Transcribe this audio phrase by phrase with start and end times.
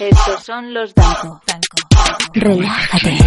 [0.00, 1.40] Estos son los Danco.
[2.32, 3.18] Relájate.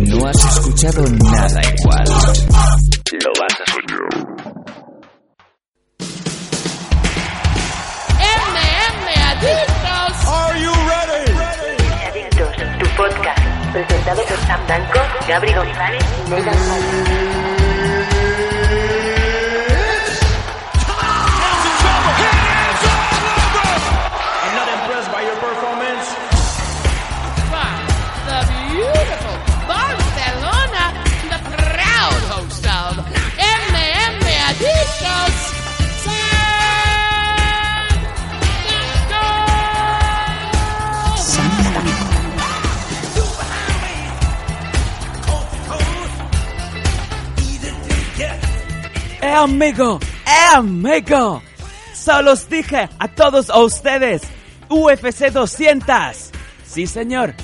[0.00, 2.04] No has escuchado nada igual.
[3.22, 4.34] Lo vas a escuchar.
[8.18, 10.12] MM Adictos.
[12.08, 13.44] Adictos, tu podcast.
[13.72, 17.53] Presentado por Sam Danco, Gabri González y Megan
[49.34, 49.98] ¡Eh, amigo!
[50.24, 51.42] ¡Eh, amigo!
[51.92, 54.22] Solo os dije a todos ustedes,
[54.68, 56.30] UFC 200.
[56.64, 57.34] Sí, señor.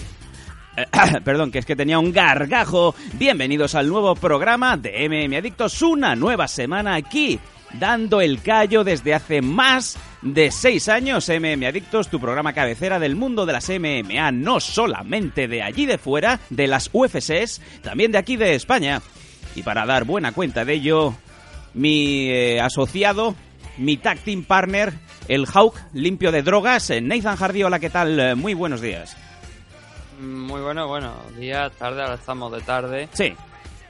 [1.24, 2.94] Perdón, que es que tenía un gargajo.
[3.14, 5.82] Bienvenidos al nuevo programa de MM Adictos.
[5.82, 7.40] Una nueva semana aquí,
[7.72, 11.28] dando el callo desde hace más de seis años.
[11.28, 15.98] MM Adictos, tu programa cabecera del mundo de las MMA, no solamente de allí de
[15.98, 19.02] fuera, de las UFCs, también de aquí de España.
[19.56, 21.16] Y para dar buena cuenta de ello,
[21.74, 23.34] mi eh, asociado,
[23.78, 24.92] mi tag team partner,
[25.28, 27.62] el Hawk limpio de drogas, eh, Nathan Hardy.
[27.62, 28.18] Hola, ¿qué tal?
[28.18, 29.16] Eh, Muy buenos días.
[30.20, 33.08] Muy bueno, bueno, día, tarde, ahora estamos de tarde.
[33.12, 33.32] Sí,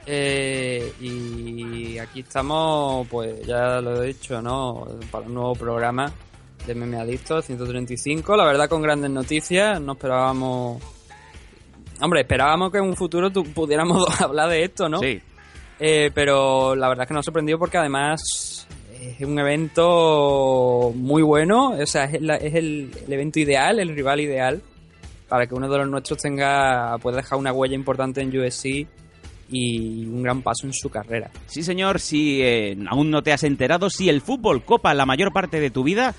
[0.05, 4.87] Eh, y aquí estamos, pues ya lo he dicho, ¿no?
[5.11, 6.11] Para un nuevo programa
[6.65, 8.35] de Meme Adictos 135.
[8.35, 9.79] La verdad, con grandes noticias.
[9.81, 10.81] No esperábamos.
[11.99, 14.99] Hombre, esperábamos que en un futuro tu- pudiéramos hablar de esto, ¿no?
[14.99, 15.21] sí.
[15.83, 18.67] Eh, pero la verdad es que nos ha sorprendido porque además
[19.19, 21.71] es un evento muy bueno.
[21.71, 24.61] O sea, es, la- es el, evento ideal, el rival ideal
[25.27, 28.85] para que uno de los nuestros tenga pueda dejar una huella importante en USC
[29.49, 31.31] y un gran paso en su carrera.
[31.47, 35.33] Sí, señor, si eh, aún no te has enterado, si el fútbol copa la mayor
[35.33, 36.13] parte de tu vida,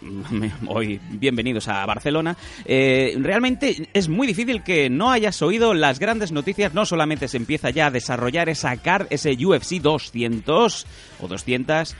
[0.66, 6.32] hoy bienvenidos a Barcelona, eh, realmente es muy difícil que no hayas oído las grandes
[6.32, 10.86] noticias, no solamente se empieza ya a desarrollar esa car, ese UFC 200
[11.20, 11.96] o 200,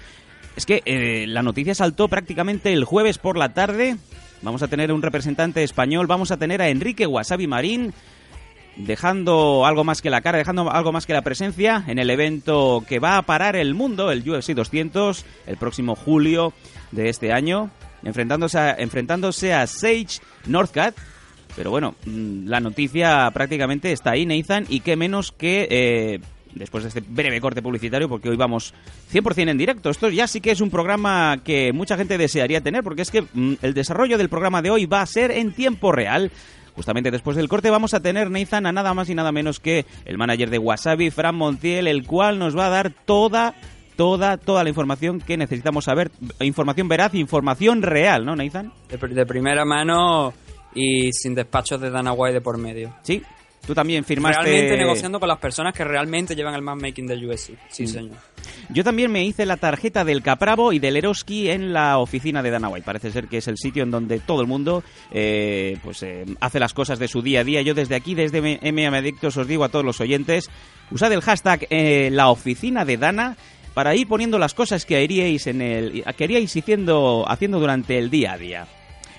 [0.57, 3.97] es que eh, la noticia saltó prácticamente el jueves por la tarde,
[4.43, 7.93] vamos a tener un representante español, vamos a tener a Enrique Wasabi Marín,
[8.77, 12.85] dejando algo más que la cara, dejando algo más que la presencia en el evento
[12.89, 16.53] que va a parar el mundo, el UFC 200, el próximo julio
[16.93, 17.73] de este año,
[18.05, 20.95] enfrentándose a, enfrentándose a Sage Northcutt.
[21.57, 25.67] Pero bueno, mm, la noticia prácticamente está ahí, Nathan, y qué menos que...
[25.71, 26.21] eh,
[26.55, 28.73] Después de este breve corte publicitario, porque hoy vamos
[29.13, 29.91] 100% en directo.
[29.91, 33.23] Esto ya sí que es un programa que mucha gente desearía tener, porque es que
[33.23, 36.33] mm, el desarrollo del programa de hoy va a ser en tiempo real.
[36.75, 39.85] Justamente después del corte vamos a tener, Nathan, a nada más y nada menos que
[40.07, 43.55] el manager de Wasabi, Fran Montiel, el cual nos va a dar toda,
[43.99, 46.13] toda, toda la información que necesitamos saber.
[46.41, 48.73] Información veraz, información real, ¿no, Nathan?
[48.89, 50.33] De, pr- de primera mano
[50.73, 52.95] y sin despachos de Dana White de por medio.
[53.03, 53.21] Sí.
[53.67, 54.45] Tú también firmaste...
[54.45, 57.51] Realmente negociando con las personas que realmente llevan el matchmaking del USC.
[57.69, 58.17] Sí, señor.
[58.71, 62.51] Yo también me hice la tarjeta del Capravo y del Eroski en la oficina de
[62.51, 62.87] Dana White.
[62.87, 66.61] Parece ser que es el sitio en donde todo el mundo eh, pues eh, hace
[66.61, 67.61] las cosas de su día a día.
[67.61, 70.49] Yo desde aquí, desde MM Adictos, os digo a todos los oyentes,
[70.91, 73.37] usad el hashtag eh, la oficina de Dana
[73.79, 78.11] para ir poniendo las cosas que haríais en el que haríais haciendo, haciendo durante el
[78.11, 78.67] día a día.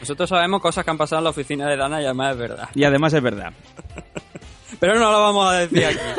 [0.01, 2.69] Nosotros sabemos cosas que han pasado en la oficina de Dana y además es verdad.
[2.75, 3.53] Y además es verdad.
[4.81, 5.97] Pero no lo vamos a decir aquí.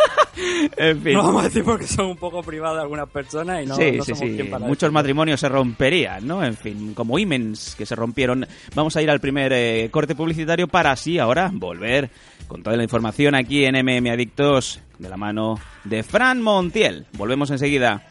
[0.77, 1.13] En fin.
[1.13, 3.93] No lo vamos a decir porque son un poco privadas algunas personas y no, sí,
[3.93, 4.37] no sí, somos sí.
[4.37, 6.43] quien para Muchos matrimonios se romperían, ¿no?
[6.43, 8.47] En fin, como imens que se rompieron.
[8.75, 12.09] Vamos a ir al primer eh, corte publicitario para así ahora volver
[12.49, 17.07] con toda la información aquí en MM Adictos de la mano de Fran Montiel.
[17.13, 18.10] Volvemos enseguida.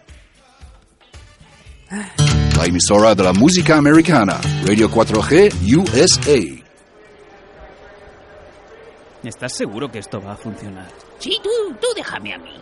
[1.90, 6.64] La emisora de la música americana, Radio 4G USA.
[9.24, 10.88] ¿Estás seguro que esto va a funcionar?
[11.18, 11.50] Sí, tú,
[11.82, 12.54] tú déjame a mí.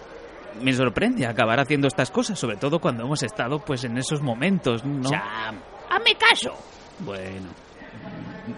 [0.61, 4.83] Me sorprende acabar haciendo estas cosas, sobre todo cuando hemos estado pues en esos momentos,
[4.85, 5.09] ¿no?
[5.09, 5.59] Sam,
[5.89, 6.55] hazme caso.
[6.99, 7.47] Bueno.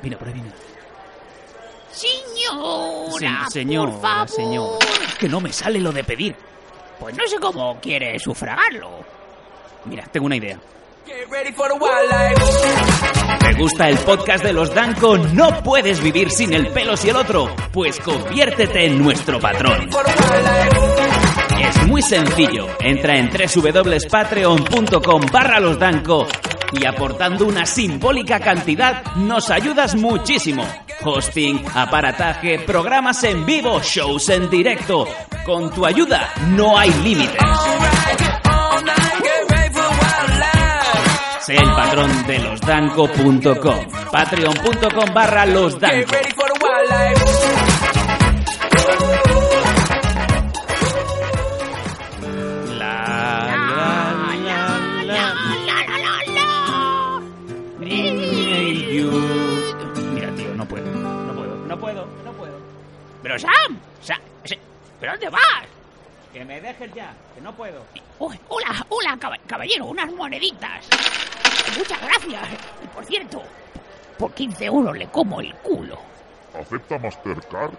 [0.03, 0.51] Mira, por ahí viene.
[1.91, 4.29] Señora, Sí, señor, por favor.
[4.29, 4.77] señor.
[5.07, 6.35] Es que no me sale lo de pedir.
[6.99, 9.18] Pues no sé cómo quiere sufragarlo.
[9.85, 10.59] Mira, tengo una idea.
[13.39, 15.17] ¿Te gusta el podcast de los Danco?
[15.17, 17.49] ¿No puedes vivir sin el pelo y el otro?
[17.71, 19.89] Pues conviértete en nuestro patrón.
[21.59, 22.67] Es muy sencillo.
[22.79, 26.27] Entra en www.patreon.com barra los Danco
[26.71, 30.63] y aportando una simbólica cantidad nos ayudas muchísimo.
[31.03, 35.07] Hosting, aparataje, programas en vivo, shows en directo.
[35.45, 37.41] Con tu ayuda no hay límites.
[42.69, 43.79] losdanco.com.
[44.11, 46.11] Patreon.com barra losdanco.
[60.13, 60.85] Mira, tío, no puedo.
[60.85, 62.53] No puedo, no puedo, no puedo.
[63.23, 64.19] Pero Sam, Sam,
[64.99, 65.68] ¿pero dónde vas?
[66.33, 67.83] Que me dejes ya, que no puedo.
[68.19, 70.85] Uy, hola, hola, caba- caballero, unas moneditas.
[71.77, 72.41] Muchas gracias.
[72.83, 73.41] Y por cierto,
[74.17, 75.97] por 15 euros le como el culo.
[76.59, 77.71] ¿Acepta Mastercard?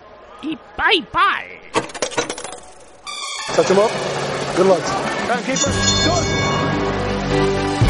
[0.43, 1.47] Y PayPal.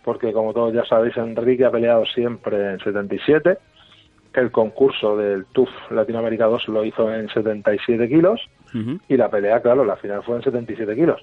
[0.07, 3.57] porque como todos ya sabéis, Enrique ha peleado siempre en 77.
[4.35, 8.39] El concurso del TUF Latinoamérica 2 lo hizo en 77 kilos
[9.09, 11.21] y la pelea, claro, la final fue en 77 kilos.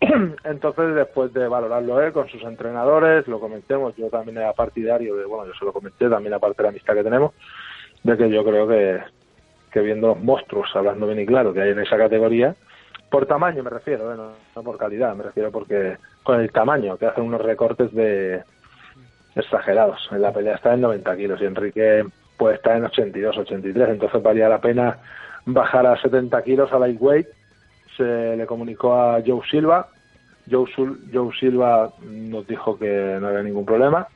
[0.44, 5.24] Entonces, después de valorarlo él con sus entrenadores, lo comentemos, yo también era partidario de,
[5.24, 7.32] bueno, yo se lo comenté también aparte de la amistad que tenemos,
[8.02, 9.00] de que yo creo que,
[9.72, 12.54] que viendo los monstruos, hablando bien y claro, que hay en esa categoría,
[13.16, 14.14] por tamaño me refiero, ¿eh?
[14.14, 18.42] no, no por calidad, me refiero porque con el tamaño, que hacen unos recortes de
[19.34, 20.06] exagerados.
[20.12, 22.04] En la pelea está en 90 kilos y Enrique
[22.36, 24.98] pues está en 82, 83, entonces valía la pena
[25.46, 27.26] bajar a 70 kilos a lightweight.
[27.96, 29.88] Se le comunicó a Joe Silva.
[30.50, 34.08] Joe, Sul- Joe Silva nos dijo que no había ningún problema.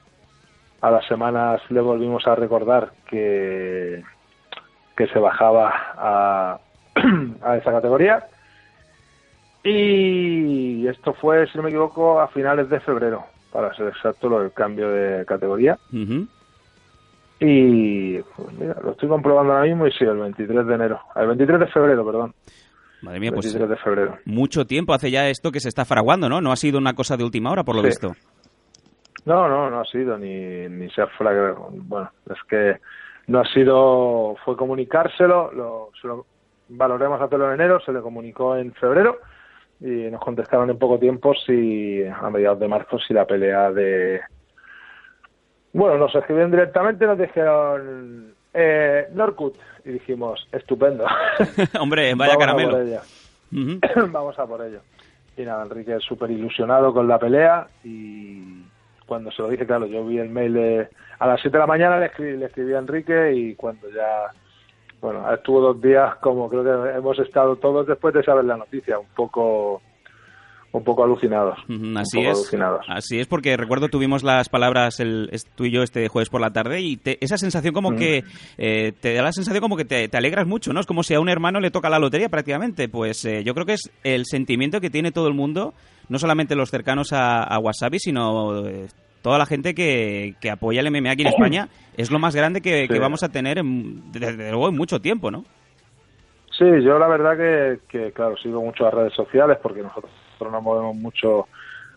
[0.83, 4.03] A las semanas le volvimos a recordar que,
[4.95, 6.59] que se bajaba a,
[7.43, 8.27] a esa categoría.
[9.63, 14.41] Y esto fue, si no me equivoco, a finales de febrero, para ser exacto, lo
[14.41, 15.79] del cambio de categoría.
[15.93, 16.27] Ujú.
[17.41, 21.01] Y pues mira, lo estoy comprobando ahora mismo y sí, el 23 de enero.
[21.17, 22.35] El 23 de febrero, perdón.
[23.03, 24.19] Madre mía, pues 23 de febrero.
[24.27, 26.41] mucho tiempo hace ya esto que se está fraguando, ¿no?
[26.43, 27.87] No ha sido una cosa de última hora, por lo Sí.
[27.89, 28.13] visto.
[29.25, 32.77] No, no, no ha sido ni, ni se ha flag- Bueno, es que
[33.27, 34.35] no ha sido.
[34.45, 36.27] Fue comunicárselo, lo, se lo
[36.69, 39.19] valoremos hacerlo en enero, se le comunicó en febrero
[39.81, 44.21] y nos contestaron en poco tiempo si a mediados de marzo si la pelea de.
[45.73, 51.07] Bueno, nos escribieron directamente, nos dijeron eh, Norcut y dijimos estupendo.
[51.81, 53.01] Hombre, vaya Vamos a caramelo.
[53.53, 54.11] Ujú.
[54.13, 54.81] Vamos a por ello.
[55.37, 58.65] Y nada, Enrique es súper ilusionado con la pelea y
[59.07, 60.89] cuando se lo dije, claro, yo vi el mail de...
[61.19, 64.31] A las 7 de la mañana le escribí, le escribí a Enrique y cuando ya...
[65.01, 68.99] Bueno, estuvo dos días como creo que hemos estado todos después de saber la noticia,
[68.99, 69.81] un poco
[70.73, 71.59] un poco alucinados.
[71.97, 72.37] Así poco es.
[72.39, 72.87] alucinados.
[72.89, 76.53] Así es, porque recuerdo tuvimos las palabras el, tú y yo este jueves por la
[76.53, 77.97] tarde y te- esa sensación como Mm.
[77.97, 78.25] que
[78.57, 80.79] eh, te da la sensación como que te, te alegras mucho, ¿no?
[80.79, 82.89] Es como si a un hermano le toca la lotería prácticamente.
[82.89, 85.75] Pues eh, yo creo que es el sentimiento que tiene todo el mundo,
[86.09, 88.87] no solamente los cercanos a, a Wasabi, sino eh,
[89.23, 91.69] toda la gente que, que apoya el MMA aquí en España.
[91.97, 95.45] Es lo más grande que, vamos a tener en- desde luego en mucho tiempo, ¿no?
[96.59, 100.11] Sí, yo la verdad que, que, claro, sigo mucho las redes sociales porque nosotros
[100.41, 101.49] nos movemos mucho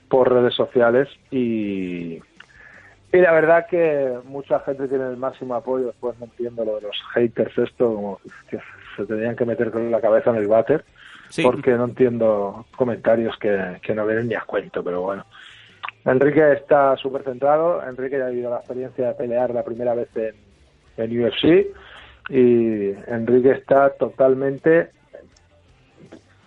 [0.07, 5.87] por redes sociales y, y la verdad que mucha gente tiene el máximo apoyo.
[5.87, 8.59] Después no entiendo lo de los haters, esto, como que
[8.95, 10.83] se tenían que meter con la cabeza en el váter
[11.29, 11.41] Sí.
[11.41, 15.25] porque no entiendo comentarios que, que no vienen ni a cuento, pero bueno.
[16.05, 17.81] Enrique está súper centrado.
[17.87, 21.67] Enrique ya ha vivido la experiencia de pelear la primera vez en, UFC
[22.29, 24.91] y Enrique está totalmente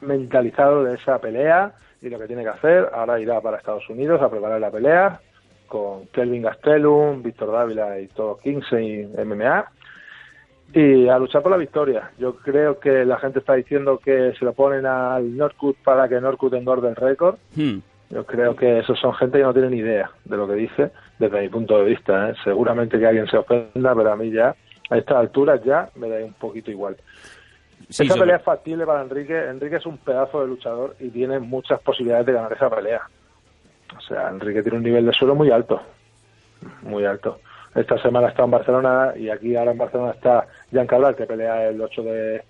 [0.01, 2.91] mentalizado de esa pelea y lo que tiene que hacer.
[2.93, 5.21] Ahora irá para Estados Unidos a preparar la pelea
[5.67, 9.67] con Kelvin Gastelum, Víctor Dávila y todo Kingsey MMA
[10.73, 12.11] y a luchar por la victoria.
[12.19, 16.21] Yo creo que la gente está diciendo que se lo ponen al Norcut para que
[16.21, 17.37] Norcut engorde el récord.
[17.55, 17.79] Hmm.
[18.11, 20.91] Yo creo que esos son gente que no tiene ni idea de lo que dice,
[21.19, 22.31] desde mi punto de vista.
[22.31, 22.35] ¿eh?
[22.45, 24.55] Seguramente que alguien se ofenda, pero a mí ya,
[24.91, 26.97] a estas alturas ya me da un poquito igual.
[27.89, 29.37] Sí, esa sobre- pelea es factible para Enrique.
[29.49, 33.03] Enrique es un pedazo de luchador y tiene muchas posibilidades de ganar esa pelea.
[33.97, 35.83] O sea, Enrique tiene un nivel de suelo muy alto.
[36.83, 37.41] Muy alto.
[37.75, 41.69] Esta semana está en Barcelona y aquí ahora en Barcelona está Jan Cabral, que pelea
[41.69, 42.43] el 8 de,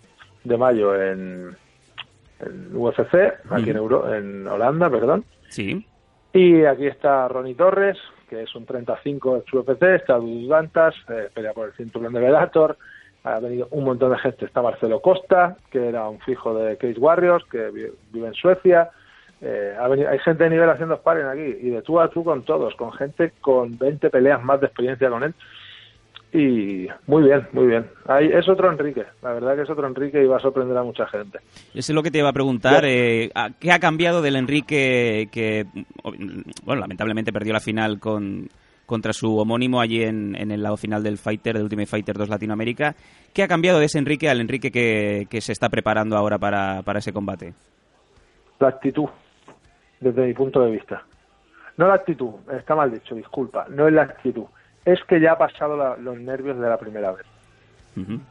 [0.44, 1.56] de mayo en,
[2.40, 3.14] en UFC,
[3.50, 5.24] aquí en, Euro, en Holanda, perdón.
[5.48, 5.86] Sí.
[6.32, 7.96] Y aquí está Ronnie Torres,
[8.28, 12.20] que es un 35 ex UFC, está Dudu Dantas, eh, pelea por el cinturón de
[12.20, 12.76] Velator,
[13.24, 16.98] ha venido un montón de gente, está Marcelo Costa, que era un fijo de Cage
[16.98, 18.90] Warriors, que vi- vive en Suecia,
[19.40, 22.22] eh, ha venido- hay gente de nivel haciendo sparring aquí, y de tú a tú
[22.24, 25.34] con todos, con gente con 20 peleas más de experiencia con él,
[26.36, 27.86] y muy bien, muy bien.
[28.06, 30.82] Ahí es otro Enrique, la verdad que es otro Enrique y va a sorprender a
[30.82, 31.38] mucha gente.
[31.74, 32.84] Eso es lo que te iba a preguntar.
[32.84, 35.64] Eh, ¿a- ¿Qué ha cambiado del Enrique que,
[36.64, 38.48] bueno, lamentablemente perdió la final con,
[38.86, 42.28] contra su homónimo allí en, en el lado final del Fighter, del Ultimate Fighter 2
[42.28, 42.94] Latinoamérica?
[43.32, 46.82] ¿Qué ha cambiado de ese Enrique al Enrique que, que se está preparando ahora para,
[46.82, 47.54] para ese combate?
[48.58, 49.04] la actitud,
[50.00, 51.02] desde mi punto de vista.
[51.76, 54.44] No la actitud, está mal dicho, disculpa, no es la actitud.
[54.86, 57.26] Es que ya ha pasado la- los nervios de la primera vez.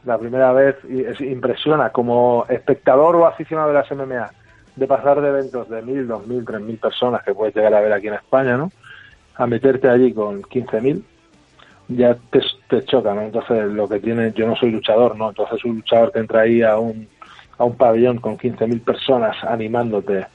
[0.04, 4.30] La primera vez y es, impresiona como espectador o aficionado de las MMA
[4.76, 7.80] de pasar de eventos de mil, dos mil, tres mil personas que puedes llegar a
[7.80, 8.70] ver aquí en España, ¿no?
[9.36, 11.02] A meterte allí con 15.000
[11.88, 13.22] ya te, te choca, ¿no?
[13.22, 15.28] Entonces lo que tiene, yo no soy luchador, ¿no?
[15.30, 17.08] Entonces un luchador que entra ahí a un,
[17.58, 20.26] a un pabellón con 15.000 personas animándote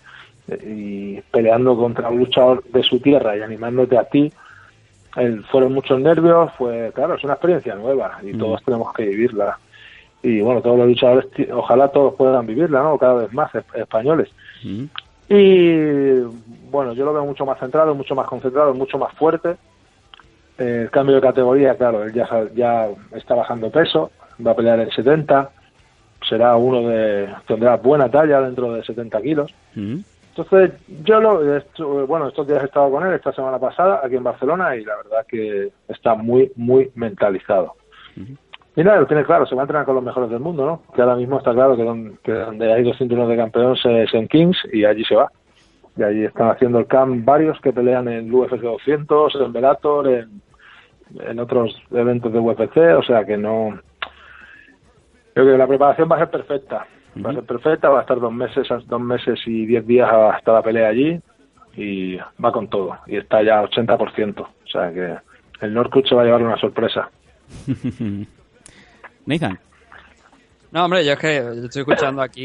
[0.50, 4.32] eh, y peleando contra un luchador de su tierra y animándote a ti,
[5.50, 8.40] fueron muchos nervios, fue, claro, es una experiencia nueva y Mm.
[8.40, 9.58] todos tenemos que vivirla.
[10.24, 12.98] Y bueno, todos los luchadores, ojalá todos puedan vivirla, ¿no?
[12.98, 14.30] Cada vez más, es- españoles.
[15.30, 16.20] Y
[16.70, 19.56] bueno, yo lo veo mucho más centrado, mucho más concentrado, mucho más fuerte.
[20.58, 24.12] Eh, el cambio de categoría, claro, él ya, ya está bajando peso,
[24.46, 25.50] va a pelear en 70,
[26.28, 29.54] será uno de, tendrá buena talla dentro de 70 kilos.
[30.36, 30.72] Entonces,
[31.04, 34.24] yo lo, esto- bueno, estos días he estado con él, esta semana pasada, aquí en
[34.24, 37.74] Barcelona, y la verdad que está muy, muy mentalizado.
[38.76, 40.94] Y nada, lo tiene claro, se va a entrenar con los mejores del mundo, ¿no?
[40.96, 44.14] Que ahora mismo está claro que, don- que donde hay dos cinturones de campeón es
[44.14, 45.30] en Kings y allí se va.
[45.98, 50.08] Y allí están haciendo el camp varios que pelean en el UFC 200, en Bellator,
[50.08, 50.42] en,
[51.20, 53.78] en otros eventos de UFC, o sea que no...
[55.34, 56.86] Creo que la preparación va a ser perfecta.
[57.24, 60.54] Va a ser perfecta, va a estar dos meses, dos meses y diez días hasta
[60.54, 61.20] la pelea allí
[61.76, 62.98] y va con todo.
[63.08, 64.40] Y está ya 80%.
[64.42, 65.16] O sea que
[65.66, 67.10] el Norcut se va a llevar una sorpresa.
[69.26, 69.60] Nathan.
[70.72, 72.44] No, hombre, yo es que yo estoy escuchando aquí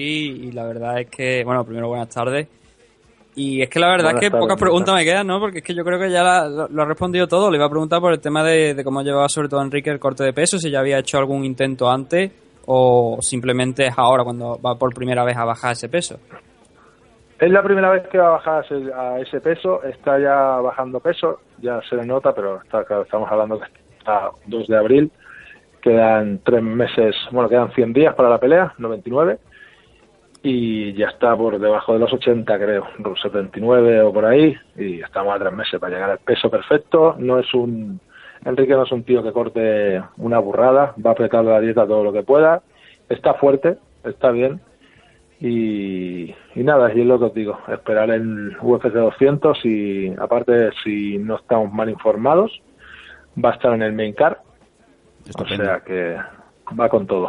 [0.49, 2.49] y la verdad es que, bueno, primero buenas tardes.
[3.37, 5.39] Y es que la verdad Buenas es que pocas preguntas me quedan, ¿no?
[5.39, 7.51] Porque es que yo creo que ya la- lo, lo ha respondido todo.
[7.51, 10.01] Le iba a preguntar por el tema de, de cómo llevaba sobre todo Enrique el
[10.01, 12.33] corte de peso, si ya había hecho algún intento antes
[12.67, 16.19] o simplemente es ahora cuando va por primera vez a bajar ese peso.
[17.39, 21.41] Es la primera vez que va a bajar a ese- peso, está ya bajando peso,
[21.59, 23.67] ya se le nota, pero está claro, estamos hablando que
[23.99, 25.11] está 2 de abril,
[25.83, 29.39] quedan tres meses, bueno, quedan 100 días para la pelea, 99,
[30.43, 32.87] y ya está por debajo de los 80, creo,
[33.23, 37.17] 79 o por ahí, y estamos a tres meses para llegar al peso perfecto.
[37.19, 38.01] No es un.
[38.47, 42.05] Enrique no es un tío que corte una burrada, va a apretar la dieta todo
[42.05, 42.63] lo que pueda,
[43.09, 44.61] está fuerte, está bien,
[45.41, 50.71] Y, y nada, y es lo que os digo, esperar el UFC 200 y aparte
[50.83, 52.63] si no estamos mal informados,
[53.37, 54.39] va a estar en el main car.
[55.27, 55.63] Estupendo.
[55.63, 56.17] O sea que
[56.79, 57.29] va con todo,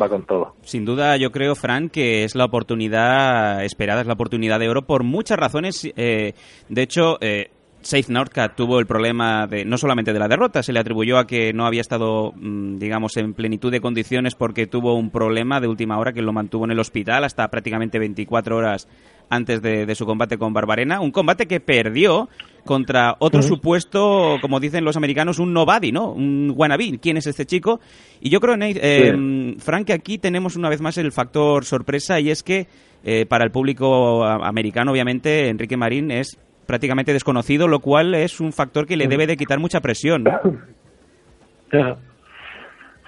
[0.00, 0.54] va con todo.
[0.62, 4.82] Sin duda, yo creo, Fran, que es la oportunidad esperada, es la oportunidad de oro
[4.82, 5.92] por muchas razones.
[5.96, 6.32] Eh,
[6.68, 7.50] de hecho, eh,
[7.86, 11.26] Safe Northcat tuvo el problema de no solamente de la derrota, se le atribuyó a
[11.28, 15.68] que no había estado, mm, digamos, en plenitud de condiciones porque tuvo un problema de
[15.68, 18.88] última hora que lo mantuvo en el hospital hasta prácticamente 24 horas
[19.30, 21.00] antes de, de su combate con Barbarena.
[21.00, 22.28] Un combate que perdió
[22.64, 26.10] contra otro supuesto, como dicen los americanos, un nobody, ¿no?
[26.10, 26.98] Un wannabe.
[27.00, 27.78] ¿Quién es este chico?
[28.20, 32.18] Y yo creo, Nate, eh, Frank, que aquí tenemos una vez más el factor sorpresa
[32.18, 32.66] y es que
[33.04, 38.52] eh, para el público americano, obviamente, Enrique Marín es prácticamente desconocido, lo cual es un
[38.52, 40.24] factor que le debe de quitar mucha presión.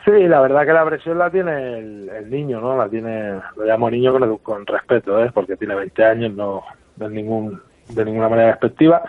[0.05, 2.77] Sí, la verdad que la presión la tiene el, el niño, ¿no?
[2.77, 5.31] La tiene, lo llamo niño con, con respeto, ¿eh?
[5.35, 6.63] Porque tiene 20 años, no
[6.97, 9.03] de ningún de ninguna manera despectiva.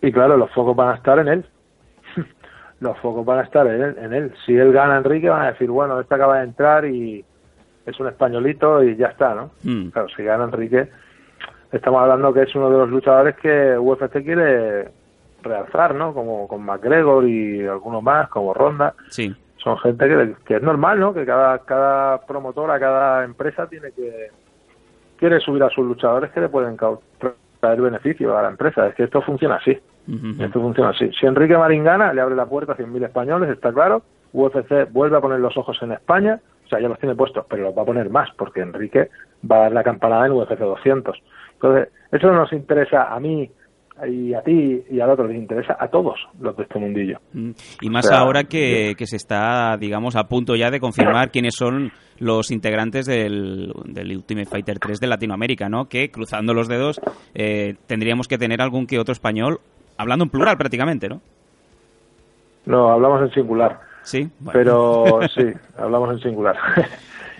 [0.00, 1.46] Y claro, los focos van a estar en él.
[2.80, 4.34] los focos van a estar en él, en él.
[4.44, 7.24] Si él gana Enrique, van a decir, bueno, este acaba de entrar y
[7.86, 9.50] es un españolito y ya está, ¿no?
[9.62, 9.88] Mm.
[9.88, 10.88] Claro, si gana Enrique,
[11.72, 14.88] estamos hablando que es uno de los luchadores que UFC quiere
[15.42, 16.14] realzar, ¿no?
[16.14, 18.94] Como con McGregor y algunos más, como Ronda.
[19.08, 19.34] Sí.
[19.56, 21.14] Son gente que, que es normal, ¿no?
[21.14, 24.30] Que cada, cada promotora, cada empresa tiene que
[25.22, 28.88] quiere subir a sus luchadores que le pueden traer beneficio a la empresa.
[28.88, 29.78] Es que esto funciona así.
[30.40, 31.12] Esto funciona así.
[31.12, 34.02] Si Enrique Marín gana, le abre la puerta a 100.000 españoles, está claro.
[34.32, 36.40] UFC vuelve a poner los ojos en España.
[36.64, 39.10] O sea, ya los tiene puestos, pero los va a poner más, porque Enrique
[39.48, 41.22] va a dar la campanada en UFC 200.
[41.62, 43.48] Entonces, eso no nos interesa a mí
[44.08, 47.18] y a ti y al otro, les interesa a todos los de este mundillo.
[47.32, 47.50] Mm.
[47.82, 51.30] Y más O sea, ahora que, que se está, digamos, a punto ya de confirmar
[51.32, 55.88] quiénes son los integrantes del, del Ultimate Fighter 3 de Latinoamérica, ¿no?
[55.88, 57.00] Que, cruzando los dedos,
[57.34, 59.60] eh, tendríamos que tener algún que otro español,
[59.98, 61.20] hablando en plural prácticamente, ¿no?
[62.66, 63.80] No, hablamos en singular.
[64.02, 64.28] Sí.
[64.52, 65.44] Pero sí,
[65.76, 66.56] hablamos en singular.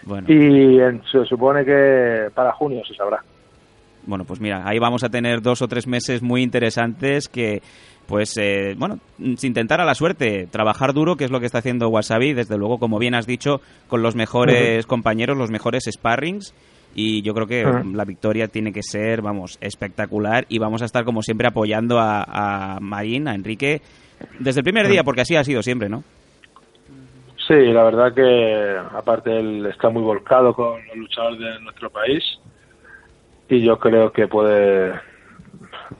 [0.05, 0.27] Bueno.
[0.33, 3.23] Y en- se supone que para junio se sabrá.
[4.05, 7.63] Bueno, pues mira, ahí vamos a tener dos o tres meses muy interesantes que,
[8.07, 8.99] pues, eh, bueno,
[9.37, 12.59] sin tentar a la suerte, trabajar duro, que es lo que está haciendo Wasabi, desde
[12.59, 16.55] luego, como bien has dicho, con los mejores compañeros, los mejores sparrings.
[16.95, 20.45] Y yo creo que la victoria tiene que ser, vamos, espectacular.
[20.51, 23.81] Y vamos a estar, como siempre, apoyando a, a Marín, a Enrique,
[24.39, 26.05] desde el primer día, porque así ha sido siempre, ¿no?
[27.49, 32.23] Sí, la verdad que aparte él está muy volcado con los luchadores de nuestro país
[33.49, 34.93] y yo creo que puede...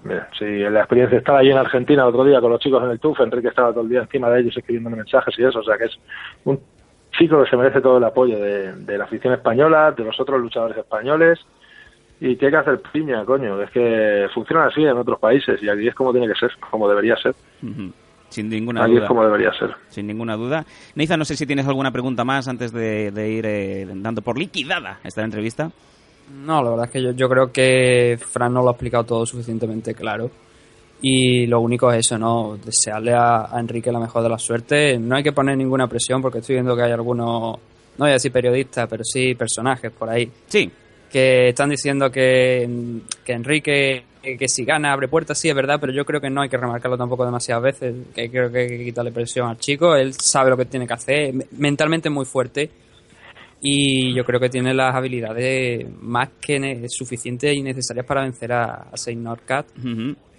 [0.05, 2.91] Mira, si la experiencia estaba allí en Argentina el otro día con los chicos en
[2.91, 5.63] el TUF, Enrique estaba todo el día encima de ellos escribiéndome mensajes y eso, o
[5.63, 5.99] sea que es
[6.45, 6.59] un
[7.13, 10.41] chico que se merece todo el apoyo de, de la afición española, de los otros
[10.41, 11.39] luchadores españoles
[12.21, 15.69] y que hay que hacer piña, coño, es que funciona así en otros países y
[15.69, 17.35] aquí es como tiene que ser, como debería ser.
[17.63, 17.93] Ujú.
[18.31, 19.03] Sin ninguna Aquí duda.
[19.03, 19.71] es como debería ser.
[19.89, 20.65] Sin ninguna duda.
[20.95, 24.39] Neiza, no sé si tienes alguna pregunta más antes de, de ir eh, dando por
[24.39, 25.71] liquidada esta entrevista.
[26.31, 29.27] No, la verdad es que yo, yo creo que Fran no lo ha explicado todo
[29.27, 30.31] suficientemente claro.
[31.01, 32.57] Y lo único es eso, ¿no?
[32.65, 34.99] Desearle a, a Enrique la mejor de la suerte.
[34.99, 37.61] No hay que poner ninguna presión porque estoy viendo que hay algunos, no
[37.99, 40.31] voy a decir periodistas, pero sí personajes por ahí.
[40.47, 40.71] Sí.
[41.11, 45.93] Que están diciendo que, que Enrique, que si gana abre puertas, sí es verdad, pero
[45.93, 47.95] yo creo que no hay que remarcarlo tampoco demasiadas veces.
[48.15, 49.97] Que creo que hay que quitarle presión al chico.
[49.97, 51.35] Él sabe lo que tiene que hacer.
[51.51, 52.71] Mentalmente es muy fuerte
[53.65, 58.53] y yo creo que tiene las habilidades más que ne- suficientes y necesarias para vencer
[58.53, 59.67] a, a Saint Norcat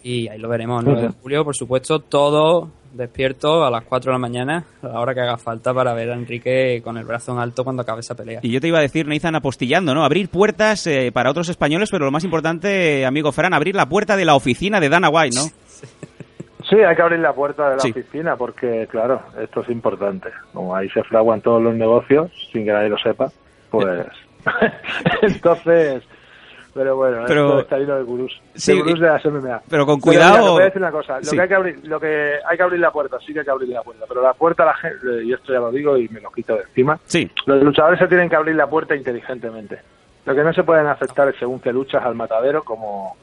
[0.04, 4.12] y ahí lo veremos el 9 de julio por supuesto todo despierto a las 4
[4.12, 7.06] de la mañana a la hora que haga falta para ver a Enrique con el
[7.06, 8.40] brazo en alto cuando acabe esa pelea.
[8.44, 10.04] Y yo te iba a decir, Neizan, apostillando, ¿no?
[10.04, 14.16] Abrir puertas eh, para otros españoles, pero lo más importante, amigo Fran, abrir la puerta
[14.16, 15.44] de la oficina de Dana White, ¿no?
[15.44, 15.88] Sí,
[16.82, 17.92] hay que abrir la puerta de la Sí.
[17.92, 20.30] oficina porque, claro, esto es importante.
[20.54, 23.30] Como ahí se fraguan todos los negocios sin que nadie lo sepa,
[23.70, 23.88] pues...
[25.22, 26.04] Entonces...
[26.76, 28.42] Pero bueno, Pero- esto está lleno de gurús.
[28.56, 29.62] Sí, de gurús de las MMA.
[29.70, 31.18] pero con mira, cuidado- te voy a decir una cosa.
[31.20, 31.36] Lo Sí.
[31.36, 33.52] que hay que abrir, lo que hay que abrir la puerta, sí que hay que
[33.52, 34.06] abrir la puerta.
[34.08, 36.64] Pero la puerta, la gente, y esto ya lo digo y me lo quito de
[36.64, 36.98] encima.
[37.06, 37.30] Sí.
[37.46, 39.82] Los luchadores se tienen que abrir la puerta inteligentemente.
[40.26, 43.18] Lo que no se pueden aceptar es según que luchas al matadero como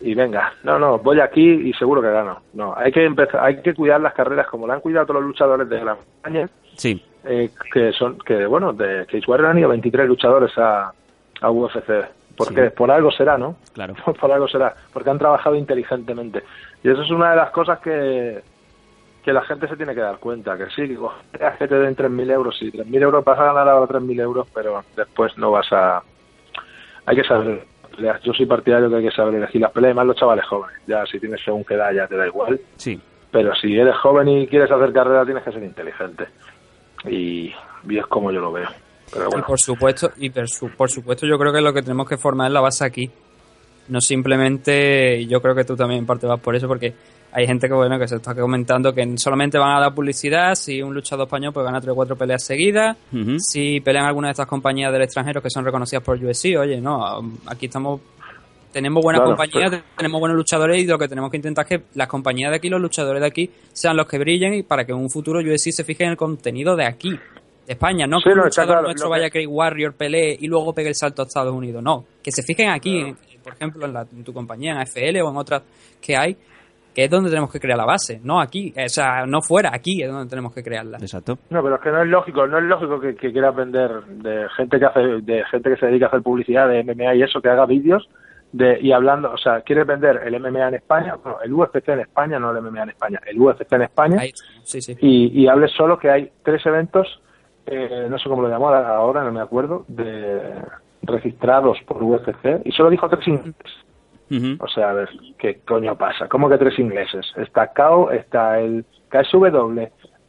[0.00, 2.40] y venga, no, no, voy aquí y seguro que gano.
[2.54, 5.28] No, hay que empezar, hay que cuidar las carreras como la han cuidado todos los
[5.28, 7.02] luchadores de Gran Bretaña, Sí.
[7.24, 10.92] eh, que son, que bueno, de Cage Warrior han ido 23 luchadores a,
[11.40, 12.06] a UFC.
[12.36, 12.74] Porque Sí.
[12.76, 13.56] por algo será, ¿no?
[13.72, 13.94] Claro.
[14.20, 16.42] por algo será, porque han trabajado inteligentemente.
[16.84, 18.42] Y eso es una de las cosas que,
[19.24, 20.86] que la gente se tiene que dar cuenta, que sí,
[21.58, 24.84] que te den 3.000 euros, sí, 3.000 euros vas a ganar ahora 3.000 euros, pero
[24.94, 26.02] después no vas a
[27.06, 27.64] hay que saber
[27.96, 28.22] peleas.
[28.22, 30.76] Yo soy partidario que hay que saber elegir las peleas, y más los chavales jóvenes.
[30.86, 32.60] Ya si tienes según qué edad ya te da igual.
[32.76, 33.00] Sí.
[33.32, 36.26] Pero si eres joven y quieres hacer carrera tienes que ser inteligente.
[37.04, 37.52] Y,
[37.88, 38.68] y es como yo lo veo.
[39.12, 39.46] Pero Y bueno.
[39.46, 42.48] por supuesto, y por, su- por supuesto yo creo que lo que tenemos que formar
[42.48, 43.10] es la base aquí.
[43.88, 46.92] No simplemente, y yo creo que tú también en parte vas por eso, porque
[47.38, 50.80] hay gente que bueno que se está comentando que solamente van a dar publicidad si
[50.80, 53.38] un luchador español pues gana tres o cuatro peleas seguidas, Ujú.
[53.38, 57.20] si pelean alguna de estas compañías del extranjero que son reconocidas por UFC, oye, no,
[57.46, 58.00] aquí estamos
[58.72, 61.78] tenemos buena Claro, compañía, pero- tenemos buenos luchadores y lo que tenemos que intentar es
[61.78, 64.84] que las compañías de aquí, los luchadores de aquí, sean los que brillen y para
[64.84, 68.18] que en un futuro UFC se fije en el contenido de aquí, de España, no
[68.18, 70.72] Sí, que un no, luchador claro, nuestro que- vaya a Craig Warrior, pelee y luego
[70.74, 73.92] pegue el salto a Estados Unidos, no, que se fijen aquí, en- por ejemplo, en,
[73.94, 75.62] la- en tu compañía, en AFL o en otras
[76.00, 76.36] que hay,
[76.96, 80.02] que es donde tenemos que crear la base, no aquí, o sea, no fuera, aquí
[80.02, 80.96] es donde tenemos que crearla.
[80.96, 81.36] Exacto.
[81.50, 84.48] No, pero es que no es lógico, no es lógico que, que quieras vender de
[84.56, 87.42] gente que hace, de gente que se dedica a hacer publicidad de MMA y eso,
[87.42, 88.08] que haga vídeos
[88.52, 92.00] de y hablando, o sea, quieres vender el MMA en España, bueno, el UFC en
[92.00, 94.30] España, no el MMA en España, el UFC en España, Ahí,
[94.64, 94.96] sí, sí.
[94.98, 97.20] y, y hables solo que hay tres eventos,
[97.66, 100.62] eh, no sé cómo lo llamó ahora, no me acuerdo, de
[101.02, 103.84] registrados por UFC, y solo dijo tres ingleses.
[104.58, 105.08] O sea, a ver,
[105.38, 106.28] ¿qué coño pasa?
[106.28, 107.26] ¿Cómo que tres ingleses?
[107.36, 109.82] Está KO, está el KSW,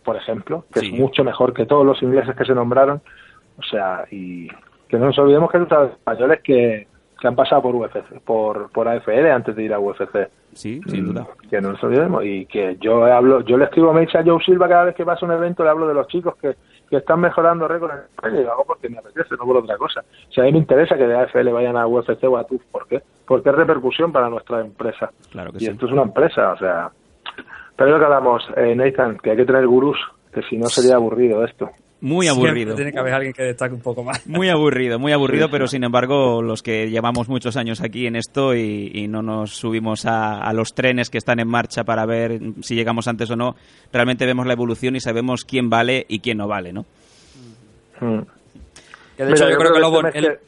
[0.04, 0.94] por ejemplo, que Sí.
[0.94, 3.02] es mucho mejor que todos los ingleses que se nombraron.
[3.58, 4.48] O sea, y
[4.88, 6.88] que no nos olvidemos que hay luchadores españoles que,
[7.20, 10.30] que han pasado por UFC, por, por AFL antes de ir a UFC.
[10.54, 11.28] Sí, sin duda.
[11.50, 12.24] Que no nos olvidemos.
[12.24, 15.32] Y que yo hablo, yo le escribo a Joe Silva cada vez que pasa un
[15.32, 16.56] evento, le hablo de los chicos que,
[16.90, 19.78] que están mejorando récord en España y lo hago porque me apetece, no por otra
[19.78, 20.04] cosa.
[20.30, 22.64] Sea, a mí me interesa que de AFL vayan a UFC o a TUF.
[22.72, 23.02] ¿Por qué?
[23.26, 25.12] Porque es repercusión para nuestra empresa.
[25.32, 25.68] Claro que Y sí.
[25.68, 26.90] esto es una empresa, o sea.
[27.76, 29.98] Pero es lo que hablamos, eh, Nathan, que hay que tener gurús,
[30.34, 31.70] que si no sería aburrido esto.
[32.00, 32.76] Muy Siempre aburrido.
[32.76, 34.26] Tiene que haber alguien que destaque un poco más.
[34.28, 38.54] Muy aburrido, muy aburrido, pero sin embargo, los que llevamos muchos años aquí en esto
[38.56, 42.40] y, y no nos subimos a, a los trenes que están en marcha para ver
[42.62, 43.56] si llegamos antes o no,
[43.92, 46.82] realmente vemos la evolución y sabemos quién vale y quién no vale, ¿no?
[48.00, 48.20] Mm.
[49.18, 50.40] Que de Mira, hecho yo, creo que lo el tema bon- es el- que-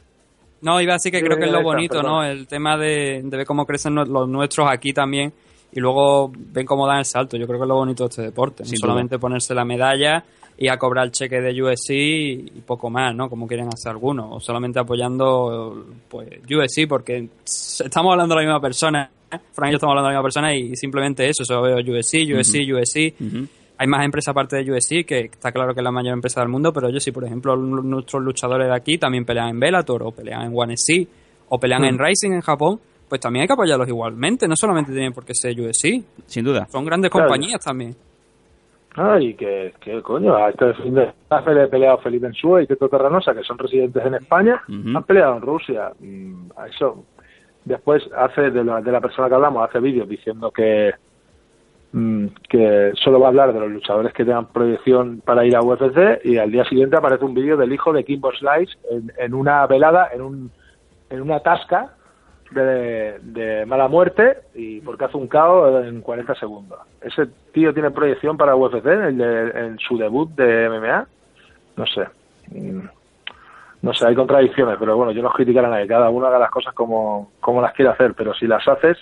[0.62, 2.02] No, iba a decir que creo que es lo bonito.
[2.02, 2.22] ¿no?
[2.22, 5.32] El tema de, de ver cómo crecen los nuestros aquí también
[5.72, 7.36] y luego ven cómo dan el salto.
[7.36, 8.64] Yo creo que es lo bonito de este deporte.
[8.64, 10.24] No Sin solamente ponerse la medalla
[10.58, 13.30] y a cobrar el cheque de UFC y poco más, ¿no?
[13.30, 14.26] Como quieren hacer algunos.
[14.30, 19.10] O solamente apoyando pues UFC porque estamos hablando de la misma persona.
[19.32, 19.38] ¿eh?
[19.52, 21.44] Frank y yo estamos hablando de la misma persona y simplemente eso.
[21.44, 23.14] Solo veo UFC, UFC, UFC.
[23.20, 23.46] Ujú.
[23.78, 26.50] Hay más empresas aparte de UFC, que está claro que es la mayor empresa del
[26.50, 30.10] mundo, pero yo sí, por ejemplo, nuestros luchadores de aquí también pelean en Bellator, o
[30.10, 31.08] pelean en One SC,
[31.48, 32.78] o pelean en Rising en Japón,
[33.10, 36.66] pues también hay que apoyarlos igualmente, no solamente tienen por qué ser UFC, Sin duda.
[36.70, 37.26] son grandes Claro.
[37.26, 37.94] compañías también.
[38.94, 42.88] Ay, que, que coño, a este fin de semana he peleado Felipe Ensúa y Tito
[42.88, 44.96] Terranosa, que son residentes en España, Ujú.
[44.96, 45.90] han peleado en Rusia.
[46.00, 47.04] Mm, a eso.
[47.64, 50.92] Después hace de la, de la persona que hablamos, hace vídeos diciendo que
[51.92, 55.60] mm, que solo va a hablar de los luchadores que tengan proyección para ir a
[55.62, 59.34] UFC y al día siguiente aparece un vídeo del hijo de Kimbo Slice en, en
[59.34, 60.50] una velada, en un
[61.10, 61.94] en una tasca
[62.50, 66.78] de, de mala muerte y porque hace un KO en 40 segundos.
[67.00, 71.06] Ese tío tiene proyección para UFC en, de- en su debut de MMA.
[71.76, 72.06] No sé.
[72.50, 72.80] Mm,
[73.82, 75.86] No sé, hay contradicciones, pero bueno, yo no criticar a nadie.
[75.86, 78.98] Cada uno haga las cosas como, como las quiere hacer, pero si las haces,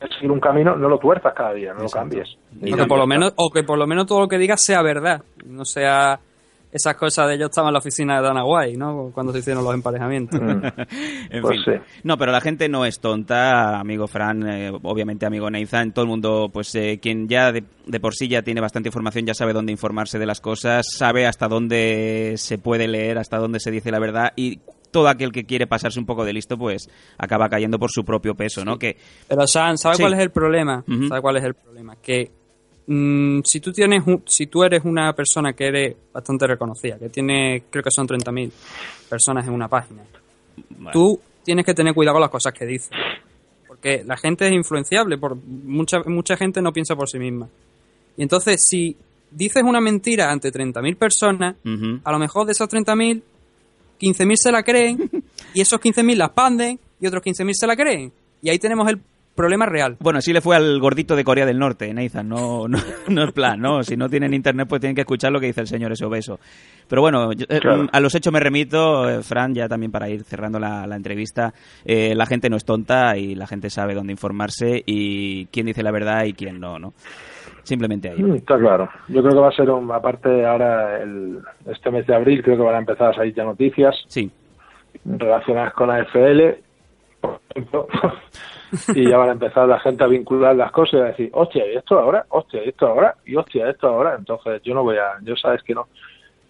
[0.00, 2.36] es seguir un camino, no lo tuerzas cada día, no lo cambies.
[2.60, 4.82] O que, por lo menos, o que por lo menos todo lo que digas sea
[4.82, 6.18] verdad, no sea
[6.72, 9.10] esas cosas de yo estaba en la oficina de Dana White, ¿no?
[9.12, 10.40] Cuando se hicieron los emparejamientos.
[11.30, 11.74] En Pues fin.
[11.74, 11.80] sí.
[12.02, 16.08] No, pero la gente no es tonta, amigo Fran, eh, obviamente amigo Nathan, todo el
[16.10, 19.52] mundo, pues eh, quien ya de, de por sí ya tiene bastante información, ya sabe
[19.52, 23.90] dónde informarse de las cosas, sabe hasta dónde se puede leer, hasta dónde se dice
[23.90, 27.78] la verdad y todo aquel que quiere pasarse un poco de listo, pues acaba cayendo
[27.78, 28.78] por su propio peso, ¿no?
[28.78, 28.96] Que
[29.28, 30.02] Pero, San, ¿sabes Sí.
[30.02, 30.84] cuál es el problema?
[30.86, 31.08] Ujú.
[31.08, 31.96] ¿Sabes cuál es el problema?
[31.96, 32.30] Que
[32.86, 37.08] mm, si tú tienes un- si tú eres una persona que eres bastante reconocida, que
[37.08, 38.50] tiene, creo que son 30.000
[39.08, 40.02] personas en una página,
[40.92, 42.90] tú tienes que tener cuidado con las cosas que dices.
[43.66, 47.48] Porque la gente es influenciable, por mucha, mucha gente no piensa por sí misma.
[48.16, 48.96] Y entonces, si
[49.30, 51.56] dices una mentira ante 30.000 personas,
[52.04, 53.22] a lo mejor de esos 30.000,
[54.00, 55.10] 15.000 se la creen
[55.54, 58.12] y esos 15.000 la expanden y otros 15.000 se la creen.
[58.42, 59.00] Y ahí tenemos el
[59.34, 59.96] problema real.
[60.00, 63.32] Bueno, así le fue al gordito de Corea del Norte, Nathan, no, no, no es
[63.32, 63.82] plan, ¿no?
[63.82, 66.38] Si no tienen internet, pues tienen que escuchar lo que dice el señor ese obeso.
[66.88, 67.86] Pero bueno, yo- eh, Claro.
[67.90, 71.52] a los hechos me remito, eh, Fran, ya también para ir cerrando la, la entrevista.
[71.84, 75.82] Eh, la gente no es tonta y la gente sabe dónde informarse y quién dice
[75.82, 76.92] la verdad y quién no, ¿no?
[77.62, 78.20] Simplemente ahí.
[78.22, 78.88] Mm, Está claro.
[79.08, 82.56] Yo creo que va a ser, un, aparte ahora, el, este mes de abril, creo
[82.56, 83.94] que van a empezar a salir ya noticias.
[84.08, 84.30] Sí.
[85.06, 86.58] relacionadas con AFL,
[87.20, 87.86] por ejemplo,
[88.94, 91.66] y ya van a empezar la gente a vincular las cosas y a decir, hostia,
[91.70, 92.24] ¿y esto ahora?
[92.30, 93.14] Hostia, ¿y esto ahora?
[93.26, 94.16] Y hostia, ¿esto ahora?
[94.18, 95.88] Entonces yo no voy a, yo sabes que no,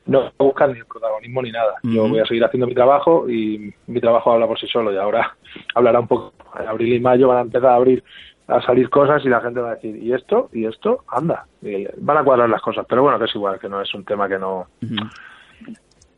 [0.06, 1.74] no voy a buscar ni el protagonismo ni nada.
[1.82, 4.96] Yo voy a seguir haciendo mi trabajo y mi trabajo habla por sí solo y
[4.96, 5.36] ahora
[5.74, 6.32] hablará un poco.
[6.58, 8.04] En abril y mayo van a empezar a abrir,
[8.46, 10.50] a salir cosas y la gente va a decir, ¿y esto?
[10.52, 11.04] ¿Y esto?
[11.08, 11.46] Anda.
[11.62, 14.04] Y van a cuadrar las cosas, pero bueno, que es igual, que no es un
[14.04, 14.66] tema que no...
[14.80, 15.00] Los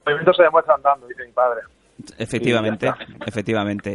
[0.04, 1.60] movimientos se demuestran andando, dice mi padre.
[2.18, 2.92] Efectivamente,
[3.26, 3.94] efectivamente.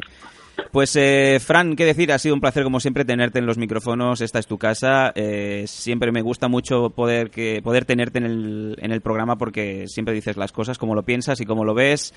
[0.72, 4.22] Pues, eh, Fran, qué decir, ha sido un placer como siempre tenerte en los micrófonos,
[4.22, 8.76] esta es tu casa, eh, siempre me gusta mucho poder que poder tenerte en el,
[8.80, 12.14] en el programa porque siempre dices las cosas como lo piensas y como lo ves.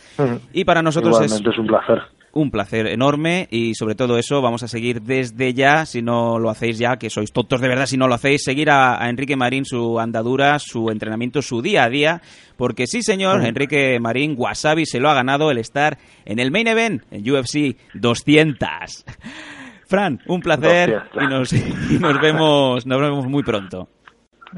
[0.53, 2.03] Y para nosotros Igualmente es un placer.
[2.33, 6.51] Un placer enorme y sobre todo eso vamos a seguir desde ya, si no lo
[6.51, 9.37] hacéis ya, que sois tontos de verdad si no lo hacéis, seguir a, a Enrique
[9.37, 12.23] Marín su andadura, su entrenamiento, su día a día,
[12.57, 13.45] porque sí señor.
[13.45, 17.77] Enrique Marín Wasabi se lo ha ganado el estar en el main event en UFC
[17.95, 19.05] 200.
[19.87, 21.23] Fran, un placer 200.
[21.23, 21.53] y nos,
[21.93, 23.89] y nos vemos nos vemos muy pronto.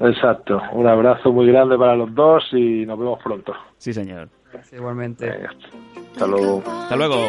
[0.01, 0.61] Exacto.
[0.73, 3.53] Un abrazo muy grande para los dos y nos vemos pronto.
[3.79, 4.29] Sí, señor.
[4.73, 5.31] Igualmente.
[6.13, 6.63] Hasta luego.
[6.67, 7.29] Hasta luego.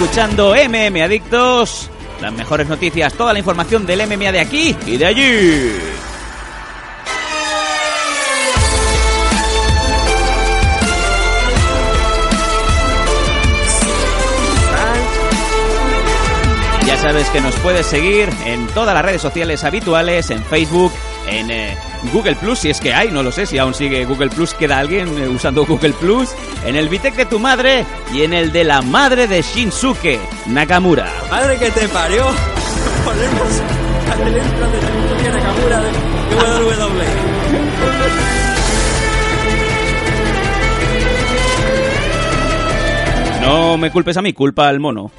[0.00, 5.06] Escuchando MM Adictos, las mejores noticias, toda la información del MMA de aquí y de
[5.06, 5.97] allí.
[17.12, 20.92] Sabes que nos puedes seguir en todas las redes sociales habituales, en Facebook,
[21.26, 21.74] en eh,
[22.12, 24.78] Google Plus, si es que hay, no lo sé si aún sigue Google Plus, queda
[24.78, 26.28] alguien eh, usando Google Plus,
[26.66, 31.10] en el Vitec de tu madre y en el de la madre de Shinsuke Nakamura.
[31.30, 32.26] Madre que te parió.
[33.06, 33.62] Ponemos
[34.12, 37.06] al de Shinsuke Nakamura de WWE.
[43.40, 45.10] No me culpes a mí, culpa al mono.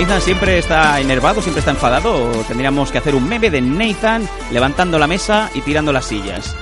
[0.00, 2.30] Nathan siempre está enervado, siempre está enfadado.
[2.48, 6.56] Tendríamos que hacer un meme de Nathan levantando la mesa y tirando las sillas.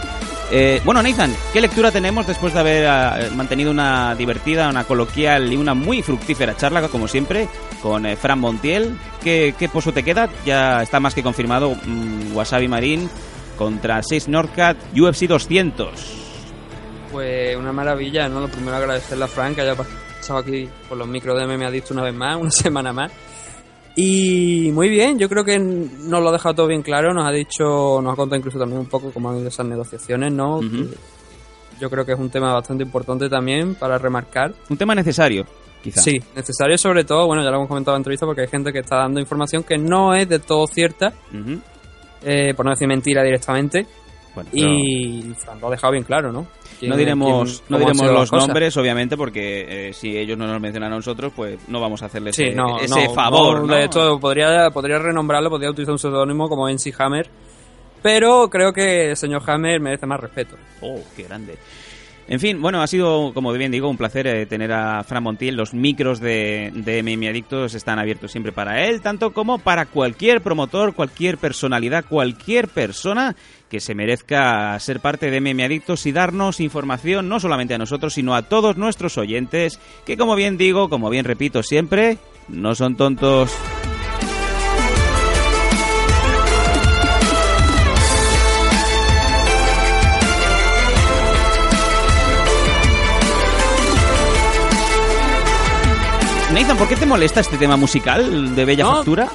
[0.51, 5.53] Eh, bueno, Nathan, ¿qué lectura tenemos después de haber ah, mantenido una divertida, una coloquial
[5.53, 7.49] y una muy fructífera charla, como siempre,
[7.81, 8.99] con eh, Fran Montiel?
[9.23, 10.29] ¿Qué, ¿Qué pozo te queda?
[10.45, 13.09] Ya está más que confirmado mm, Wasabi Marín
[13.57, 15.91] contra 6 Norcat UFC 200.
[17.13, 18.41] Pues una maravilla, ¿no?
[18.41, 21.71] Lo primero agradecerle a Frank que haya pasado aquí por los micros de MM ha
[21.71, 23.13] dicho una vez más, una semana más.
[23.97, 27.33] Y muy bien, yo creo que nos lo ha dejado todo bien claro, nos ha
[27.33, 30.61] dicho, nos ha contado incluso también un poco cómo han ido esas negociaciones, ¿no?
[31.81, 34.55] Yo creo que es un tema bastante importante también para remarcar.
[34.69, 35.47] Un tema necesario,
[35.83, 36.01] quizá.
[36.01, 38.73] Sí, necesario sobre todo, bueno, ya lo hemos comentado en la entrevista porque hay gente
[38.73, 41.13] que está dando información que no es de todo cierta,
[42.25, 43.87] eh, por no decir mentira directamente.
[44.45, 46.47] Bueno, y Fran lo ha dejado bien claro, ¿no?
[46.83, 50.97] No diremos, no diremos los nombres, obviamente, porque eh, si ellos no nos mencionan a
[50.97, 53.61] nosotros, pues no vamos a hacerles Sí, ese, no, ese no, favor.
[53.63, 53.75] no, ¿no?
[53.75, 57.29] De hecho, podría, podría renombrarlo, podría utilizar un seudónimo como NC Hammer.
[58.01, 60.55] Pero creo que el señor Hammer merece más respeto.
[60.83, 61.59] Oh, qué grande.
[62.31, 65.57] En fin, bueno, ha sido, como bien digo, un placer eh, tener a Fran Montiel.
[65.57, 70.43] Los micros de, de MM Adictos están abiertos siempre para él, tanto como para cualquier
[70.43, 73.35] promotor, cualquier personalidad, cualquier persona
[73.71, 78.13] que se merezca ser parte de MM Adictos y darnos información no solamente a nosotros,
[78.13, 82.97] sino a todos nuestros oyentes, que como bien digo, como bien repito siempre, no son
[82.97, 83.57] tontos.
[96.69, 99.27] Nathan, ¿por qué te molesta este tema musical de Bella No, Factura?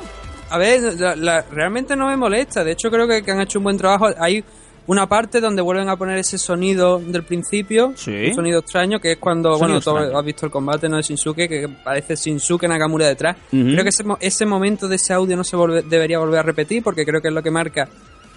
[0.52, 2.64] A ver, la- la- realmente no me molesta.
[2.64, 4.08] De hecho, creo que, que han hecho un buen trabajo.
[4.20, 4.44] Hay
[4.86, 7.94] una parte donde vuelven a poner ese sonido del principio.
[7.96, 8.28] Sí.
[8.28, 10.98] Un sonido extraño, que es cuando, Sonido bueno, tú has visto el combate ¿no?
[10.98, 13.36] de Shinsuke, que parece Shinsuke Nakamura detrás.
[13.52, 13.64] Ujú.
[13.72, 16.84] Creo que ese, ese momento de ese audio no se volve- debería volver a repetir,
[16.84, 17.90] porque creo que es lo que marca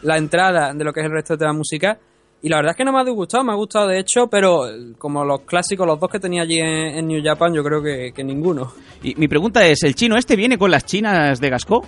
[0.05, 1.99] la entrada de lo que es el resto de la música.
[2.43, 4.69] Y la verdad es que no me ha disgustado, me ha gustado de hecho, pero
[4.69, 7.83] eh, como los clásicos, los dos que tenía allí en, en New Japan, yo creo
[7.83, 8.73] que, que ninguno.
[9.03, 11.83] Y mi pregunta es, ¿el chino este viene con las chinas de Gascó?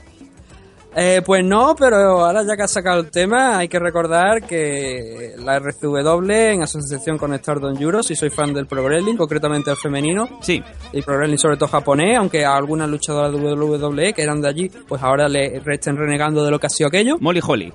[0.97, 5.35] Eh, pues no, pero ahora ya que has sacado el tema, hay que recordar que
[5.39, 9.77] la RCW, en asociación con Stardom Euro, si soy fan del Pro Wrestling, concretamente el
[9.77, 10.61] femenino, sí.
[10.93, 14.49] y Pro Wrestling sobre todo japonés, aunque a algunas luchadoras de WWE que eran de
[14.49, 17.17] allí, pues ahora le estén renegando de lo que ha sido aquello.
[17.21, 17.73] Molly Holly.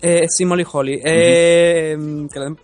[0.00, 1.00] Eh, sí, Molly Holly.
[1.04, 1.96] Eh,
[2.32, 2.54] que le-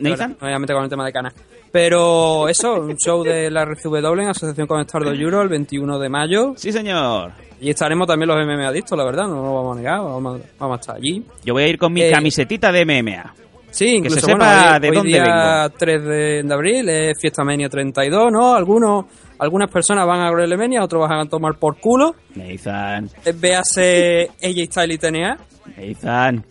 [0.00, 0.30] Nathan.
[0.40, 1.32] Me voy a meter con el tema de Cana.
[1.72, 6.08] Pero eso, un show de la RCW en asociación con Stardom Euro el 21 de
[6.08, 6.52] mayo.
[6.56, 7.30] Sí, señor.
[7.60, 10.44] Y estaremos también los MMA adictos, la verdad, no lo vamos a negar, vamos a,
[10.58, 11.24] vamos a estar allí.
[11.44, 13.34] Yo voy a ir con mi Eh, camisetita de MMA.
[13.70, 15.22] Sí, Que incluso se sepa bueno, hoy, de hoy dónde día
[15.62, 15.76] vengo.
[15.78, 18.54] 3 de, de abril es Fiesta Mania 32, ¿no?
[18.54, 19.04] Algunos,
[19.38, 22.16] algunas personas van a Grelemania, otros van a tomar por culo.
[22.34, 23.08] Nathan.
[23.24, 25.38] Eh, Véase AJ Style y TNA.
[25.76, 26.44] Nathan.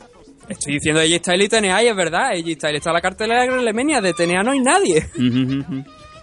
[0.49, 3.47] Estoy diciendo AJ Style y TNA y es verdad, AJ está en la cartelera de
[3.47, 5.07] Grelemania, de TNA no hay nadie.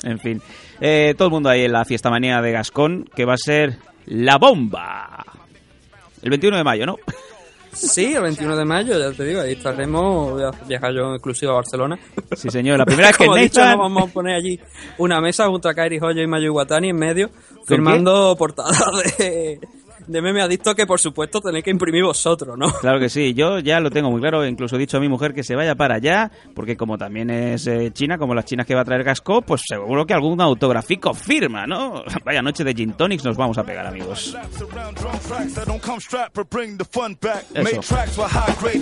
[0.03, 0.43] en fin.
[0.81, 3.79] Eh, todo el mundo ahí en la fiesta manía de Gascón, que va a ser
[4.07, 5.25] la bomba.
[6.23, 6.97] El 21 de mayo, ¿no?
[7.73, 11.15] Sí, el 21 de mayo, ya te digo, ahí estaremos, voy a viajar yo en
[11.15, 11.99] exclusiva a Barcelona.
[12.35, 12.79] Sí, señor.
[12.79, 13.79] La primera vez que dicho, Nathan...
[13.79, 14.59] nos vamos a poner allí
[14.97, 17.31] una mesa junto a Kairi Hoyo y Mayu Iwatani en medio,
[17.67, 18.81] firmando portadas
[19.19, 19.61] de,
[20.07, 22.73] de meme adicto que por supuesto tenéis que imprimir vosotros, ¿no?
[22.81, 25.35] Claro que sí, yo ya lo tengo muy claro, incluso he dicho a mi mujer
[25.35, 28.75] que se vaya para allá, porque como también es eh, china, como las chinas que
[28.75, 32.03] va a traer Gasco, pues seguro que algún autografico firma, ¿no?
[32.25, 34.37] Vaya noche de gin tonics nos vamos a pegar, amigos.
[37.55, 37.81] Eso.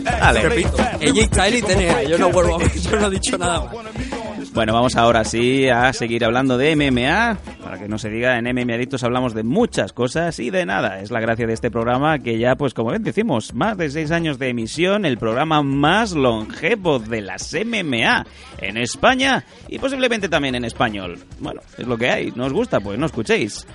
[0.03, 0.43] Dale.
[0.43, 1.59] Repito, AJ Style
[2.05, 2.59] y yo no vuelvo,
[2.91, 4.24] yo no he dicho nada más.
[4.55, 7.39] Bueno, vamos ahora sí a seguir hablando de MMA.
[7.61, 11.01] Para que no se diga, en MMA Adictos hablamos de muchas cosas y de nada.
[11.01, 14.13] Es la gracia de este programa que ya, pues como ven, decimos, más de seis
[14.13, 18.27] años de emisión, el programa más longevo de las MMA
[18.61, 21.19] en España y posiblemente también en español.
[21.41, 22.33] Bueno, es lo que hay.
[22.37, 22.79] ¿No os gusta?
[22.79, 23.67] Pues no escuchéis.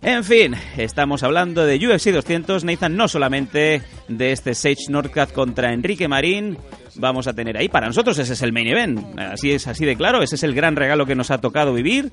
[0.00, 2.64] En fin, estamos hablando de UFC 200.
[2.64, 6.56] Nathan, no solamente de este Sage Northcutt contra Enrique Marín.
[6.96, 9.18] Vamos a tener ahí, para nosotros ese es el main event.
[9.18, 10.22] Así es, así de claro.
[10.22, 12.12] Ese es el gran regalo que nos ha tocado vivir.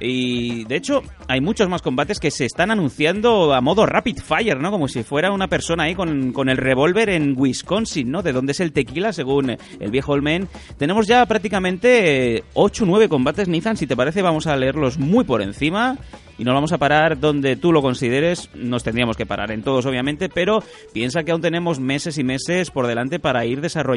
[0.00, 4.60] Y de hecho, hay muchos más combates que se están anunciando a modo rapid fire,
[4.60, 4.70] ¿no?
[4.70, 8.22] Como si fuera una persona ahí con, con el revólver en Wisconsin, ¿no?
[8.22, 10.48] De dónde es el tequila, según el viejo Olmen.
[10.76, 13.76] Tenemos ya prácticamente 8 o 9 combates, Nathan.
[13.76, 15.98] Si te parece, vamos a leerlos muy por encima.
[16.38, 18.48] Y nos vamos a parar donde tú lo consideres.
[18.54, 22.70] Nos tendríamos que parar en todos, obviamente, pero piensa que aún tenemos meses y meses
[22.70, 23.87] por delante para ir desarrollando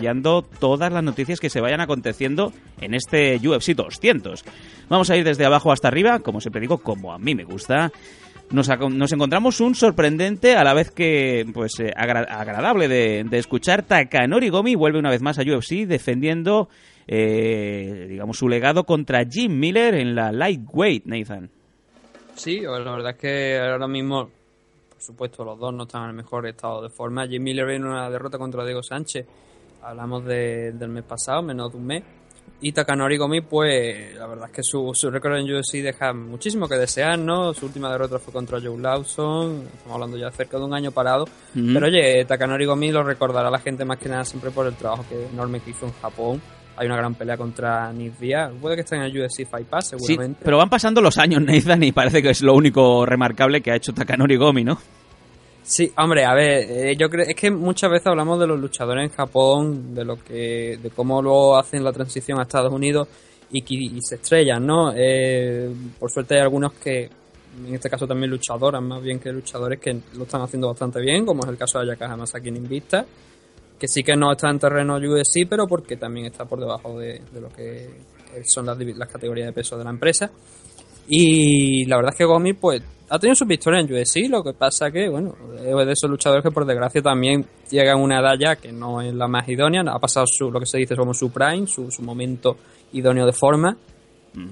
[0.60, 4.43] todas las noticias que se vayan aconteciendo en este UFC 200.
[4.89, 7.91] Vamos a ir desde abajo hasta arriba, como siempre digo, como a mí me gusta.
[8.51, 8.69] Nos,
[9.13, 13.84] encontramos un sorprendente, a la vez que pues eh, agra- agradable de, escuchar.
[13.84, 16.67] Takanori Gomi vuelve una vez más a UFC defendiendo,
[17.08, 21.49] eh, digamos, su legado contra Jim Miller en la lightweight, Nathan.
[22.36, 24.30] Sí, la verdad es que ahora mismo,
[24.89, 27.25] por supuesto, los dos no están en el mejor estado de forma.
[27.27, 29.25] Jim Miller viene una derrota contra Diego Sánchez.
[29.84, 32.04] Hablamos de- del mes pasado, menos de un mes.
[32.63, 36.67] Y Takanori Gomi, pues la verdad es que su, su récord en UFC deja muchísimo
[36.67, 37.54] que desear, ¿no?
[37.56, 40.91] Su última derrota fue contra Joe Lawson, estamos hablando ya de cerca de un año
[40.91, 41.26] parado.
[41.56, 45.04] Pero oye, Takanori Gomi lo recordará la gente más que nada siempre por el trabajo
[45.10, 46.39] que enorme que hizo en Japón.
[46.78, 48.52] Hay una gran pelea contra Nick Diaz.
[48.62, 50.41] Puede que esté en el UFC Fight Pass, Sí, seguramente.
[50.44, 53.76] pero van pasando los años, Nathan, y parece que es lo único remarcable que ha
[53.76, 54.78] hecho Takanori Gomi, ¿no?
[55.63, 59.10] Sí, hombre, a ver, eh, yo creo es que muchas veces hablamos de los luchadores
[59.10, 63.08] en Japón, de lo que, de cómo luego hacen la transición a Estados Unidos
[63.52, 64.93] y, se estrellan, ¿no?
[64.95, 67.10] Eh, por suerte hay algunos que,
[67.65, 71.26] en este caso también luchadoras, más bien que luchadores que lo están haciendo bastante bien,
[71.26, 73.06] como es el caso de Ayaka Hamasaki en Invista,
[73.78, 77.21] que sí que no está en terreno UFC, pero porque también está por debajo de,
[77.39, 77.89] lo que
[78.45, 80.32] son las, las categorías de peso de la empresa.
[81.08, 84.54] Y la verdad es que Gomi, pues, ha tenido sus victorias en UFC, lo que
[84.54, 88.36] pasa que, bueno, es de esos luchadores que por desgracia también llegan a una edad
[88.40, 91.14] ya que no es la más idónea, ha pasado su, lo que se dice como
[91.14, 92.56] su prime, su, su momento
[92.94, 93.78] idóneo de forma.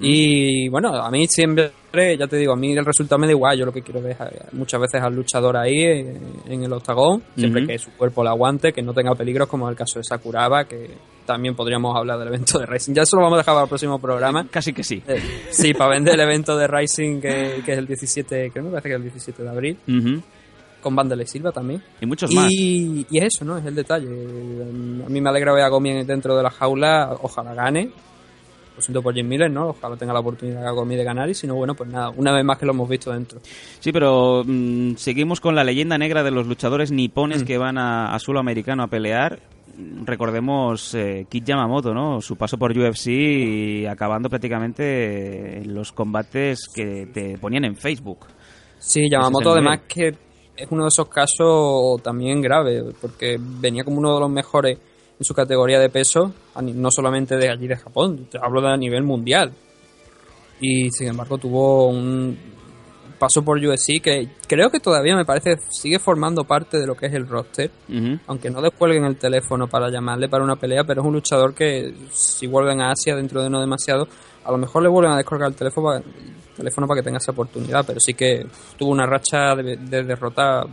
[0.01, 1.71] Y bueno, a mí siempre,
[2.17, 4.11] ya te digo, a mí el resultado me da igual, yo lo que quiero ver
[4.11, 8.23] es a- muchas veces al luchador ahí en, en el octagón, siempre que su cuerpo
[8.23, 10.89] lo aguante, que no tenga peligros como es el caso de Sakuraba, que
[11.25, 12.93] también podríamos hablar del evento de Racing.
[12.93, 14.47] Ya eso lo vamos a dejar para el próximo programa.
[14.49, 15.01] Casi que sí.
[15.07, 15.21] Eh,
[15.51, 18.69] sí, para vender el evento de Rising que, que es el 17, creo que me
[18.71, 20.21] parece que es el 17 de abril, Ujú.
[20.81, 21.81] con Vandele Silva también.
[22.01, 22.47] Y muchos más.
[22.51, 23.57] Y, y es eso, ¿no?
[23.57, 24.07] Es el detalle.
[24.07, 27.91] A mí me alegra ver a Gomi dentro de la jaula, ojalá gane.
[28.79, 29.71] Lo siento por Jim Miller, ¿no?
[29.71, 32.45] Ojalá tenga la oportunidad Gomi de ganar y si no, bueno, pues nada, una vez
[32.45, 33.41] más que lo hemos visto dentro.
[33.81, 36.95] Sí, pero mm, seguimos con la leyenda negra de los luchadores Mm.
[36.95, 39.37] nipones que van a, a suelo americano a pelear.
[40.05, 42.21] Recordemos eh, Kid Yamamoto, ¿no?
[42.21, 48.27] Su paso por UFC y acabando prácticamente en los combates que te ponían en Facebook.
[48.77, 50.15] Sí, Yamamoto además que
[50.55, 54.77] es uno de esos casos también graves, porque venía como uno de los mejores
[55.19, 58.77] en su categoría de peso, no solamente de allí de Japón, te hablo de a
[58.77, 59.51] nivel mundial.
[60.61, 62.37] Y sin embargo tuvo un
[63.19, 67.07] paso por UFC que creo que todavía me parece sigue formando parte de lo que
[67.07, 68.17] es el roster, Ujú.
[68.27, 71.93] aunque no descuelguen el teléfono para llamarle para una pelea, pero es un luchador que
[72.11, 74.07] si vuelven a Asia dentro de no demasiado,
[74.45, 77.17] a lo mejor le vuelven a descolgar el teléfono para, el teléfono para que tenga
[77.17, 78.45] esa oportunidad, pero sí que
[78.77, 80.63] tuvo una racha de, de derrota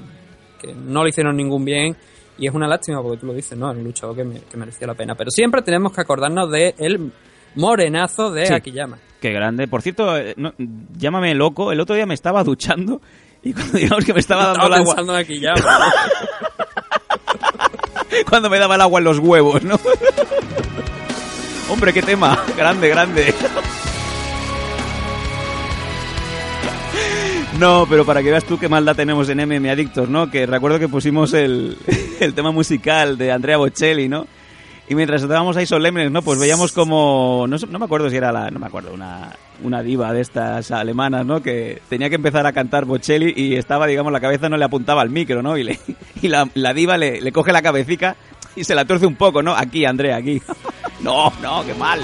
[0.60, 1.96] que no le hicieron ningún bien
[2.38, 3.70] y es una lástima porque tú lo dices, ¿no?
[3.70, 6.74] Es un luchador que, me- que merecía la pena, pero siempre tenemos que acordarnos de
[6.78, 7.12] el
[7.54, 8.54] morenazo de Sí.
[8.54, 8.98] Akiyama.
[9.20, 9.66] Qué grande.
[9.66, 10.52] Por cierto, eh, no,
[10.98, 11.72] llámame loco.
[11.72, 13.00] El otro día me estaba duchando
[13.42, 15.56] y cuando digamos que me estaba dando Estaba el agua, en Akiyama.
[18.28, 19.78] cuando me daba el agua en los huevos, ¿no?
[21.70, 22.44] Hombre, qué tema.
[22.56, 23.34] Grande, grande.
[27.58, 30.30] No, pero para que veas tú qué maldad tenemos en MM Adictos, ¿no?
[30.30, 31.78] Que recuerdo que pusimos el,
[32.20, 34.26] el tema musical de Andrea Bocelli, ¿no?
[34.88, 36.22] Y mientras estábamos ahí solemnes, ¿no?
[36.22, 37.46] Pues veíamos como...
[37.48, 38.50] No, no me acuerdo si era la...
[38.50, 39.32] No me acuerdo, una,
[39.62, 41.42] una diva de estas alemanas, ¿no?
[41.42, 45.00] Que tenía que empezar a cantar Bocelli y estaba, digamos, la cabeza no le apuntaba
[45.02, 45.56] al micro, ¿no?
[45.56, 45.64] Y,
[46.22, 48.16] la, la diva le, le coge la cabecita
[48.54, 49.56] y se la tuerce un poco, ¿no?
[49.56, 50.40] Aquí, Andrea, aquí.
[51.00, 52.00] No, no, qué mal.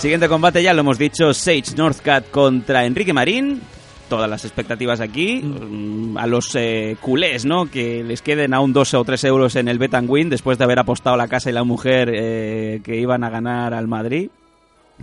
[0.00, 3.60] Siguiente combate, ya lo hemos dicho, Sage Northcutt contra Enrique Marín.
[4.08, 5.42] Todas las expectativas aquí.
[5.42, 7.70] Mm, A los eh, culés, ¿no?
[7.70, 10.64] Que les queden aún dos o tres euros en el Bet and Win después de
[10.64, 14.30] haber apostado la casa y la mujer eh, que iban a ganar al Madrid.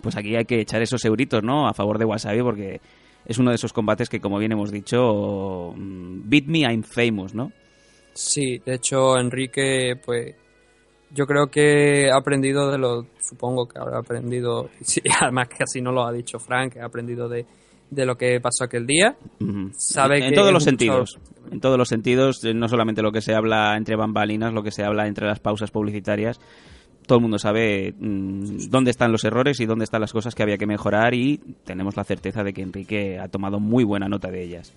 [0.02, 1.68] Pues aquí hay que echar esos euritos, ¿no?
[1.68, 2.82] A favor de Wasabi porque
[3.26, 7.36] es uno de esos combates que, como bien hemos dicho, mm, beat me, I'm famous,
[7.36, 7.52] ¿no?
[8.14, 10.34] Sí, de hecho Enrique, pues
[11.12, 15.82] yo creo que ha aprendido de lo, supongo que habrá aprendido, sí, además que así
[15.82, 17.46] no lo ha dicho Frank, ha aprendido de,
[17.90, 19.16] de lo que pasó aquel día.
[19.78, 21.18] Sabe en, todos los sentidos.
[21.52, 24.72] En todos los sentidos, eh, no solamente lo que se habla entre bambalinas, lo que
[24.72, 26.40] se habla entre las pausas publicitarias.
[27.06, 30.44] Todo el mundo sabe mm, dónde están los errores y dónde están las cosas que
[30.44, 34.30] había que mejorar y tenemos la certeza de que Enrique ha tomado muy buena nota
[34.30, 34.74] de ellas.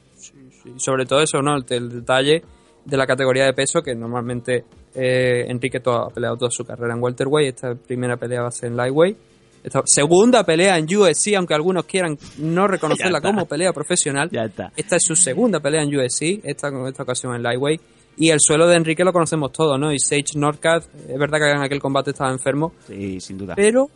[0.77, 1.57] Sobre todo eso, ¿no?
[1.57, 2.45] El, el detalle
[2.91, 4.65] de la categoría de peso, que normalmente
[4.95, 8.71] eh, Enrique ha peleado toda su carrera en welterweight, esta primera pelea va a ser
[8.71, 9.17] en lightweight.
[9.63, 14.31] Esta segunda pelea en UFC, aunque algunos quieran no reconocerla como pelea profesional.
[14.33, 14.73] Ya está.
[14.75, 17.81] Esta es su segunda pelea en UFC, esta con esta ocasión en lightweight.
[18.17, 19.93] Y el suelo de Enrique lo conocemos todos, ¿no?
[19.93, 23.55] Y Sage Northcutt, es verdad que en aquel combate estaba enfermo, Sí, sin duda.
[23.55, 23.89] pero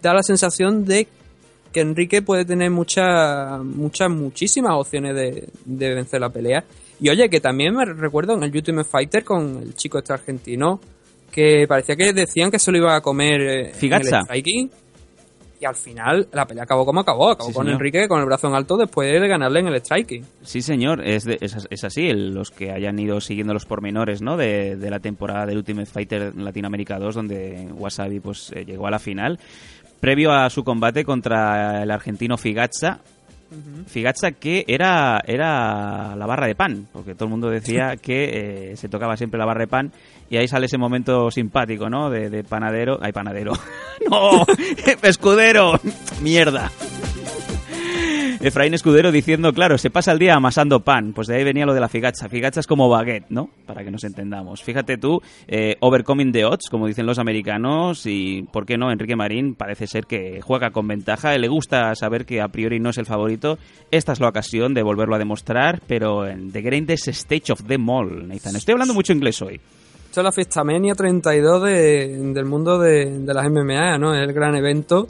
[0.00, 1.06] da la sensación de
[1.72, 6.64] que Enrique puede tener muchas, muchas, muchísimas opciones de, de vencer la pelea.
[7.00, 10.80] Y oye, que también me recuerdo en el Ultimate Fighter con el chico este argentino,
[11.30, 14.70] que parecía que decían que se lo iba a comer eh, en el striking.
[15.60, 17.80] Y al final la pelea acabó como acabó, acabó Sí, con señor.
[17.80, 20.24] Enrique con el brazo en alto después de ganarle en el striking.
[20.42, 22.12] Sí, señor, es, de- es, es así.
[22.12, 24.36] los que hayan ido siguiendo los pormenores ¿no?
[24.36, 28.90] de, de la temporada del Ultimate Fighter Latinoamérica 2, donde Wasabi pues, eh, llegó a
[28.90, 29.38] la final.
[30.00, 33.00] Previo a su combate contra el argentino Figazza,
[33.86, 38.76] Figazza que era, era la barra de pan, porque todo el mundo decía que eh,
[38.76, 39.92] se tocaba siempre la barra de pan
[40.30, 42.10] y ahí sale ese momento simpático, ¿no?
[42.10, 42.98] De, de panadero.
[43.00, 43.52] ¡Ay, panadero!
[44.10, 44.44] ¡No!
[45.02, 45.80] ¡Escudero!
[46.20, 46.70] ¡Mierda!
[48.40, 51.12] Efraín Escudero diciendo, claro, se pasa el día amasando pan.
[51.12, 52.28] Pues de ahí venía lo de la figacha.
[52.28, 53.50] Figacha es como baguette, ¿no?
[53.66, 54.62] Para que nos entendamos.
[54.62, 58.90] Fíjate tú, eh, overcoming the odds, como dicen los americanos, y ¿por qué no?
[58.90, 61.36] Enrique Marín parece ser que juega con ventaja.
[61.38, 63.58] Le gusta saber que a priori no es el favorito.
[63.90, 67.88] Esta es la ocasión de volverlo a demostrar, pero en The Greatest Stage of them
[67.88, 68.56] all, Nathan.
[68.56, 69.60] Estoy hablando mucho inglés hoy.
[70.04, 74.14] Esto es la Festamania 32 de- del mundo de, de las MMA, ¿no?
[74.14, 75.08] Es el gran evento.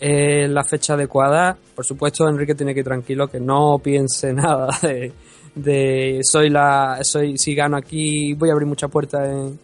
[0.00, 1.56] Eh, la fecha adecuada.
[1.74, 5.12] Por supuesto, Enrique tiene que ir tranquilo, que no piense nada de,
[5.54, 9.58] de soy la soy si gano aquí voy a abrir muchas puertas en,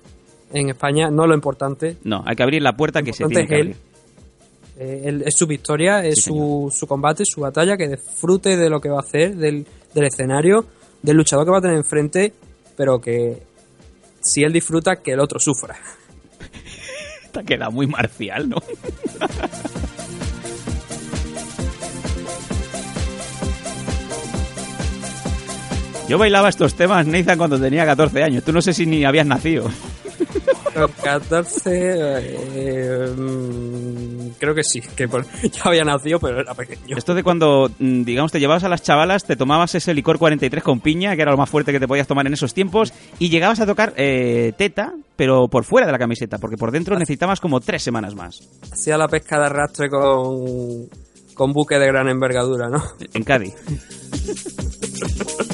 [0.53, 1.11] en España.
[1.11, 1.97] No lo importante.
[2.05, 3.77] No, hay que abrir la puerta que se tiene que es abrir.
[3.77, 3.77] él.
[4.79, 8.79] Eh, él- es su victoria, es su, su combate, su batalla, que disfrute de lo
[8.79, 10.67] que va a hacer, del, del escenario,
[11.01, 12.35] del luchador que va a tener enfrente,
[12.77, 13.39] pero que
[14.21, 15.77] si él disfruta, que el otro sufra.
[17.33, 18.59] Te ha quedado muy marcial, ¿no?
[26.09, 28.45] Yo bailaba estos temas, Nathan, cuando tenía 14 años.
[28.45, 29.69] Tú no sé si ni habías nacido.
[30.73, 36.97] Con 14, eh, mm, creo que sí, que por- ya había nacido, pero era pequeño.
[36.97, 40.63] Esto de cuando, mm, digamos, te llevabas a las chavalas, te tomabas ese licor 43
[40.63, 43.29] con piña, que era lo más fuerte que te podías tomar en esos tiempos, y
[43.31, 47.41] llegabas a tocar eh, teta, pero por fuera de la camiseta, porque por dentro necesitabas
[47.41, 48.41] como tres semanas más.
[48.71, 50.89] Hacía la pesca de arrastre con,
[51.35, 52.83] con buque de gran envergadura, ¿no?
[53.15, 53.55] En Cádiz.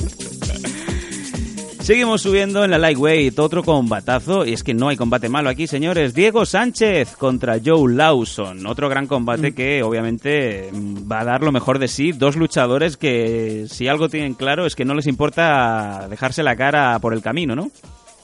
[1.82, 5.66] Seguimos subiendo en la lightweight, otro combatazo, y es que no hay combate malo aquí,
[5.66, 6.14] señores.
[6.14, 11.50] Diego Sánchez contra Joe Lawson, otro gran combate que obviamente mm, va a dar lo
[11.50, 12.12] mejor de sí.
[12.12, 16.96] Dos luchadores que si algo tienen claro es que no les importa dejarse la cara
[17.00, 17.68] por el camino, ¿no?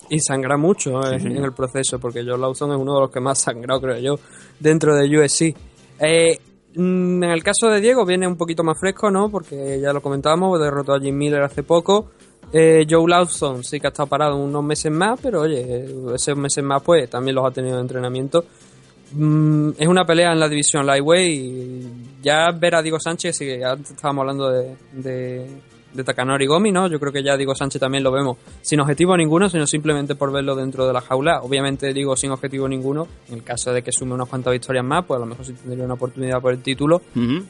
[0.08, 1.26] Y sangra mucho eh, sí.
[1.26, 4.14] en el proceso, porque Joe Lawson es uno de los que más sangrado, creo yo,
[4.60, 5.56] dentro de USC.
[5.98, 6.38] Eh,
[6.76, 9.30] mm, en el caso de Diego viene un poquito más fresco, ¿no?
[9.30, 12.12] Porque ya lo comentábamos, derrotó a Jim Miller hace poco.
[12.52, 16.64] Eh, Joe Lawson sí que ha estado parado unos meses más, pero oye, esos meses
[16.64, 18.44] más pues también los ha tenido de entrenamiento.
[19.12, 21.86] Mm, es una pelea en la división Lightweight y
[22.22, 25.46] ya ver a Diego Sánchez, que antes estábamos hablando de,
[25.92, 26.86] de Takanori Gomi, ¿no?
[26.88, 30.30] Yo creo que ya Diego Sánchez también lo vemos sin objetivo ninguno, sino simplemente por
[30.30, 31.40] verlo dentro de la jaula.
[31.42, 35.04] Obviamente digo sin objetivo ninguno, en el caso de que sume unas cuantas victorias más,
[35.06, 37.00] pues a lo mejor sí tendría una oportunidad por el título.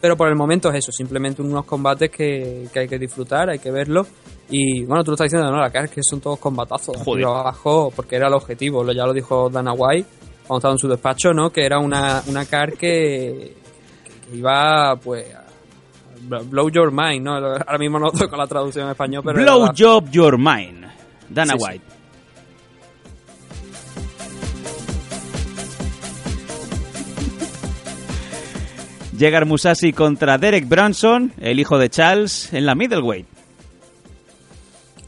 [0.01, 3.59] Pero por el momento es eso, simplemente unos combates que, que hay que disfrutar, hay
[3.59, 4.07] que verlo.
[4.51, 5.59] Y bueno, tú lo estás diciendo, ¿no?
[5.61, 6.97] La cara es que son todos combatazos.
[7.41, 8.83] abajo, porque era el objetivo.
[8.83, 10.09] Lo- Ya lo dijo Dana White
[10.47, 11.51] cuando estaba en su despacho, ¿no?
[11.51, 13.53] Que era una, una car que,
[14.31, 15.27] que iba, pues,
[16.21, 17.35] blow your mind, ¿no?
[17.35, 19.41] Ahora mismo no toco la traducción en español, pero...
[19.41, 20.87] Blow Job Your Mind,
[21.29, 21.65] Dana Sí, sí.
[21.65, 21.85] White.
[29.19, 33.27] Llegar Musashi contra Derek Branson, el hijo de Charles, en la middleweight.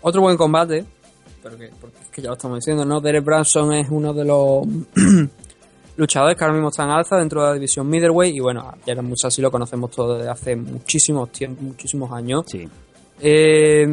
[0.00, 0.84] Otro buen combate,
[1.42, 3.00] pero que, porque es que ya lo estamos diciendo, ¿no?
[3.00, 4.64] Derek Branson es uno de los
[6.00, 9.02] luchadores que ahora mismo están en alza dentro de la división middleweight y bueno, Jared
[9.02, 12.44] Musashi lo conocemos todos desde hace muchísimos tiempos, muchísimos años.
[12.48, 12.68] Sí.
[13.20, 13.86] Eh,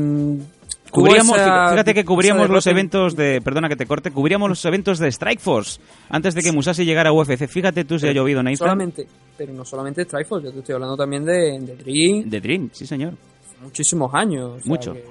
[0.89, 4.99] Cubríamos, esa- fíjate que cubríamos los eventos de, perdona que te corte, cubríamos los eventos
[4.99, 7.45] de Strikeforce antes de que Musashi llegara a UFC.
[7.47, 8.57] Fíjate tú si ha llovido, Nathan.
[8.57, 9.05] Solamente,
[9.37, 12.87] pero no solamente Strikeforce, yo te estoy hablando también de, de Dream, De Dream, sí
[12.87, 13.13] señor.
[13.61, 14.51] muchísimos años.
[14.51, 14.93] o sea Mucho.
[14.93, 15.03] que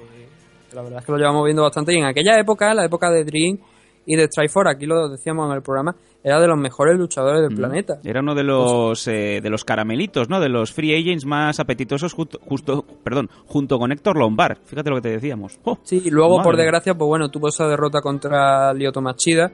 [0.74, 3.24] la verdad es que lo llevamos viendo bastante y en aquella época, la época de
[3.24, 3.58] Dream
[4.06, 5.94] y de Strikeforce, aquí lo decíamos en el programa,
[6.28, 7.56] era de los mejores luchadores del Mm.
[7.56, 7.98] planeta.
[8.02, 10.40] Era uno de los eh, de los caramelitos, ¿no?
[10.40, 14.58] De los free agents más apetitosos justo, justo perdón, junto con Héctor Lombard.
[14.64, 15.58] Fíjate lo que te decíamos.
[15.62, 15.78] ¡Oh!
[15.84, 19.52] Sí, y luego, por desgracia, pues bueno, tuvo esa derrota contra Lyoto Machida.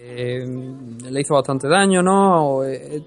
[0.00, 0.46] Eh,
[1.10, 2.62] le hizo bastante daño, ¿no?
[2.64, 3.02] Eh,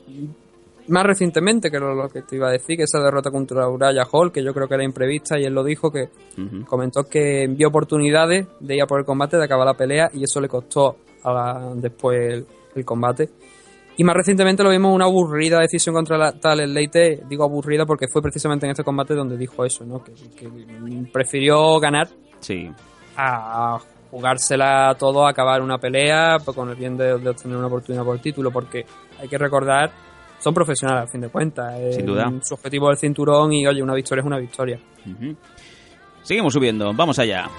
[0.88, 4.04] más recientemente, que era lo que te iba a decir, que esa derrota contra Uraya
[4.12, 6.10] Hall, que yo creo que era imprevista, y él lo dijo, que
[6.66, 10.24] comentó que vio oportunidades de ir a por el combate, de acabar la pelea, y
[10.24, 12.44] eso le costó a la- después
[12.74, 13.30] el, el combate.
[13.98, 18.08] Y más recientemente lo vimos una aburrida decisión contra la, Talent Leite, digo aburrida porque
[18.08, 20.02] fue precisamente en este combate donde dijo eso, ¿no?
[20.02, 20.50] Que, que
[21.12, 22.08] prefirió ganar
[22.40, 22.70] Sí.
[23.18, 23.78] a
[24.10, 28.16] jugársela todo, a acabar una pelea con el bien de, de obtener una oportunidad por
[28.16, 28.86] el título, porque
[29.20, 29.92] hay que recordar,
[30.40, 31.74] son profesionales al fin de cuentas.
[31.94, 32.32] Sin duda.
[32.42, 34.80] Su objetivo es el cinturón y, oye, una victoria es una victoria.
[35.06, 35.36] Ujú.
[36.24, 37.50] Seguimos subiendo, vamos allá.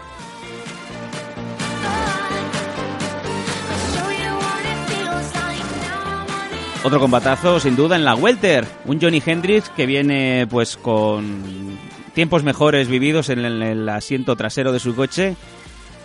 [6.82, 8.64] Otro combatazo, sin duda, en la Welter.
[8.86, 11.78] Un Johnny Hendrix que viene pues con
[12.14, 15.36] tiempos mejores vividos en el, asiento trasero de su coche.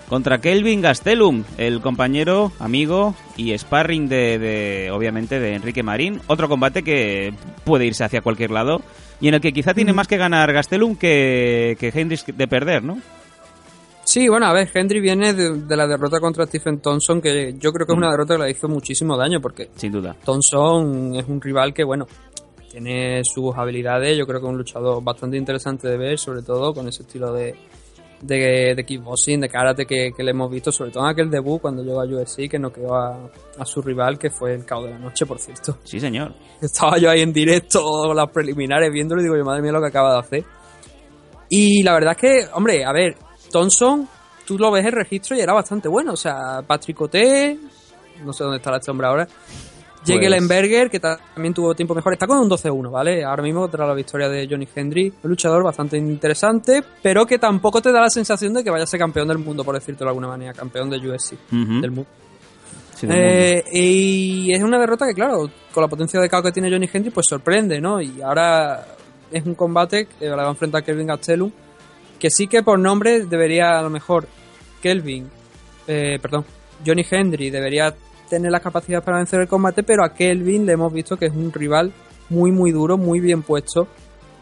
[0.10, 6.20] Contra Kelvin Gastelum, el compañero, amigo y sparring de, de, obviamente, de Enrique Marín.
[6.28, 8.82] Otro combate que puede irse hacia cualquier lado
[9.22, 12.84] y en el que quizá tiene más que ganar Gastelum que, que Hendrix de perder,
[12.84, 12.98] ¿no?
[14.16, 17.74] Sí, bueno, a ver, Hendry viene de, de la derrota contra Stephen Thompson, que yo
[17.74, 20.16] creo que es una derrota que le hizo muchísimo daño, porque Sin duda.
[20.24, 22.08] Thompson es un rival que, bueno,
[22.72, 26.74] tiene sus habilidades, yo creo que es un luchador bastante interesante de ver, sobre todo
[26.74, 27.56] con ese estilo de,
[28.22, 31.60] de, de kickboxing, de karate que, que le hemos visto, sobre todo en aquel debut
[31.60, 34.92] cuando llegó a UFC, que noqueó a, a su rival, que fue el caos de
[34.92, 35.80] la noche, por cierto.
[35.84, 36.34] Sí, señor.
[36.62, 39.88] Estaba yo ahí en directo, las preliminares, viéndolo y digo, yo, madre mía, lo que
[39.88, 40.46] acaba de hacer.
[41.50, 43.25] Y la verdad es que, hombre, a ver,
[43.60, 44.06] Thompson,
[44.46, 46.12] tú lo ves el registro y era bastante bueno.
[46.12, 47.58] O sea, Patrick Oté,
[48.24, 49.28] no sé dónde está este hombre ahora.
[50.18, 53.24] Pues- que también tuvo tiempo mejor, está con un 12-1, ¿vale?
[53.24, 57.82] Ahora mismo tras la victoria de Johnny Hendry, un luchador bastante interesante, pero que tampoco
[57.82, 60.08] te da la sensación de que vaya a ser campeón del mundo, por decirlo de
[60.10, 61.36] alguna manera, campeón de UFC,
[61.82, 62.10] del mundo.
[62.94, 66.70] Sí, Eh, y es una derrota que, claro, con la potencia de caos que tiene
[66.70, 68.00] Johnny Hendry, pues sorprende, ¿no?
[68.02, 68.86] Y ahora
[69.32, 71.52] es un combate que le va a enfrentar a Kelvin Gastelum,
[72.20, 74.28] que sí que por nombre debería, a lo mejor,
[74.82, 75.30] Kelvin,
[75.88, 76.46] eh, perdón,
[76.86, 77.94] Johnny Hendry debería
[78.30, 81.34] tener las capacidades para vencer el combate, pero a Kelvin le hemos visto que es
[81.34, 81.92] un rival
[82.30, 83.88] muy, muy duro, muy bien puesto.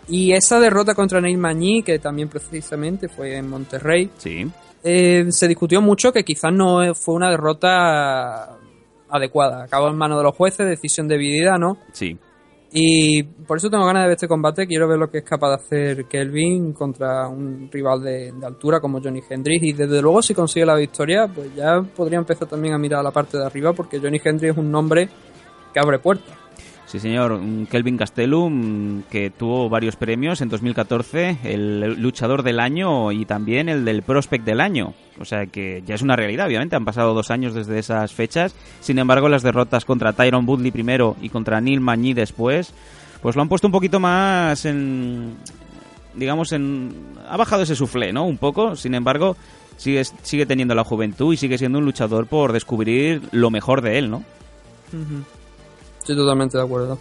[0.07, 4.47] Y esa derrota contra Neil Magny, que también precisamente fue en Monterrey, Sí.
[4.83, 8.57] eh, se discutió mucho que quizás no fue una derrota
[9.09, 9.63] adecuada.
[9.63, 11.77] Acabó en manos de los jueces, decisión dividida, ¿no?
[11.93, 12.17] Sí.
[12.75, 14.65] Y por eso tengo ganas de ver este combate.
[14.65, 18.99] Quiero ver lo que es capaz de hacer Kelvin contra un rival de, altura como
[18.99, 19.63] Johnny Hendrix.
[19.63, 23.03] Y desde luego, si consigue la victoria, pues ya podría empezar también a mirar a
[23.03, 25.07] la parte de arriba, porque Johnny Hendrix es un nombre
[25.71, 26.42] que abre puertas.
[26.93, 27.41] Sí, señor.
[27.71, 33.83] Kelvin Gastelum, que tuvo varios premios en 2014, el luchador del año y también el
[33.83, 34.93] del prospect del año.
[35.19, 36.75] O sea que ya es una realidad, obviamente.
[36.75, 38.53] Han pasado dos años desde esas fechas.
[38.79, 42.75] Sin embargo, las derrotas contra Tyron Woodley primero y contra Neil Magny después,
[43.23, 45.33] pues lo han puesto un poquito más en.
[46.13, 46.93] Digamos, en.
[47.27, 48.23] Ha bajado ese suflé, ¿no?
[48.25, 48.75] Un poco.
[48.75, 49.35] Sin embargo,
[49.77, 53.97] sigue, sigue teniendo la juventud y sigue siendo un luchador por descubrir lo mejor de
[53.97, 54.23] él, ¿no?
[56.03, 56.99] Estoy totalmente de acuerdo.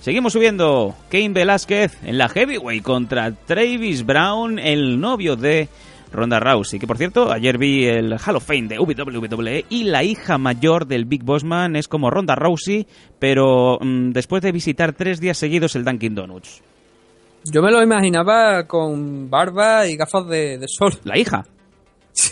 [0.00, 0.94] Seguimos subiendo.
[1.10, 5.68] Kane Velázquez en la heavyweight contra Travis Brown, el novio de
[6.10, 6.80] Ronda Rousey.
[6.80, 10.86] Que por cierto, ayer vi el Hall of Fame de WWE y la hija mayor
[10.86, 12.86] del Big Bossman es como Ronda Rousey,
[13.18, 16.62] pero mm, después de visitar tres días seguidos el Dunkin' Donuts.
[17.44, 20.94] Yo me lo imaginaba con barba y gafas de, de sol.
[21.04, 21.44] ¿La hija?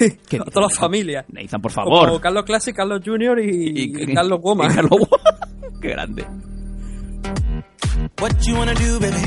[0.01, 1.25] Sí, a toda la familia.
[1.29, 2.09] Nathan, por favor.
[2.09, 4.67] Como Carlos Classic, Carlos Junior y, y Carlos Goma.
[4.67, 5.23] Y Carlos Goma.
[5.83, 6.25] Qué grande.
[8.21, 9.23] What you wanna do, baby?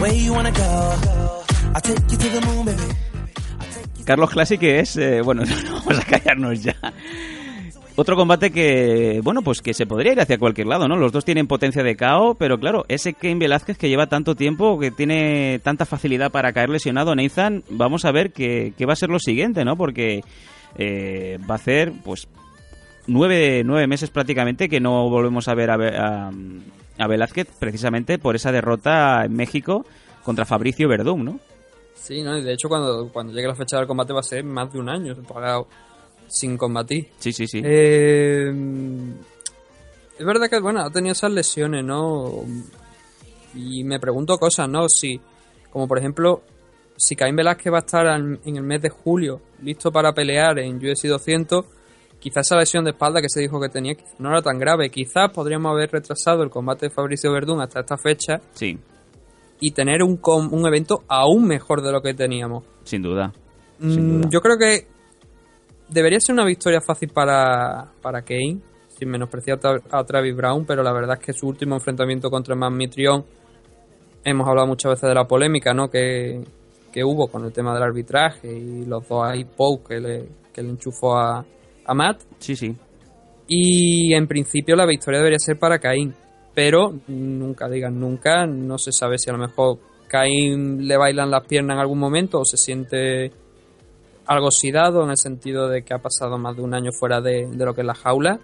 [0.00, 0.62] Where you wanna go?
[1.74, 2.82] I'll take you to the moon, baby.
[4.04, 6.74] Carlos Classic es, eh, bueno, no vamos a callarnos ya.
[7.94, 10.96] Otro combate que, bueno, pues que se podría ir hacia cualquier lado, ¿no?
[10.96, 14.78] Los dos tienen potencia de KO, pero claro, ese Kane Velázquez que lleva tanto tiempo,
[14.78, 18.96] que tiene tanta facilidad para caer lesionado, Nathan, vamos a ver qué, qué va a
[18.96, 19.76] ser lo siguiente, ¿no?
[19.76, 20.22] Porque
[20.76, 22.28] eh, va a hacer, pues,
[23.06, 26.30] nueve, nueve meses prácticamente que no volvemos a ver a,
[26.98, 29.84] a, Velázquez, precisamente por esa derrota en México
[30.24, 31.40] contra Fabricio Verdún, ¿no?
[31.94, 32.38] Sí, ¿no?
[32.38, 34.78] Y de hecho cuando, cuando llegue la fecha del combate va a ser más de
[34.78, 35.68] un año pagado
[36.32, 37.08] sin combatir.
[37.18, 37.60] Sí, sí, sí.
[37.64, 38.50] Eh,
[40.18, 42.44] es verdad que, bueno, ha tenido esas lesiones, ¿no?
[43.54, 44.88] Y me pregunto cosas, ¿no?
[44.88, 45.20] Si,
[45.70, 46.42] como por ejemplo,
[46.96, 50.76] si Caín Velázquez va a estar en el mes de julio listo para pelear en
[50.76, 51.64] UFC 200,
[52.18, 54.90] quizás esa lesión de espalda que se dijo que tenía no era tan grave.
[54.90, 58.78] Quizás podríamos haber retrasado el combate de Fabricio Verdún hasta esta fecha Sí,
[59.60, 62.64] y tener un, un evento aún mejor de lo que teníamos.
[62.84, 63.32] sin duda.
[63.80, 64.28] Mm, Sin duda.
[64.30, 64.86] Yo creo que
[65.92, 70.64] debería ser una victoria fácil para, para Kane, sin menospreciar a Tra- a Travis Brown,
[70.66, 73.24] pero la verdad es que su último enfrentamiento contra Man Mitrion,
[74.24, 75.88] hemos hablado muchas veces de la polémica ¿no?
[75.88, 76.42] que,
[76.92, 80.62] que hubo con el tema del arbitraje y los dos ahí poke que le, que
[80.62, 81.44] le enchufó a,
[81.84, 82.22] a Matt.
[82.38, 82.74] Sí, sí.
[83.48, 86.14] Y en principio la victoria debería ser para Caín.
[86.54, 88.46] Pero nunca digan nunca.
[88.46, 92.40] No se sabe si a lo mejor Caín le bailan las piernas en algún momento
[92.40, 93.32] o se siente
[94.26, 97.46] algo oxidado en el sentido de que ha pasado más de un año fuera de,
[97.46, 98.40] de lo que es la jaula.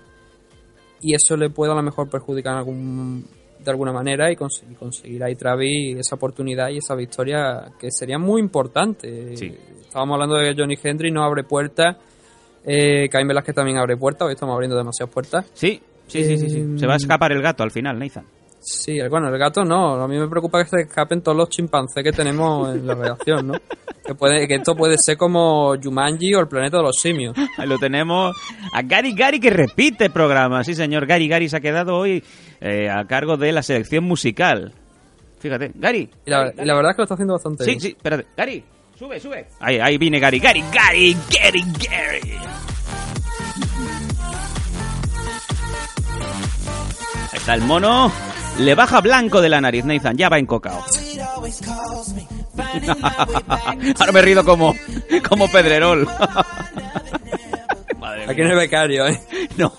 [1.01, 3.25] Y eso le puede a lo mejor perjudicar en algún,
[3.65, 8.19] de alguna manera y conseguir, conseguir ahí Travis esa oportunidad y esa victoria que sería
[8.19, 9.37] muy importante.
[9.37, 9.55] Sí.
[9.81, 11.97] Estábamos hablando de que Johnny Hendry no abre puertas.
[12.65, 14.27] Eh, Caín Velázquez también abre puertas.
[14.27, 15.47] Hoy estamos abriendo demasiadas puertas.
[15.55, 16.79] Sí, sí, sí, sí, sí.
[16.79, 18.25] Se va a escapar el gato al final, Nathan.
[18.61, 19.95] Sí, el- bueno, el gato no.
[20.03, 23.47] A mí me preocupa que se escapen todos los chimpancés que tenemos en la redacción,
[23.49, 23.55] ¿no?
[24.05, 27.37] Que, puede, que esto puede ser como Jumanji o el planeta de los simios.
[27.57, 28.35] Ahí lo tenemos
[28.73, 30.65] a Gary Gary que repite programa.
[30.65, 31.07] Sí, señor.
[31.07, 32.23] Gary Gary se ha quedado hoy
[32.61, 34.73] eh, a cargo de la selección musical.
[35.39, 36.11] Fíjate, Gary.
[36.27, 37.81] Y la, y la verdad es que lo está haciendo bastante Sí, bien.
[37.81, 38.27] sí, espérate.
[38.37, 38.65] Gary,
[38.99, 39.47] sube, sube.
[39.61, 40.41] Ahí, ahí viene Gary.
[40.41, 42.33] Gary, Gary, Gary, Gary.
[47.31, 48.11] Ahí está el mono.
[48.59, 50.17] Le baja blanco de la nariz, Nathan.
[50.17, 50.85] Ya va encocado.
[53.99, 54.75] Ahora me rido como,
[55.29, 56.07] como Pedrerol.
[57.99, 59.21] Madre Aquí en el becario, ¿eh?
[59.57, 59.73] No.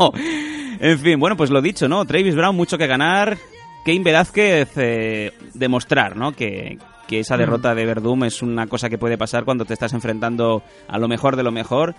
[0.80, 2.06] En fin, bueno, pues lo dicho, ¿no?
[2.06, 3.38] Travis Brown, mucho que ganar.
[3.86, 6.32] Kane Velázquez, eh, demostrar, ¿no?
[6.32, 6.78] Que,
[7.08, 10.64] que esa derrota de Verdum es una cosa que puede pasar cuando te estás enfrentando
[10.88, 11.96] a lo mejor de lo mejor.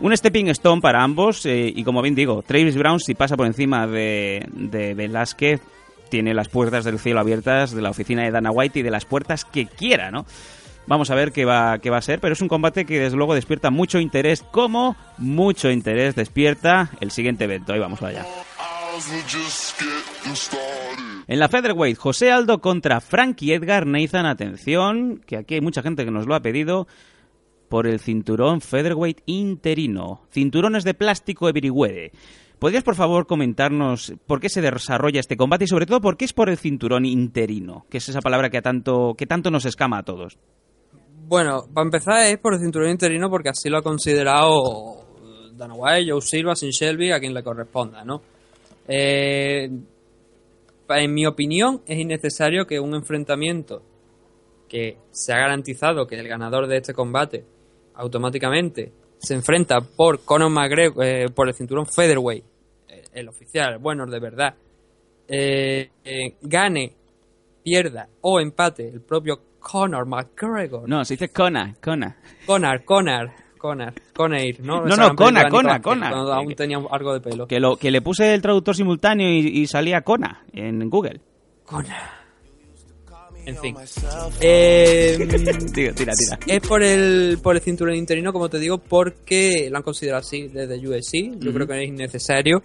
[0.00, 3.46] Un stepping stone para ambos eh, y como bien digo, Travis Brown si pasa por
[3.46, 5.60] encima de, de Velázquez
[6.14, 9.04] tiene las puertas del cielo abiertas de la oficina de Dana White y de las
[9.04, 10.26] puertas que quiera, ¿no?
[10.86, 13.16] Vamos a ver qué va, qué va a ser, pero es un combate que desde
[13.16, 17.72] luego despierta mucho interés, como mucho interés despierta el siguiente evento.
[17.72, 18.24] Ahí vamos allá.
[21.26, 24.24] En la Featherweight, José Aldo contra Frankie Edgar Nathan.
[24.24, 26.86] Atención, que aquí hay mucha gente que nos lo ha pedido
[27.68, 30.28] por el cinturón Featherweight interino.
[30.30, 32.12] Cinturones de plástico Everywhere.
[32.64, 36.24] ¿Podrías, por favor, comentarnos por qué se desarrolla este combate y, sobre todo, por qué
[36.24, 37.84] es por el cinturón interino?
[37.90, 40.38] Que es esa palabra que, tanto, que tanto nos escama a todos.
[41.28, 45.04] Bueno, para empezar es por el cinturón interino porque así lo ha considerado
[45.52, 48.22] Dana White, Joe Silva, Sin Shelby, a quien le corresponda, ¿no?
[48.88, 49.68] Eh,
[50.88, 53.82] en mi opinión, es innecesario que un enfrentamiento
[54.70, 57.44] que se ha garantizado que el ganador de este combate
[57.96, 62.53] automáticamente se enfrenta por Conor McGregor, eh, por el cinturón featherweight, eh,
[63.14, 64.54] el oficial, bueno, de verdad,
[65.28, 66.92] eh, eh, gane,
[67.62, 70.88] pierda o empate el propio Conor McGregor.
[70.88, 72.16] No, se dice Kona, Kona.
[72.44, 74.84] Conor, Conor, Conor, Conair, ¿no?
[74.84, 76.10] No, no, Cona, Cona, Nicolas Cage, Cona.
[76.10, 77.46] Cuando aún tenía algo de pelo.
[77.46, 81.20] Que, lo, que le puse el traductor simultáneo y, y salía Kona en Google.
[83.46, 83.76] En fin.
[84.40, 85.16] Eh,
[85.74, 86.38] Tira, tira, tira.
[86.46, 90.48] Es por el, por el cinturón interino, como te digo, porque lo han considerado así
[90.48, 91.38] desde UFC.
[91.38, 92.62] Yo creo que es innecesario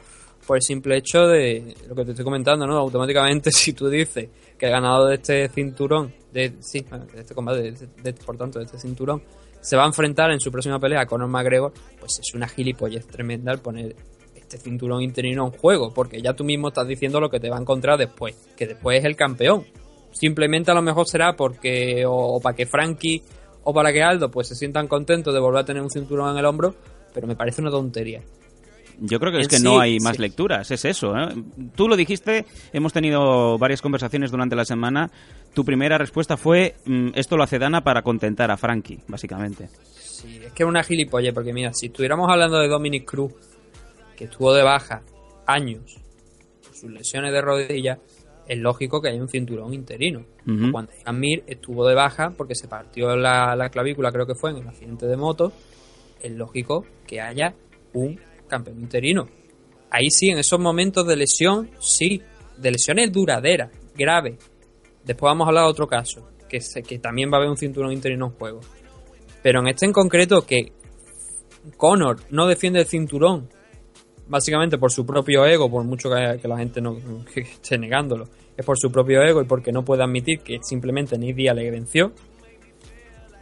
[0.50, 2.76] por el simple hecho de lo que te estoy comentando, ¿no?
[2.76, 6.84] Automáticamente, si tú dices que el ganador de este cinturón, de, sí,
[7.14, 9.22] de este combate, de, de- por tanto, de este cinturón,
[9.62, 13.06] se va a enfrentar en su próxima pelea a Conor McGregor, pues es una gilipollez
[13.06, 13.96] tremenda el poner
[14.34, 17.58] este cinturón interino en juego, porque ya tú mismo estás diciendo lo que te va
[17.58, 19.66] a encontrar después, que después es el campeón.
[20.12, 23.22] Simplemente a lo mejor será porque, o, o para que Frankie
[23.64, 26.38] o para que Aldo pues se sientan contentos de volver a tener un cinturón en
[26.40, 26.74] el hombro,
[27.14, 28.24] pero me parece una tontería.
[29.02, 30.22] Yo creo que es que sí, no hay más sí.
[30.22, 31.16] lecturas, es eso.
[31.18, 31.30] ¿eh?
[31.76, 35.10] Tú lo dijiste, hemos tenido varias conversaciones durante la semana.
[35.54, 39.70] Tu primera respuesta fue, mm, esto lo hace Dana para contentar a Frankie, básicamente.
[39.94, 43.34] Sí, es que es una gilipolle, porque mira, si estuviéramos hablando de Dominic Cruz,
[44.16, 45.02] que estuvo de baja
[45.46, 45.98] años
[46.64, 48.00] por sus lesiones de rodilla,
[48.48, 50.26] es lógico que haya un cinturón interino.
[50.46, 50.72] Ujú.
[50.72, 54.52] Cuando Frank Mir estuvo de baja porque se partió la, la clavícula, creo que fue
[54.52, 55.54] en el accidente de moto,
[56.22, 57.54] es lógico que haya
[57.94, 58.20] un
[58.50, 59.28] campeón interino.
[59.90, 62.22] Ahí sí, en esos momentos de lesión, sí,
[62.58, 64.38] de lesiones duraderas, graves.
[65.04, 67.92] Después vamos a hablar de otro caso, que, que también va a haber un cinturón
[67.92, 68.60] interino en juego.
[69.42, 70.74] Pero en este en concreto, que
[71.78, 73.50] Conor no defiende el cinturón,
[74.28, 76.98] básicamente por su propio ego, por mucho que, la gente no
[77.36, 81.36] esté negándolo, es por su propio ego y porque no puede admitir que simplemente Nick
[81.36, 82.14] Diaz le venció.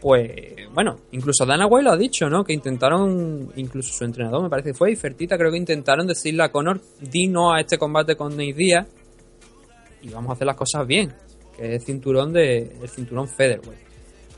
[0.08, 2.46] Pues bueno, incluso Dana White lo ha dicho, ¿no?
[2.46, 6.44] Que intentaron, incluso su entrenador me parece que fue, y Fertita creo que intentaron decirle
[6.44, 8.88] a Conor, di no a este combate con Nick Diaz
[10.02, 11.14] y vamos a hacer las cosas bien,
[11.58, 13.82] que es el cinturón de el cinturón featherweight.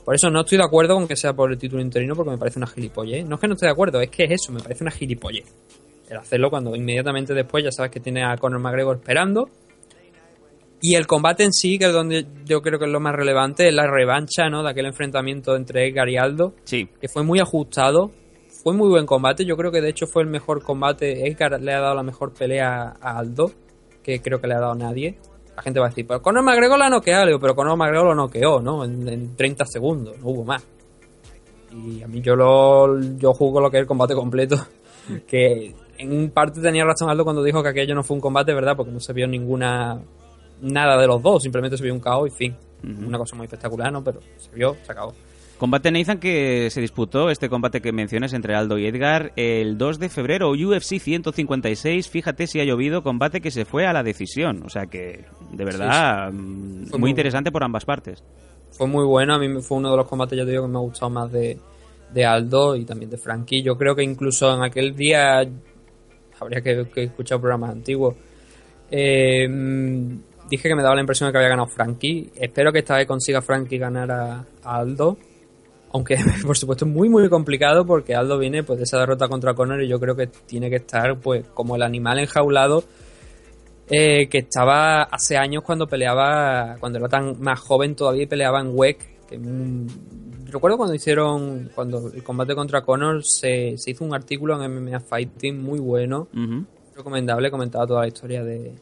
[0.04, 2.40] Por eso no estoy de acuerdo con que sea por el título interino porque me
[2.40, 3.28] parece una gilipollez.
[3.28, 5.46] No es que no esté de acuerdo, es que es eso, me parece una gilipollez.
[6.10, 9.48] El hacerlo cuando inmediatamente después ya sabes que tiene a Conor McGregor esperando.
[10.82, 13.68] Y el combate en sí, que es donde yo creo que es lo más relevante,
[13.68, 14.64] es la revancha, ¿no?
[14.64, 16.54] De aquel enfrentamiento entre Edgar y Aldo.
[16.64, 16.88] Sí.
[17.02, 18.12] Que fue muy ajustado.
[18.64, 19.46] Fue muy buen combate.
[19.46, 21.28] Yo creo que de hecho fue el mejor combate.
[21.28, 23.52] Edgar le ha dado la mejor pelea a Aldo.
[24.04, 25.18] Que creo que le ha dado nadie.
[25.56, 27.26] La gente va a decir, pero Conor McGregor la ha noqueado.
[27.26, 28.86] Le digo, pero Conor McGregor lo noqueó, ¿no?
[28.86, 30.18] En, en 30 segundos.
[30.20, 30.66] No hubo más.
[31.72, 34.56] Y a mí yo lo yo juzgo lo que es el combate completo.
[35.28, 38.76] que en parte tenía razón Aldo cuando dijo que aquello no fue un combate, ¿verdad?
[38.78, 40.02] Porque no se vio ninguna
[40.62, 42.56] nada de los dos, simplemente se vio un KO y fin.
[42.82, 44.04] Una cosa muy espectacular, ¿no?
[44.04, 45.14] Pero se vio, se acabó.
[45.60, 50.00] Combate Nathan que se disputó, este combate que mencionas entre Aldo y Edgar, el 2
[50.00, 54.64] de febrero, UFC 156, fíjate si ha llovido, combate que se fue a la decisión,
[54.66, 58.24] o sea que de verdad mm, muy, interesante por ambas partes.
[58.72, 60.78] Fue muy bueno, a mí fue uno de los combates, ya te digo, que me
[60.78, 61.60] ha gustado más de,
[62.14, 63.62] de Aldo y también de Frankie.
[63.62, 65.42] Yo creo que incluso en aquel día,
[66.40, 68.16] habría que, que escuchar programas antiguos,
[68.90, 70.18] eh, mm,
[70.50, 72.32] dije que me daba la impresión de que había ganado Frankie.
[72.36, 75.18] Espero que esta vez consiga Frankie ganar a, a Aldo.
[75.92, 79.54] Aunque, por supuesto, es muy, muy complicado porque Aldo viene pues, de esa derrota contra
[79.54, 82.84] Conor y yo creo que tiene que estar pues como el animal enjaulado
[83.90, 88.62] eh, que estaba hace años cuando peleaba, cuando era tan más joven todavía y peleaba
[88.62, 89.26] en WEC.
[89.28, 89.88] Que, mm,
[90.52, 95.00] recuerdo cuando hicieron, cuando el combate contra Conor se, se hizo un artículo en MMA
[95.00, 96.66] Fighting muy bueno, Ujú.
[96.96, 98.74] recomendable, comentaba toda la historia de,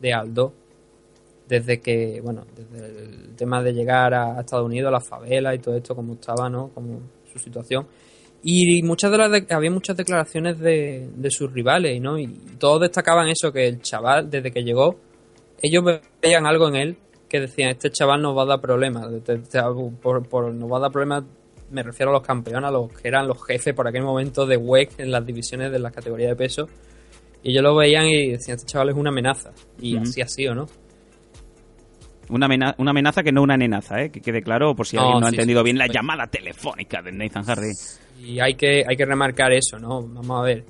[0.00, 0.52] de Aldo.
[1.50, 5.54] Desde que, bueno, desde el tema de llegar a, a Estados Unidos, a la favela
[5.54, 6.68] y todo esto, como estaba, ¿no?
[6.68, 7.86] Como su situación.
[8.42, 12.18] Y muchas de las de- había muchas declaraciones de, de sus rivales, ¿no?
[12.18, 12.26] Y
[12.58, 14.96] todos destacaban eso, que el chaval, desde que llegó,
[15.60, 15.84] ellos
[16.22, 16.96] veían algo en él
[17.28, 19.06] que decían, este chaval nos va a dar problemas.
[20.00, 21.24] Por, por nos va a dar problemas,
[21.70, 24.56] me refiero a los campeones, a los que eran los jefes por aquel momento de
[24.56, 26.68] WEC en las divisiones de las categorías de peso.
[27.42, 29.50] Y ellos lo veían y decían, este chaval es una amenaza.
[29.80, 30.66] Y así ha sido, ¿no?
[32.30, 34.10] Una, amena- una amenaza que no una nenaza, ¿eh?
[34.10, 35.92] que quede claro por si alguien no ha sí, entendido sí, bien la sí.
[35.94, 37.72] llamada telefónica de Nathan Hardy.
[38.22, 40.02] Y hay que, hay que remarcar eso, ¿no?
[40.02, 40.64] Vamos a ver.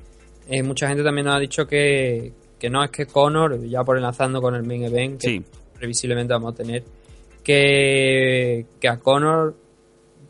[0.48, 3.96] Eh, mucha gente también nos ha dicho que, que no es que Conor, ya por
[3.96, 5.42] enlazando con el main event, que
[5.76, 6.82] previsiblemente vamos a tener,
[7.44, 9.54] que, que a Conor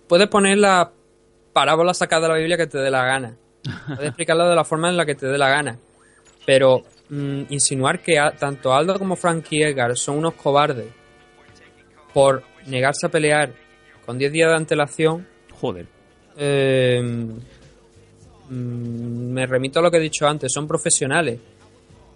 [0.08, 0.90] puedes poner la
[1.52, 3.36] parábola sacada de la Biblia que te dé la gana.
[3.86, 5.78] Puedes explicarlo de la forma en la que te dé la gana.
[6.46, 10.86] Pero mm, insinuar que a- tanto Aldo como Frankie Edgar son unos cobardes
[12.12, 13.52] por negarse a pelear
[14.06, 15.26] con 10 días de antelación.
[15.60, 15.86] Joder.
[16.36, 17.00] eh,
[18.48, 21.38] mm, me remito a lo que he dicho antes, son profesionales.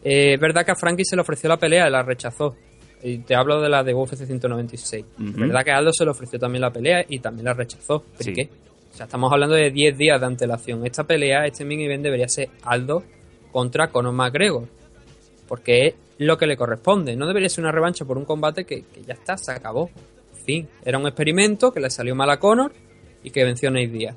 [0.02, 2.56] Eh, es verdad que a Frankie se le ofreció la pelea y la rechazó.
[3.02, 5.04] Y te hablo de la de UFC 196.
[5.18, 8.00] Es verdad que Aldo se le ofreció también la pelea y también la rechazó.
[8.02, 8.32] ¿Por Sí.
[8.32, 8.48] qué?
[8.92, 10.86] O sea, estamos hablando de 10 días de antelación.
[10.86, 13.02] Esta pelea, este main event debería ser Aldo
[13.52, 14.66] contra Conor McGregor.
[15.46, 17.16] Porque es lo que le corresponde.
[17.16, 19.90] No debería ser una revancha por un combate que, que ya está, se acabó.
[20.38, 22.72] En fin, era un experimento que le salió mal a Conor
[23.22, 24.16] y que venció a Nate Diaz.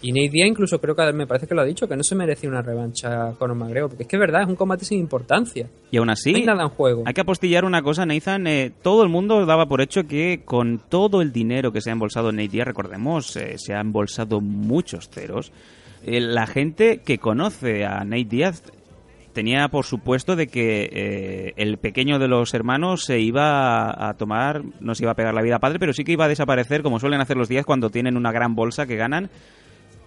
[0.00, 2.14] Y Nate Diaz incluso creo que me parece que lo ha dicho, que no se
[2.14, 3.88] merecía una revancha con McGregor.
[3.90, 5.68] Porque es que es verdad, es un combate sin importancia.
[5.90, 7.02] Y aún así, No hay nada en juego.
[7.04, 8.46] hay que apostillar una cosa, Nathan.
[8.46, 11.94] eh, todo el mundo daba por hecho que con todo el dinero que se ha
[11.94, 15.50] embolsado en Nate Diaz, recordemos, eh, se ha embolsado muchos ceros.
[16.04, 18.62] eh, la gente que conoce a Nate Diaz
[19.38, 24.64] tenía por supuesto de que eh, el pequeño de los hermanos se iba a tomar,
[24.80, 26.98] no se iba a pegar la vida padre, pero sí que iba a desaparecer, como
[26.98, 29.30] suelen hacer los días cuando tienen una gran bolsa que ganan,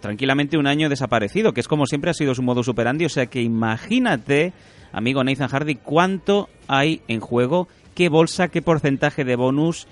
[0.02, 3.06] tranquilamente un año desaparecido, que es como siempre ha sido su modo superandi.
[3.06, 4.52] O sea que imagínate,
[4.92, 9.88] amigo Nathan Hardy, cuánto hay en juego, qué bolsa, qué porcentaje de bonus.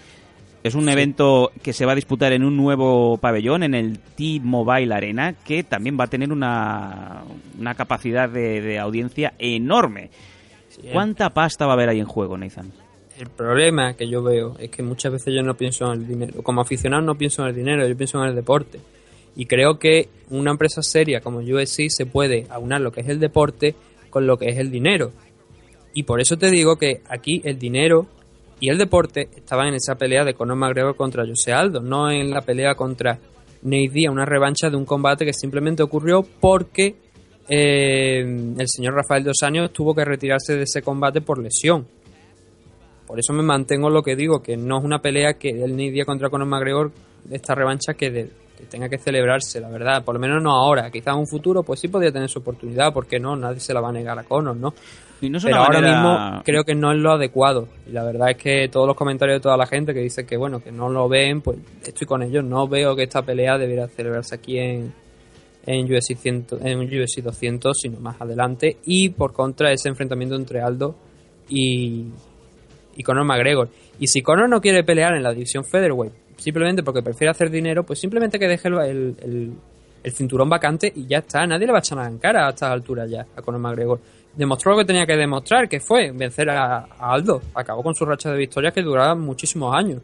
[0.64, 4.94] Es un evento que se va a disputar en un nuevo pabellón, en el T-Mobile
[4.94, 7.24] Arena, que también va a tener una,
[7.58, 10.10] una capacidad de, de audiencia enorme.
[10.92, 12.72] ¿Cuánta pasta va a haber ahí en juego, Nathan?
[13.18, 16.42] El problema que yo veo es que muchas veces yo no pienso en el dinero.
[16.42, 18.80] Como aficionado no pienso en el dinero, yo pienso en el deporte.
[19.36, 23.20] Y creo que una empresa seria como UFC se puede aunar lo que es el
[23.20, 23.76] deporte
[24.10, 25.12] con lo que es el dinero.
[25.94, 28.08] Y por eso te digo que aquí el dinero
[28.60, 32.30] y el deporte estaban en esa pelea de Conor McGregor contra Jose Aldo, no en
[32.32, 33.20] la pelea contra
[33.62, 36.96] Diaz, una revancha de un combate que simplemente ocurrió porque
[37.48, 38.20] eh,
[38.58, 41.88] el señor Rafael Dos Años tuvo que retirarse de ese combate por lesión.
[43.08, 46.30] Por eso me mantengo lo que digo, que no es una pelea que el contra
[46.30, 46.92] Conor McGregor,
[47.32, 50.04] esta revancha que, de- que tenga que celebrarse, la verdad.
[50.06, 50.92] Por lo menos no ahora.
[50.92, 53.82] Quizás en un futuro, pues sí podría tener su oportunidad, porque no, nadie se la
[53.82, 54.74] va a negar a Conor, ¿no?
[55.22, 56.02] Y no es Pero una ahora manera-
[56.32, 57.68] mismo creo que no es lo adecuado.
[57.88, 60.38] Y la verdad es que todos los comentarios de toda la gente que dice que,
[60.38, 62.44] bueno, que no lo ven, pues estoy con ellos.
[62.44, 64.94] No veo que esta pelea debiera celebrarse aquí en,
[65.66, 68.78] en, UFC 100 en UFC 200, sino más adelante.
[68.86, 70.96] Y por contra, ese enfrentamiento entre Aldo
[71.50, 72.06] y,
[72.96, 73.70] y Conor McGregor.
[74.00, 77.84] Y si Conor no quiere pelear en la división featherweight, simplemente porque prefiere hacer dinero,
[77.86, 79.54] pues simplemente que deje el, el, el-
[80.02, 81.46] el cinturón vacante y ya está.
[81.46, 84.00] Nadie le va a echar nada en cara a estas alturas ya a Conor McGregor.
[84.36, 87.42] Demostró lo que tenía que demostrar, que fue vencer a, a Aldo.
[87.54, 90.02] Acabó con su racha de victorias que duraban muchísimos años.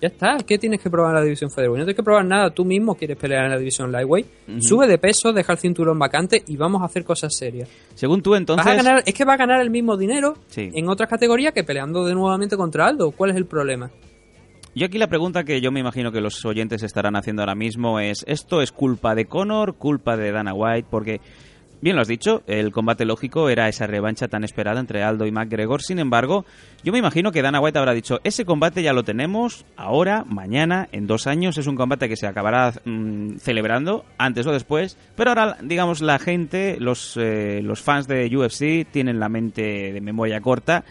[0.00, 1.78] Ya está, ¿qué tienes que probar en la división featherweight?
[1.80, 4.26] No tienes que probar nada, tú mismo quieres pelear en la división lightweight.
[4.60, 7.68] Sube de peso, deja el cinturón vacante y vamos a hacer cosas serias.
[7.94, 8.66] Según tú, entonces...
[8.66, 10.70] Vas a ganar, es que va a ganar el mismo dinero Sí.
[10.74, 13.12] en otras categorías que peleando de nuevamente contra Aldo.
[13.12, 13.90] ¿Cuál es el problema?
[14.74, 18.00] Yo aquí la pregunta que yo me imagino que los oyentes estarán haciendo ahora mismo
[18.00, 20.88] es, ¿esto es culpa de Conor, culpa de Dana White?
[20.90, 21.20] Porque,
[21.80, 25.32] bien lo has dicho, el combate lógico era esa revancha tan esperada entre Aldo y
[25.32, 25.82] McGregor.
[25.82, 26.44] Sin embargo,
[26.82, 30.88] yo me imagino que Dana White habrá dicho, ese combate ya lo tenemos ahora, mañana,
[30.92, 31.58] en dos años.
[31.58, 34.96] Es un combate que se acabará mm, celebrando, antes o después.
[35.16, 40.00] Pero ahora, digamos, la gente, los, eh, los fans de UFC tienen la mente de
[40.00, 40.84] memoria corta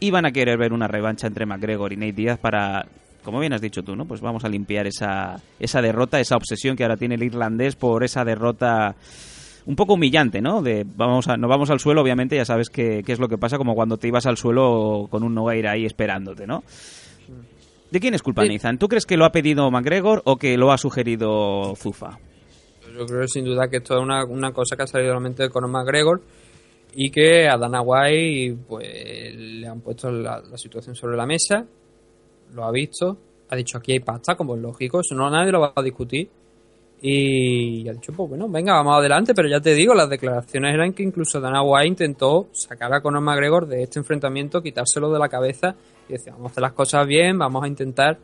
[0.00, 2.86] y van a querer ver una revancha entre McGregor y Nate Diaz para,
[3.22, 4.04] como bien has dicho tú, ¿no?
[4.04, 8.02] Pues vamos a limpiar esa, esa derrota, esa obsesión que ahora tiene el irlandés por
[8.02, 8.96] esa derrota
[9.66, 10.62] un poco humillante, ¿no?
[10.62, 13.38] De vamos a, nos vamos al suelo, obviamente ya sabes qué qué es lo que
[13.38, 16.64] pasa, como cuando te ibas al suelo con un Nogueira ahí esperándote, ¿no?
[17.90, 18.48] ¿De quién es culpa, Sí.
[18.48, 18.78] Nathan?
[18.78, 22.18] ¿Tú crees que lo ha pedido McGregor o que lo ha sugerido Zufa?
[22.98, 25.20] Yo creo sin duda que esto es una, una cosa que ha salido de la
[25.20, 26.22] mente de Conor McGregor
[26.94, 31.66] y que a Dana White pues le han puesto la, la situación sobre la mesa,
[32.54, 33.16] lo ha visto,
[33.48, 36.28] ha dicho aquí hay pasta, como es lógico, eso no nadie lo va a discutir
[37.04, 40.92] y ha dicho pues bueno, venga, vamos adelante, pero ya te digo, las declaraciones eran
[40.92, 45.28] que incluso Dana White intentó sacar a Conor McGregor de este enfrentamiento, quitárselo de la
[45.28, 45.74] cabeza
[46.08, 48.18] y decía, vamos a hacer las cosas bien, vamos a intentar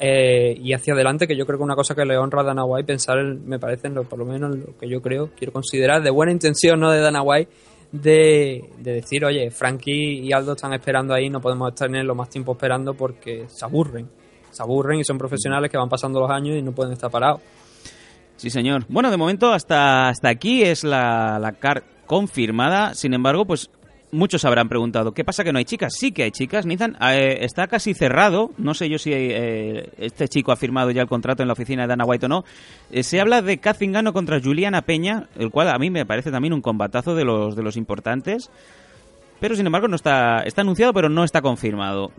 [0.00, 2.64] eh, y hacia adelante, que yo creo que una cosa que le honra a Dana
[2.64, 5.28] White, pensar, en- me parece, en lo, por lo menos en lo que yo creo,
[5.36, 7.50] quiero considerar de buena intención, no de Dana White,
[7.92, 12.52] de, de decir, oye, Frankie y Aldo están esperando ahí, no podemos tenerlo más tiempo
[12.52, 14.08] esperando porque se aburren.
[14.50, 17.40] Se aburren y son profesionales que van pasando los años y no pueden estar parados.
[18.42, 18.86] Sí, señor.
[18.88, 22.92] Bueno, de momento hasta, hasta aquí es la, la car confirmada.
[22.92, 23.70] Sin embargo, pues
[24.10, 25.94] muchos habrán preguntado, ¿qué pasa que no hay chicas?
[25.96, 26.66] Sí que hay chicas.
[26.66, 28.50] Nathan, eh, está casi cerrado.
[28.58, 31.82] No sé yo si eh, este chico ha firmado ya el contrato en la oficina
[31.82, 32.44] de Dana White o no.
[32.90, 36.32] Eh, se habla de Catherine Gano contra Juliana Peña, el cual a mí me parece
[36.32, 38.50] también un combatazo de los, de los importantes.
[39.38, 42.10] pero sin embargo no está, está anunciado, pero no está confirmado.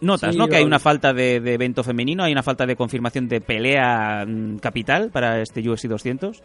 [0.00, 0.46] Notas, Sí, ¿no?
[0.48, 4.24] Que hay una falta de, de evento femenino, hay una falta de confirmación de pelea
[4.26, 6.40] mm, capital para este UFC 200.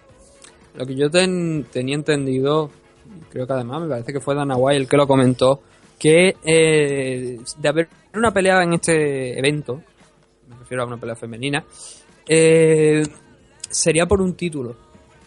[0.76, 2.72] Lo que yo ten- tenía entendido,
[3.30, 5.62] creo que además me parece que fue Dana White el que lo comentó,
[6.00, 9.82] que eh, de haber una pelea en este evento,
[10.50, 11.64] me refiero a una pelea femenina,
[12.28, 13.04] eh,
[13.70, 14.76] sería por un título,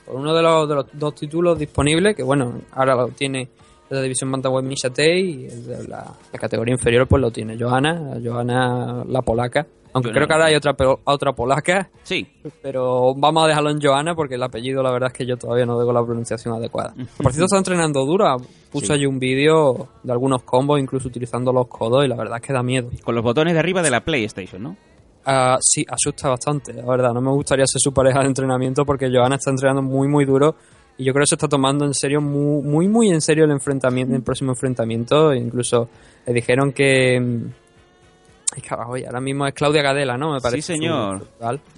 [0.05, 3.49] por uno de los, de los dos títulos disponibles, que bueno, ahora lo tiene
[3.91, 8.18] la división Bantamweight Misha Tate y de la, la categoría inferior pues lo tiene Johanna,
[8.24, 9.66] Johanna la polaca.
[9.93, 11.89] Aunque creo que ahora hay otra, otra polaca.
[12.03, 12.26] Sí.
[12.62, 15.64] Pero vamos a dejarlo en Johanna porque el apellido la verdad es que yo todavía
[15.64, 16.93] no tengo la pronunciación adecuada.
[17.16, 18.37] Por cierto está entrenando dura.
[18.70, 18.93] Puso Sí.
[18.93, 22.53] allí un vídeo de algunos combos, incluso utilizando los codos y la verdad es que
[22.53, 22.91] da miedo.
[23.05, 24.76] Con los botones de arriba de la PlayStation, ¿no?
[25.24, 27.14] Ah, sí, asusta bastante, la verdad.
[27.14, 30.57] No me gustaría ser su pareja de entrenamiento porque Johanna está entrenando muy, muy duro.
[30.99, 33.51] Y yo creo que se está tomando en serio, muy, muy, muy en serio el
[33.51, 35.34] enfrentamiento, el próximo enfrentamiento.
[35.34, 35.88] Incluso
[36.26, 37.16] le dijeron que.
[38.55, 40.32] Ay, carajo, y ahora mismo es Claudia Gadela, ¿no?
[40.32, 40.62] Me parece.
[40.62, 41.26] Sí, señor.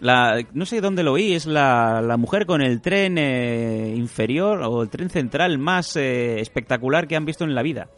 [0.01, 4.63] La, no sé dónde lo oí, es la, la mujer con el tren eh, inferior
[4.63, 7.89] o el tren central más eh, espectacular que han visto en la vida.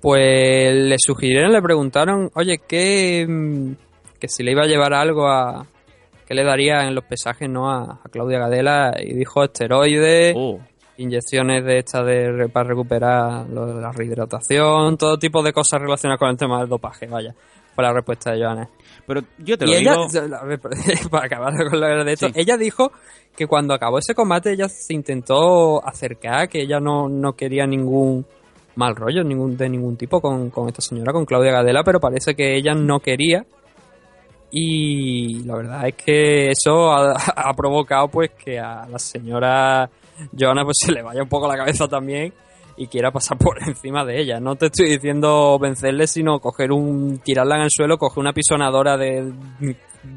[0.00, 3.26] Pues le sugirieron, le preguntaron, oye, ¿qué.
[3.28, 3.72] mm,
[4.20, 5.66] que si le iba a llevar algo a.
[6.30, 7.68] ¿Qué le daría en los pesajes, no?
[7.68, 8.94] A, a Claudia Gadela.
[9.02, 10.36] Y dijo esteroides,
[10.96, 16.20] inyecciones de estas de, para recuperar lo de la rehidratación, todo tipo de cosas relacionadas
[16.20, 17.34] con el tema del dopaje, vaya.
[17.74, 18.68] Fue la respuesta de Johanna.
[19.08, 20.06] Pero yo te lo ella, digo.
[21.10, 22.32] para acabar con lo de esto, Sí.
[22.36, 22.92] ella dijo
[23.36, 28.24] que cuando acabó ese combate ella se intentó acercar, que ella no, no quería ningún
[28.76, 32.36] mal rollo ningún de ningún tipo con, con esta señora, con Claudia Gadela, pero parece
[32.36, 33.44] que ella no quería.
[34.50, 39.88] Y la verdad es que eso ha, provocado pues que a la señora
[40.38, 42.32] Johanna pues se le vaya un poco la cabeza también
[42.80, 44.40] y quiera pasar por encima de ella.
[44.40, 48.96] No te estoy diciendo vencerle, sino coger un tirarla en el suelo, coger una pisonadora
[48.96, 49.34] de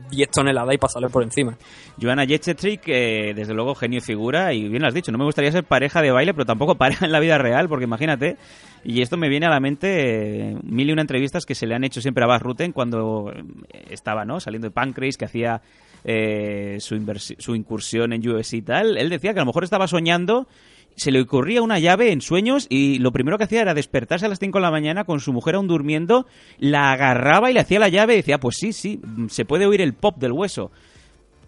[0.10, 1.58] 10 toneladas y pasarle por encima.
[2.02, 5.26] Joanna Jetchetrick, que desde luego genio y figura, y bien lo has dicho, no me
[5.26, 8.38] gustaría ser pareja de baile, pero tampoco pareja en la vida real, porque imagínate,
[8.86, 11.76] y esto me viene a la mente eh, mil y una entrevistas que se le
[11.76, 14.40] han hecho siempre a Bas Rutten cuando eh, estaba ¿no?
[14.40, 15.62] saliendo de Pancrase, que hacía
[16.06, 16.96] eh, su,
[17.40, 18.98] su incursión en UFC y tal.
[18.98, 20.48] Él decía que a lo mejor estaba soñando,
[20.96, 24.30] se le ocurría una llave en sueños y lo primero que hacía era despertarse a
[24.30, 26.26] las 5 de la mañana con su mujer aún durmiendo,
[26.60, 29.82] la agarraba y le hacía la llave y decía, pues sí, sí, se puede oír
[29.82, 30.72] el pop del hueso.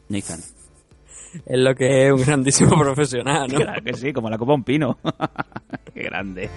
[0.09, 0.39] Nathan.
[1.45, 3.59] Es lo que es un grandísimo profesional, ¿no?
[3.59, 4.97] Claro que sí, como la copa un pino.
[5.93, 6.49] Qué grande.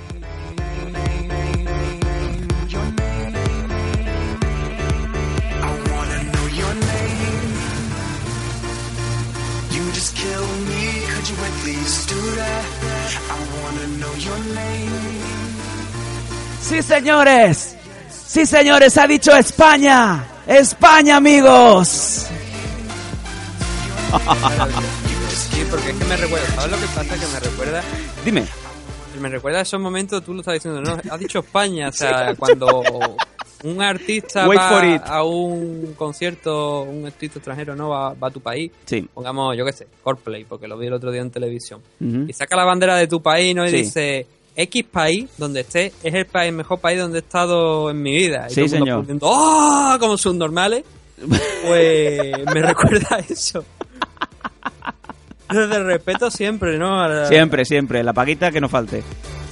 [5.61, 7.59] I wanna know your name.
[9.71, 12.78] You just kill me, could you at least do that?
[13.15, 14.89] I wanna know your name.
[16.61, 17.77] Sí, señores.
[18.27, 20.25] Sí, señores, ha dicho España.
[20.47, 22.27] España, amigos.
[25.51, 27.15] Sí, porque es que me recuerda, ¿sabes lo que pasa?
[27.15, 27.83] Que me recuerda,
[28.25, 28.47] Dime.
[29.21, 32.35] me recuerda a esos momentos, tú lo estás diciendo, no, has dicho España, o sea,
[32.37, 32.83] cuando
[33.65, 38.41] un artista Wait va a un concierto, un artista extranjero, no, va, va a tu
[38.41, 39.09] país, Sí.
[39.13, 42.55] pongamos, yo qué sé, Coldplay, porque lo vi el otro día en televisión, y saca
[42.57, 43.67] la bandera de tu país, ¿no?
[43.67, 43.77] Y Sí.
[43.79, 48.13] dice, X país donde esté, es el país, mejor país donde he estado en mi
[48.17, 48.47] vida.
[48.49, 49.19] Y Sí, todo el mundo señor.
[49.23, 49.97] ¡Oh!
[50.01, 50.83] Como subnormales.
[51.67, 53.65] Pues me recuerda a eso.
[55.51, 57.07] Desde el respeto siempre, ¿no?
[57.09, 58.03] La- Siempre, siempre.
[58.03, 59.03] La paguita que no falte.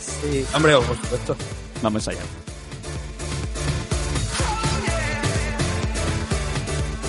[0.00, 1.36] Sí, hombre, oh, por supuesto.
[1.82, 2.20] Vamos allá.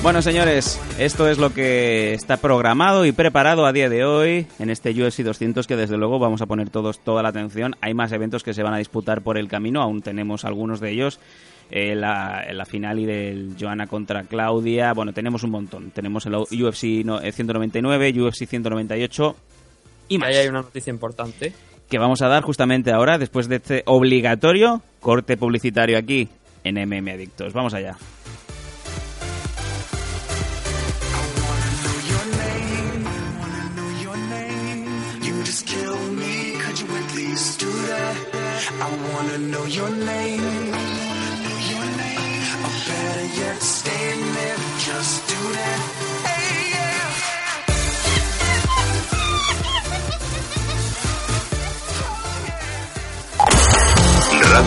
[0.04, 4.70] Bueno, señores, esto es lo que está programado y preparado a día de hoy en
[4.70, 7.76] este UFC 200 que desde luego vamos a poner todos toda la atención.
[7.82, 10.92] Hay más eventos que se van a disputar por el camino, aún tenemos algunos de
[10.92, 11.20] ellos.
[11.72, 15.92] Eh, la, la final y del Joana contra Claudia, bueno, tenemos un montón.
[15.92, 19.36] Tenemos el UFC no- eh, 199, UFC 198
[20.08, 20.30] y más.
[20.30, 21.52] Ahí hay una noticia importante.
[21.90, 26.30] que vamos a dar justamente ahora, después de este obligatorio corte publicitario aquí
[26.64, 27.52] en MM Adictos.
[27.54, 27.98] Vamos allá.
[38.80, 40.68] I wanna know your name.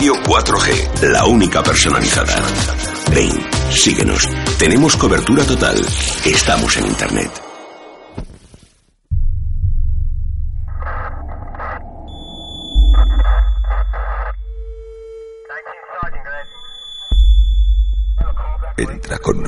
[0.01, 2.35] Radio 4G, la única personalizada.
[3.13, 3.29] Ven,
[3.69, 4.27] síguenos.
[4.57, 5.77] Tenemos cobertura total.
[6.25, 7.50] Estamos en Internet.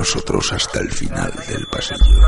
[0.04, 2.20] Nosotros hasta el final del pasillo.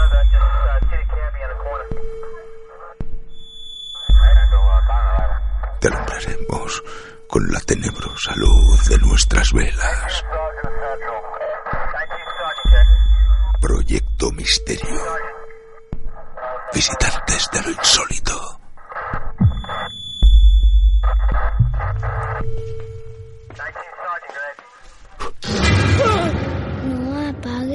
[5.81, 6.83] Te alumbraremos
[7.29, 10.25] con la tenebrosa luz de nuestras velas.
[13.61, 15.03] Proyecto Misterio.
[16.73, 18.56] Visitantes de lo insólito.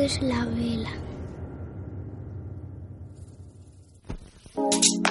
[0.02, 0.89] La vela.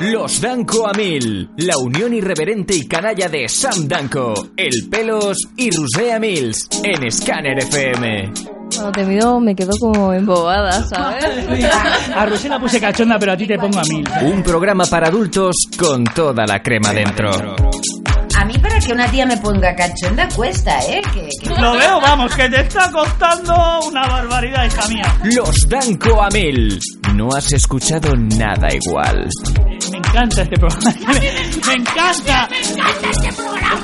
[0.01, 5.71] Los Danco a mil, la unión irreverente y canalla de Sam Danco, El Pelos y
[5.71, 8.33] Rusea Mills en Scanner FM.
[8.75, 11.25] Cuando te miro me quedo como embobada, ¿sabes?
[12.17, 14.05] A Rosé la puse cachonda, pero a ti te pongo a mil.
[14.23, 17.31] Un programa para adultos con toda la crema dentro.
[18.37, 18.55] A mí
[18.91, 21.01] que una tía me ponga cachonda cuesta, ¿eh?
[21.15, 25.17] Que, que- Lo veo, vamos, que te está costando una barbaridad, hija mía.
[25.25, 26.81] Los Danco a mil.
[27.15, 29.29] No has escuchado nada igual.
[29.93, 30.95] Me encanta este programa.
[31.07, 31.21] Me,
[31.67, 32.49] me encanta.
[32.51, 33.81] ¡Me encanta este programa!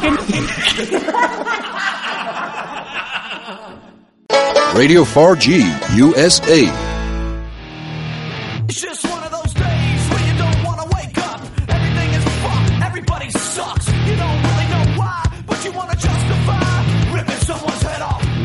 [4.74, 6.72] Radio 4G USA.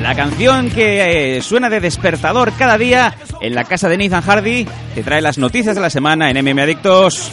[0.01, 4.67] La canción que eh, suena de despertador cada día en la casa de Nathan Hardy
[4.95, 7.31] te trae las noticias de la semana en MM Adictos.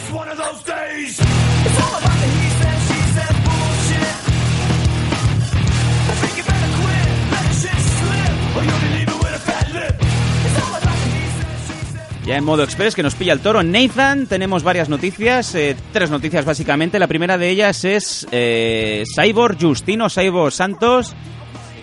[12.29, 13.63] Ya en modo express que nos pilla el toro.
[13.63, 16.99] Nathan, tenemos varias noticias, eh, tres noticias básicamente.
[16.99, 21.15] La primera de ellas es eh, Cyborg Justino, Cyborg Santos.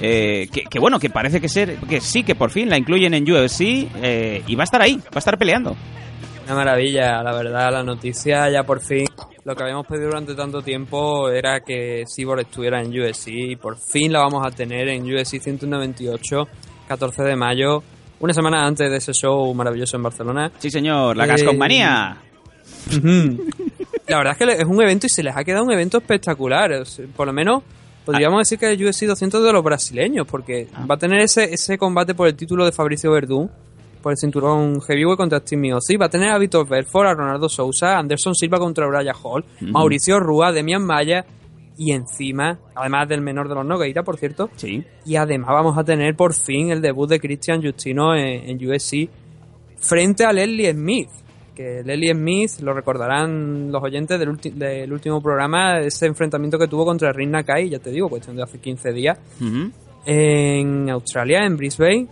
[0.00, 3.14] Eh, que, que bueno, que parece que ser que sí, que por fin la incluyen
[3.14, 5.76] en UFC eh, y va a estar ahí, va a estar peleando.
[6.44, 9.06] Una maravilla, la verdad, la noticia ya por fin.
[9.44, 13.78] Lo que habíamos pedido durante tanto tiempo era que Cyborg estuviera en USC y por
[13.78, 16.48] fin la vamos a tener en USC 198,
[16.88, 17.82] 14 de mayo,
[18.20, 20.52] una semana antes de ese show maravilloso en Barcelona.
[20.58, 21.26] Sí, señor, la
[22.92, 23.36] Eh.
[24.08, 26.70] La verdad es que es un evento y se les ha quedado un evento espectacular.
[27.16, 27.64] Por lo menos
[28.06, 31.76] podríamos decir que el UFC 200 de los brasileños, porque va a tener ese, ese
[31.76, 33.50] combate por el título de Fabricio Verdún,
[34.00, 36.00] por el cinturón heavyweight contra Steve Miocic.
[36.00, 39.44] Va a tener a Vitor Belfort, a Ronaldo Sousa, a Anderson Silva contra Brian Hall,
[39.60, 39.70] Ujú.
[39.72, 41.26] Mauricio Rúa, Demian Maya
[41.76, 44.82] y encima, además del menor de los Nogueira, por cierto, Sí.
[45.04, 49.10] y además vamos a tener por fin el debut de Christian Justino en, en UFC
[49.78, 51.08] frente a Leslie Smith.
[51.56, 56.84] Que Leslie Smith, lo recordarán los oyentes del, del último programa, ese enfrentamiento que tuvo
[56.84, 59.18] contra Rin Nakai, ya te digo, cuestión de hace 15 días,
[60.04, 62.08] en Australia, en Brisbane.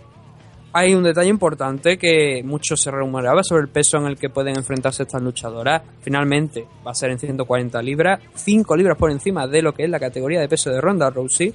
[0.73, 4.57] Hay un detalle importante que mucho se rumoraba sobre el peso en el que pueden
[4.57, 5.81] enfrentarse estas luchadoras.
[6.01, 9.89] Finalmente va a ser en 140 libras, 5 libras por encima de lo que es
[9.89, 11.53] la categoría de peso de Ronda Rousey.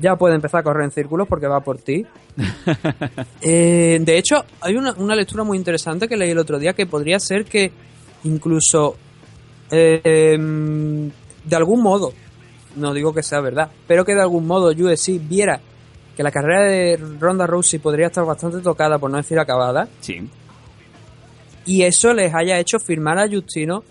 [0.00, 2.04] Ya puede empezar a correr en círculos porque va por ti.
[3.42, 6.86] Eh, de hecho, hay una, una lectura muy interesante que leí el otro día que
[6.86, 7.72] podría ser que
[8.24, 8.96] incluso
[9.70, 12.12] eh, de algún modo,
[12.76, 15.60] no digo que sea verdad, pero que de algún modo UFC viera
[16.16, 20.28] que la carrera de Ronda Rousey podría estar bastante tocada, por no decir acabada, Sí.
[21.64, 23.82] y eso les haya hecho firmar a Justino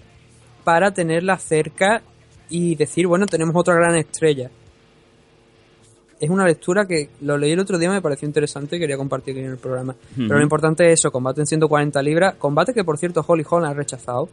[0.64, 2.02] para tenerla cerca
[2.50, 4.50] y decir, bueno, tenemos otra gran estrella.
[6.20, 9.36] Es una lectura que lo leí el otro día, me pareció interesante y quería compartir
[9.36, 9.96] aquí en el programa.
[10.16, 13.66] Pero lo importante es eso, combate en 140 libras, combate que por cierto Holly Holm
[13.66, 14.28] ha rechazado,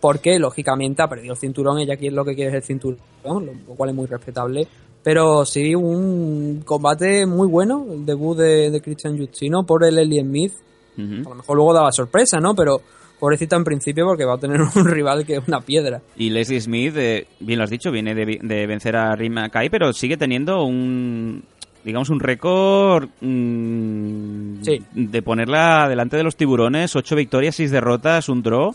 [0.00, 3.74] porque lógicamente ha perdido el cinturón, ella aquí lo que quiere es el cinturón, lo
[3.74, 4.68] cual es muy respetable.
[5.02, 10.20] Pero sí, un combate muy bueno, el debut de, de Christian Justino por el Ellie
[10.22, 10.52] Smith,
[10.98, 12.54] a lo mejor luego daba sorpresa, ¿no?
[12.54, 12.80] Pero
[13.18, 16.00] pobrecita en principio porque va a tener un rival que es una piedra.
[16.16, 19.68] Y Leslie Smith, eh, bien lo has dicho, viene de, de vencer a Rima Kai,
[19.70, 21.42] pero sigue teniendo un
[21.86, 24.60] digamos un récord mm,
[24.92, 28.74] de ponerla delante de los tiburones, ocho victorias, seis derrotas, un draw.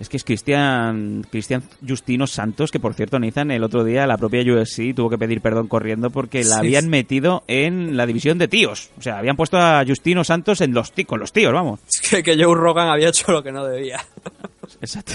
[0.00, 4.16] Es que es Cristian Cristian Justino Santos, que por cierto, Nathan, el otro día la
[4.18, 6.90] propia UFC tuvo que pedir perdón corriendo porque la Sí, habían sí.
[6.90, 8.90] metido en la división de tíos.
[8.98, 11.78] O sea, habían puesto a Justino Santos en los con los tíos, vamos.
[11.88, 14.04] Es que, que Joe Rogan había hecho lo que no debía.
[14.80, 15.12] Exacto.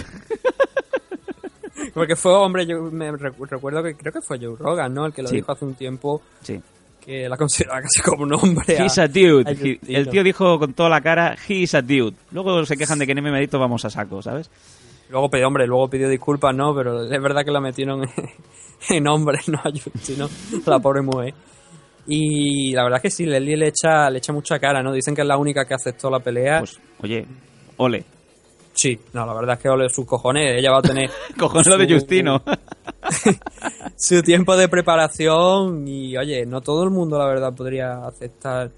[1.93, 5.06] Porque fue, hombre, yo me recu- recuerdo que creo que fue Joe Rogan, ¿no?
[5.06, 5.35] El que lo Sí.
[5.38, 6.22] dijo hace un tiempo.
[6.41, 6.60] Sí.
[7.05, 8.76] Que la consideraba casi como un hombre.
[8.77, 9.45] He's a dude.
[9.51, 12.13] He- el tío dijo con toda la cara, he's a dude.
[12.31, 14.49] Luego se quejan de que en MMA vamos a saco, ¿sabes?
[15.09, 16.76] Luego pidió, hombre, luego pidió disculpas, ¿no?
[16.76, 18.09] Pero es verdad que la metieron en,
[18.95, 20.30] en hombre, no a Justino,
[20.65, 21.34] la pobre mujer.
[22.07, 24.91] Y la verdad es que sí, Leslie le echa, le echa mucha cara, ¿no?
[24.91, 26.59] Dicen que es la única que aceptó la pelea.
[26.59, 27.26] Pues, oye,
[27.77, 28.03] ole.
[28.81, 30.53] Sí, no, la verdad es que ole sus cojones.
[30.57, 31.10] Ella va a tener.
[31.38, 32.41] Cojones lo de su- Justino.
[33.97, 38.72] su tiempo de preparación y oye, no todo el mundo la verdad podría aceptar.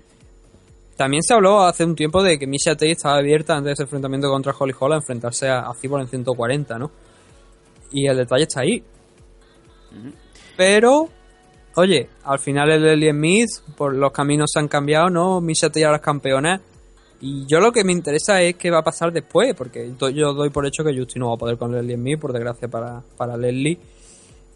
[0.96, 3.84] También se habló hace un tiempo de que Misha Tate estaba abierta antes de ese
[3.84, 6.90] enfrentamiento contra Holly Holm a enfrentarse a, a Cyborg en 140, ¿no?
[7.92, 8.84] Y el detalle está ahí.
[10.58, 11.10] Pero,
[11.76, 15.42] oye, al final el Leslie Smith, por los caminos se han cambiado, ¿no?
[15.42, 16.60] Misha Tate ahora es campeona.
[17.22, 20.50] Y yo lo que me interesa es qué va a pasar después, porque yo doy
[20.50, 23.38] por hecho que Justin no va a poder con Leslie Smith, por desgracia para, para
[23.38, 23.78] Leslie.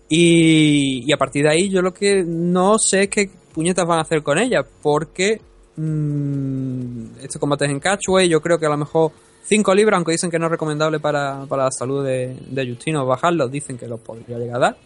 [0.10, 4.00] Y, y a partir de ahí yo lo que no sé es qué puñetas van
[4.00, 5.40] a hacer con ella, porque
[5.76, 9.12] mm, este combate es en catchway, yo creo que a lo mejor
[9.44, 13.06] 5 libras, aunque dicen que no es recomendable para, para la salud de, de Justino
[13.06, 14.78] bajarlos, dicen que los podría llegar a dar.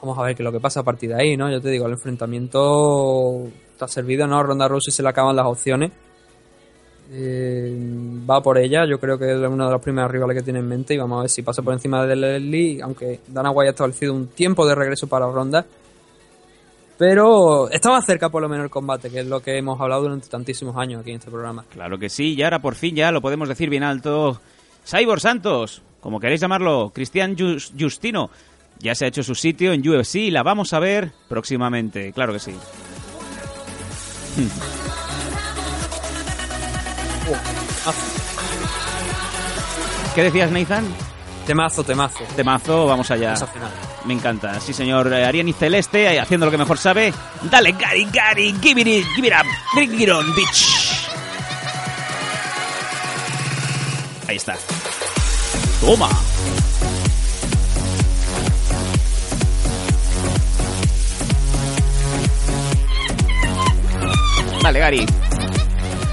[0.00, 1.50] Vamos a ver qué es lo que pasa a partir de ahí, ¿no?
[1.50, 4.42] Yo te digo, el enfrentamiento está servido, ¿no?
[4.42, 5.90] Ronda Rousey se le acaban las opciones.
[7.12, 7.76] Eh,
[8.30, 10.68] va por ella, yo creo que es una de las primeras rivales que tiene en
[10.68, 13.70] mente y vamos a ver si pasa por encima de Leslie, aunque Dana White ha
[13.72, 15.66] establecido un tiempo de regreso para Ronda.
[16.98, 20.28] Pero estaba cerca por lo menos el combate, que es lo que hemos hablado durante
[20.28, 21.64] tantísimos años aquí en este programa.
[21.70, 24.38] Claro que sí, y ahora por fin ya lo podemos decir bien alto.
[24.86, 28.30] Cyborg Santos, como queréis llamarlo, Cristian Jus- Justino,
[28.78, 32.34] ya se ha hecho su sitio en UFC y la vamos a ver próximamente, claro
[32.34, 32.52] que sí.
[40.14, 40.84] ¿Qué decías, Nathan?
[41.46, 42.24] Temazo, temazo.
[42.36, 43.32] Temazo, vamos allá.
[43.34, 43.70] Vamos al final.
[44.04, 44.60] Me encanta.
[44.60, 47.12] Sí, señor eh, Ariani Celeste, eh, haciendo lo que mejor sabe.
[47.42, 51.08] Dale, Gary, Gary, give it, it, give it up, bring it on, bitch.
[54.28, 54.56] Ahí está.
[55.80, 56.08] Toma.
[64.62, 65.06] Vale, Gary.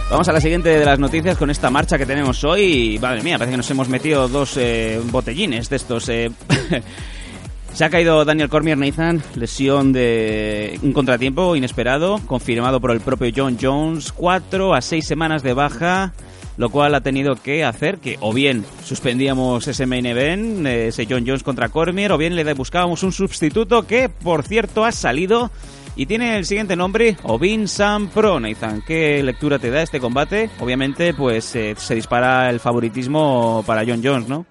[0.09, 2.97] Vamos a la siguiente de las noticias con esta marcha que tenemos hoy.
[3.01, 6.07] Madre mía, parece que nos hemos metido dos eh, botellines de estos.
[6.09, 6.31] eh.
[7.73, 13.31] Se ha caído Daniel Cormier Nathan, lesión de un contratiempo inesperado, confirmado por el propio
[13.35, 16.13] John Jones, cuatro a seis semanas de baja,
[16.55, 21.05] lo cual ha tenido que hacer que o bien suspendíamos ese main event, eh, ese
[21.07, 25.51] John Jones contra Cormier, o bien le buscábamos un sustituto que, por cierto, ha salido
[25.97, 28.83] y tiene el siguiente nombre, Ovin Sam Pro, Nathan.
[28.85, 30.51] ¿Qué lectura te da este combate?
[30.59, 34.45] Obviamente, pues eh, se dispara el favoritismo para John Jones, ¿no?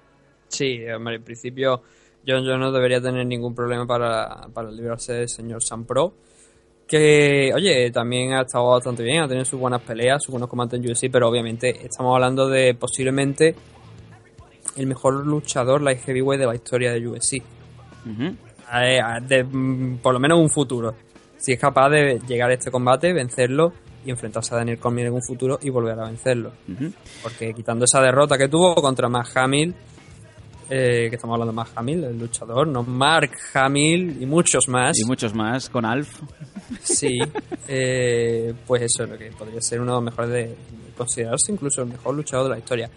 [0.49, 1.83] Sí, hombre, en principio
[2.27, 6.15] John Jones no debería tener ningún problema para, para librarse del señor Sam Pro.
[6.89, 10.81] Que, oye, también ha estado bastante bien, ha tenido sus buenas peleas, sus buenos combates
[10.81, 13.55] en UFC, pero obviamente estamos hablando de posiblemente
[14.77, 17.43] el mejor luchador light heavyweight de la historia de UFC.
[18.75, 21.06] Eh, de, mm, por lo menos un futuro.
[21.47, 23.73] Si es capaz de llegar a este combate, vencerlo
[24.05, 26.51] y enfrentarse a Daniel Cormier en un futuro y volver a vencerlo.
[27.23, 29.73] Porque quitando esa derrota que tuvo contra Matt Hamill,
[30.69, 34.99] eh, que estamos hablando de Matt Hamill, el luchador, no Mark Hamill y muchos más.
[34.99, 36.21] Y muchos más con Alf.
[36.83, 37.17] Sí,
[37.69, 40.57] eh, pues eso es lo que podría ser uno de los mejores de
[40.97, 42.91] considerarse incluso el mejor luchador de la historia.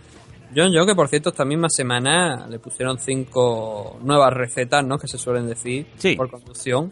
[0.55, 4.97] John Jones, que por cierto esta misma semana le pusieron cinco nuevas recetas, ¿no?
[4.97, 5.85] Que se suelen decir
[6.17, 6.91] por conducción.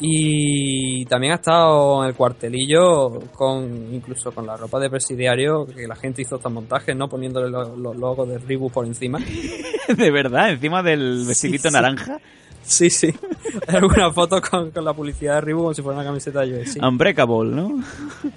[0.00, 5.86] Y también ha estado en el cuartelillo con incluso con la ropa de presidiario que
[5.86, 7.08] la gente hizo estos montajes, ¿no?
[7.08, 9.18] Poniéndole los, los logos de Reebok por encima.
[9.96, 10.50] ¿De verdad?
[10.50, 11.74] ¿Encima del vestidito sí.
[11.74, 12.18] naranja?
[12.18, 12.22] Sí,
[12.90, 13.14] sí.
[13.68, 16.60] Hay alguna foto con, con la publicidad de Reebok como si fuera una camiseta de
[16.60, 16.82] UFC.
[16.82, 17.82] Unbreakable, ¿no?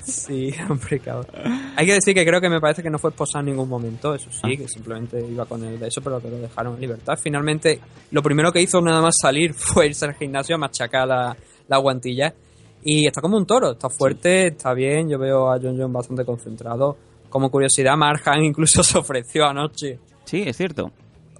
[0.03, 1.27] Sí, Unbreakable.
[1.75, 4.13] Hay que decir que creo que me parece que no fue esposado en ningún momento,
[4.13, 7.17] eso sí, que simplemente iba con el de eso, pero que lo dejaron en libertad.
[7.21, 7.79] Finalmente,
[8.11, 11.35] lo primero que hizo nada más salir fue irse al gimnasio a machacar la,
[11.67, 12.33] la guantilla.
[12.83, 15.09] Y está como un toro, está fuerte, está bien.
[15.09, 16.95] Yo veo a John John bastante concentrado.
[17.29, 19.99] Como curiosidad, Marhan incluso se ofreció anoche.
[20.23, 20.91] Sí, es cierto.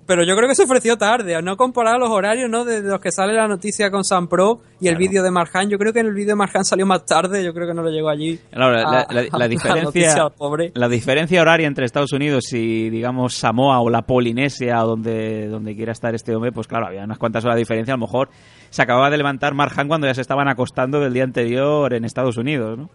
[0.07, 2.63] Pero yo creo que se ofreció tarde, no comparar los horarios, ¿no?
[2.63, 5.69] De, de los que sale la noticia con Sam Pro y el vídeo de Marhan.
[5.69, 7.89] Yo creo que el vídeo de Marhan salió más tarde, yo creo que no lo
[7.91, 8.39] llegó allí.
[8.49, 10.71] Claro, la, a- la- la- la a diferencia, noticia al pobre.
[10.75, 15.75] la diferencia horaria entre Estados Unidos y, digamos, Samoa o la Polinesia o donde, donde
[15.75, 17.93] quiera estar este hombre, pues claro, había unas cuantas horas de diferencia.
[17.93, 18.29] A lo mejor
[18.69, 22.38] se acababa de levantar Marjan cuando ya se estaban acostando del día anterior en Estados
[22.38, 22.89] Unidos, ¿no?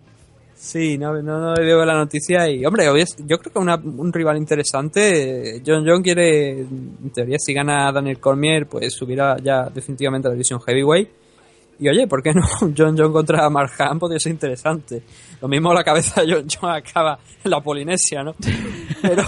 [0.64, 2.84] Sí, no, no, no veo la noticia y, hombre,
[3.26, 5.60] yo creo que una- un rival interesante.
[5.66, 10.34] John John quiere, en teoría, si gana Daniel Cormier, pues subirá ya definitivamente a la
[10.34, 11.09] división heavyweight.
[11.80, 12.43] Y oye, ¿por qué no?
[12.78, 15.02] John John contra Marjan podría ser interesante.
[15.40, 18.36] Lo mismo la cabeza de John John acaba en la Polinesia, ¿no?
[19.02, 19.24] Pero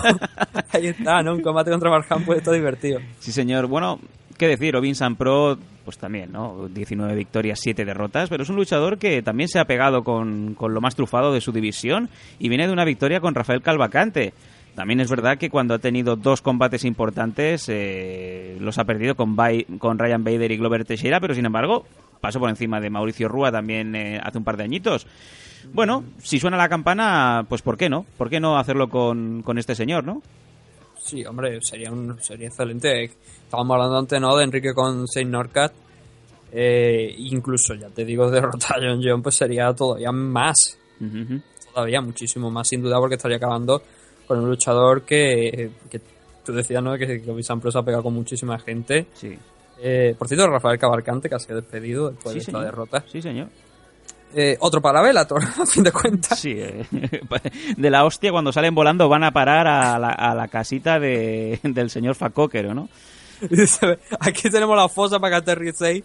[0.70, 1.34] ahí está, ¿no?
[1.34, 3.00] Un combate contra Marjan puede estar divertido.
[3.18, 3.66] Sí, señor.
[3.66, 3.98] Bueno,
[4.38, 4.76] ¿qué decir?
[4.76, 6.68] Ovin San Pro pues también, ¿no?
[6.68, 10.74] 19 victorias, 7 derrotas, pero es un luchador que también se ha pegado con, con
[10.74, 12.08] lo más trufado de su división
[12.38, 14.32] y viene de una victoria con Rafael Calvacante.
[14.74, 19.36] También es verdad que cuando ha tenido dos combates importantes eh, los ha perdido con,
[19.78, 21.86] con Ryan Bader y Glover Teixeira, pero sin embargo
[22.20, 25.06] pasó por encima de Mauricio Rúa también eh, hace un par de añitos.
[25.72, 28.04] Bueno, si suena la campana, pues ¿por qué no?
[28.18, 30.22] ¿Por qué no hacerlo con, con este señor, no?
[31.04, 33.04] Sí, hombre, sería un sería excelente.
[33.04, 34.36] Estábamos hablando antes, ¿no?
[34.36, 35.72] De Enrique con Saint Norcat.
[36.52, 40.78] Eh, incluso, ya te digo, derrotar a John John, pues sería todavía más.
[41.74, 43.82] Todavía muchísimo más, sin duda, porque estaría acabando
[44.26, 46.00] con un luchador que, que
[46.44, 46.96] tú decías, ¿no?
[46.96, 49.06] Que, que Sampras ha pegado con muchísima gente.
[49.14, 49.36] Sí.
[49.82, 52.64] Eh, por cierto, Rafael Cavalcante, que ha sido despedido después Sí, de esta señor.
[52.64, 53.04] derrota.
[53.10, 53.48] Sí, señor.
[54.36, 56.38] Eh, otro para Bellator, a fin de cuentas.
[56.38, 56.84] Sí, eh,
[57.76, 61.60] de la hostia cuando salen volando van a parar a la, a la casita de,
[61.62, 62.88] del señor Facóquero, ¿no?
[64.20, 66.04] Aquí tenemos la fosa para que aterricéis.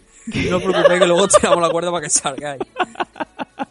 [0.50, 2.62] No os preocupéis que luego tiramos la cuerda para que salgáis.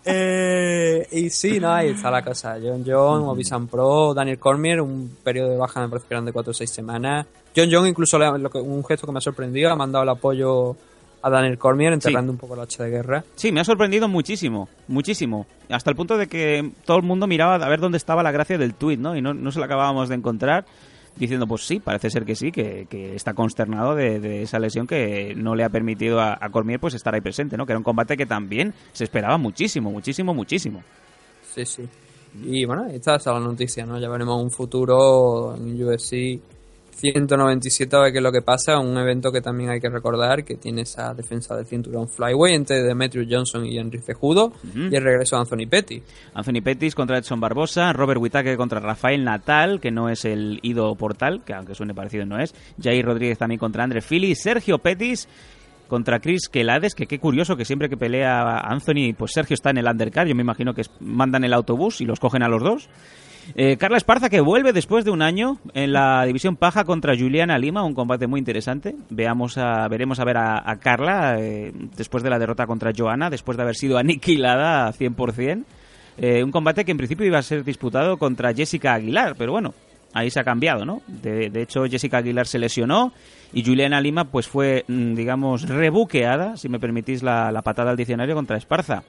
[0.05, 2.57] Eh, y sí, no, ahí está la cosa.
[2.63, 6.33] John John, Mobisan Pro, Daniel Cormier, un periodo de baja me parece que eran de
[6.33, 7.27] 4 o 6 semanas.
[7.55, 10.09] John John incluso le lo que- un gesto que me ha sorprendido, ha mandado el
[10.11, 10.77] apoyo
[11.23, 13.25] a Daniel Cormier, enterrando un poco el hacha de guerra.
[13.35, 15.47] Sí, me ha sorprendido muchísimo, muchísimo.
[15.69, 18.59] Hasta el punto de que todo el mundo miraba a ver dónde estaba la gracia
[18.59, 19.17] del tuit, ¿no?
[19.17, 20.65] Y no, no se la acabábamos de encontrar,
[21.17, 24.87] diciendo, pues sí, parece ser que sí, que, que está consternado de, de esa lesión
[24.87, 27.67] que no le ha permitido a, a Cormier pues estar ahí presente, ¿no?
[27.67, 30.83] Que era un combate que también se esperaba muchísimo, muchísimo, muchísimo.
[31.55, 31.89] Sí, sí.
[32.43, 33.99] Y bueno, ahí está esa la noticia, ¿no?
[33.99, 36.41] Ya veremos un futuro en UFC
[36.99, 38.79] 197 a ver qué es lo que pasa.
[38.79, 42.83] Un evento que también hay que recordar que tiene esa defensa del cinturón flyweight entre
[42.83, 46.03] Demetrius Johnson y Henry Cejudo y el regreso de Anthony Petty.
[46.35, 50.95] Anthony Pettis contra Edson Barbosa, Robert Whittaker contra Rafael Natal, que no es el Ido
[50.97, 55.29] Portal, que aunque suene parecido no es, Jair Rodríguez también contra André Fili, Sergio Pettis
[55.89, 59.79] contra Chris Kelades, que qué curioso que siempre que pelea Anthony, pues Sergio está en
[59.79, 62.89] el undercard, yo me imagino que mandan el autobús y los cogen a los dos.
[63.55, 67.59] Eh, Carla Esparza que vuelve después de un año en la división paja contra Juliana
[67.59, 68.95] Lima, un combate muy interesante.
[69.11, 73.57] Veamos a, veremos a ver a, Carla eh, después de la derrota contra Joana, después
[73.57, 75.65] de haber sido aniquilada a 100%.
[76.21, 79.73] Eh, un combate que en principio iba a ser disputado contra Jessica Aguilar, pero bueno,
[80.13, 81.01] ahí se ha cambiado, ¿no?
[81.07, 83.13] De, de hecho, Jessica Aguilar se lesionó
[83.53, 87.97] y Juliana Lima pues fue, mm, digamos, rebuqueada, si me permitís la, la patada al
[87.97, 89.05] diccionario, contra Esparza.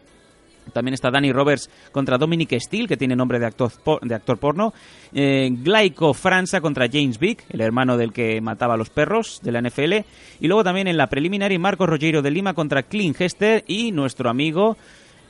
[0.74, 4.38] También está Danny Roberts contra Dominic Steele, que tiene nombre de actor, por- de actor
[4.38, 4.74] porno.
[5.14, 9.52] Eh, Glaico Franza contra James Vick, el hermano del que mataba a los perros de
[9.52, 10.06] la NFL.
[10.40, 14.30] Y luego también en la preliminar Marcos Rogero de Lima contra Clint Hester y nuestro
[14.30, 14.78] amigo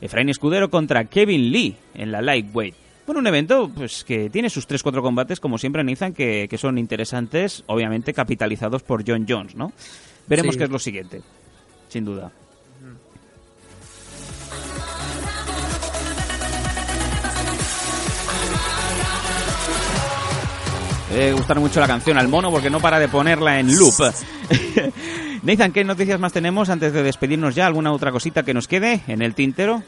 [0.02, 2.76] Efraín Escudero contra Kevin Lee en la lightweight.
[3.06, 6.78] Bueno, un evento pues que tiene sus 3-4 combates, como siempre analizan, que, que son
[6.78, 9.72] interesantes, obviamente capitalizados por John Jones, ¿no?
[10.28, 10.60] Veremos Sí.
[10.60, 11.22] qué es lo siguiente,
[11.88, 12.32] sin duda.
[21.12, 23.94] Eh, gustar mucho la canción al mono porque no para de ponerla en loop.
[25.44, 27.66] Nathan, ¿qué noticias más tenemos antes de despedirnos ya?
[27.66, 29.82] ¿Alguna otra cosita que nos quede en el tintero?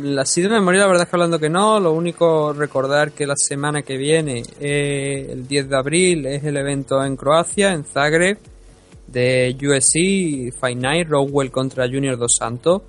[0.00, 3.26] La así de memoria, la verdad es que hablando que no, lo único recordar que
[3.26, 7.84] la semana que viene, eh, el 10 de abril, es el evento en Croacia, en
[7.84, 8.38] Zagreb,
[9.06, 12.82] de USC Fight Night, Rowell contra Junior Dos Santos.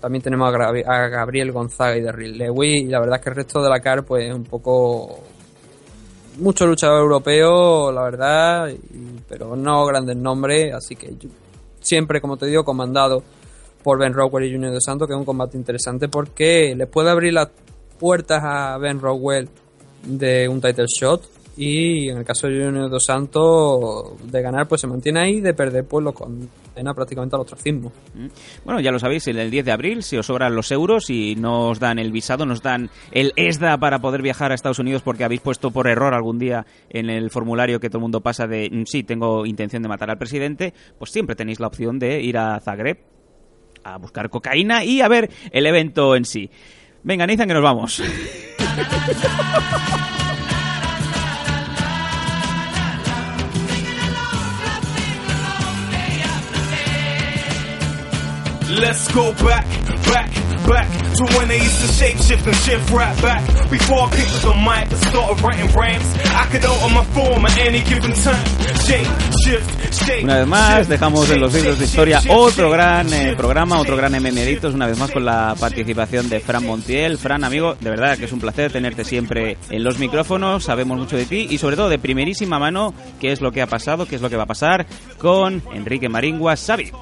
[0.00, 3.62] También tenemos a, Gabriel Gonzaga y Derrick Lewis, y la verdad es que el resto
[3.62, 5.22] de la CAR, pues un poco.
[6.38, 11.12] Mucho luchador europeo, la verdad, y- pero no grandes nombres, así que
[11.80, 13.22] siempre, como te digo, comandado
[13.82, 17.10] por Ben Rockwell y Junior Dos Santos, que es un combate interesante porque le puede
[17.10, 17.48] abrir las
[17.98, 19.48] puertas a Ben Rockwell
[20.04, 21.22] de un title shot
[21.60, 25.54] y en el caso de Junior Dos Santos de ganar pues se mantiene ahí, de
[25.54, 27.90] perder pues lo condena prácticamente al ostracismo.
[28.14, 28.26] Mm.
[28.64, 31.34] Bueno, ya lo sabéis, el el 10 de abril, si os sobran los euros y
[31.34, 35.02] no os dan el visado, nos dan el ESDA para poder viajar a Estados Unidos
[35.02, 38.46] porque habéis puesto por error algún día en el formulario que todo el mundo pasa
[38.46, 42.22] de "Mm, sí, tengo intención de matar al presidente, pues siempre tenéis la opción de
[42.22, 42.98] ir a Zagreb
[43.82, 46.50] a buscar cocaína y a ver el evento en sí.
[47.02, 48.02] Venga, Nathan, que nos vamos.
[58.68, 59.64] Let's go back,
[60.04, 60.28] back,
[60.68, 63.42] back to when they used to shape shift and shift right back.
[63.70, 67.46] Before I picked up the mic and started writing rhymes, I could alter my form
[67.46, 68.44] at any given time.
[68.84, 69.08] Shape,
[69.42, 70.24] shift, shape.
[70.24, 74.12] Una vez más, dejamos en los libros de historia otro gran eh, programa, otro gran
[74.12, 77.16] MMDitos, una vez más con la participación de Fran Montiel.
[77.16, 81.16] Fran, amigo, de verdad que es un placer tenerte siempre en los micrófonos, sabemos mucho
[81.16, 84.16] de ti y sobre todo de primerísima mano qué es lo que ha pasado, qué
[84.16, 84.86] es lo que va a pasar
[85.16, 86.92] con Enrique Maringua Xavi.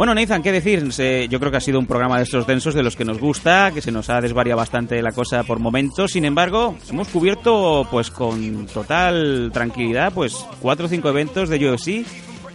[0.00, 0.88] Bueno, Nathan, ¿qué decir?
[1.28, 3.70] Yo creo que ha sido un programa de estos densos de los que nos gusta,
[3.74, 6.12] que se nos ha desvariado bastante la cosa por momentos.
[6.12, 12.06] Sin embargo, hemos cubierto, pues con total tranquilidad, pues cuatro o cinco eventos de UFC.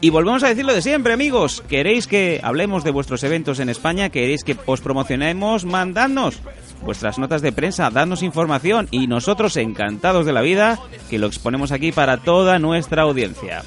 [0.01, 1.63] Y volvemos a decir lo de siempre, amigos.
[1.69, 4.09] ¿Queréis que hablemos de vuestros eventos en España?
[4.09, 5.65] ¿Queréis que os promocionemos?
[5.65, 6.41] Mandadnos
[6.81, 10.79] vuestras notas de prensa, dadnos información y nosotros encantados de la vida
[11.11, 13.61] que lo exponemos aquí para toda nuestra audiencia.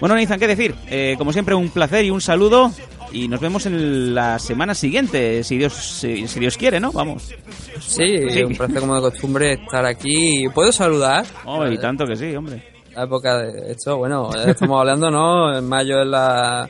[0.00, 0.74] Bueno, Nathan, ¿qué decir?
[0.88, 2.72] Eh, como siempre, un placer y un saludo.
[3.12, 6.92] Y nos vemos en la semana siguiente, si Dios, si, si Dios quiere, ¿no?
[6.92, 7.34] Vamos.
[7.80, 8.04] Sí,
[8.44, 10.48] un placer como de costumbre estar aquí.
[10.54, 11.26] ¿Puedo saludar?
[11.44, 12.62] Oh, y tanto que sí, hombre.
[12.94, 15.56] La época de esto, bueno, estamos hablando, ¿no?
[15.56, 16.68] En mayo es la,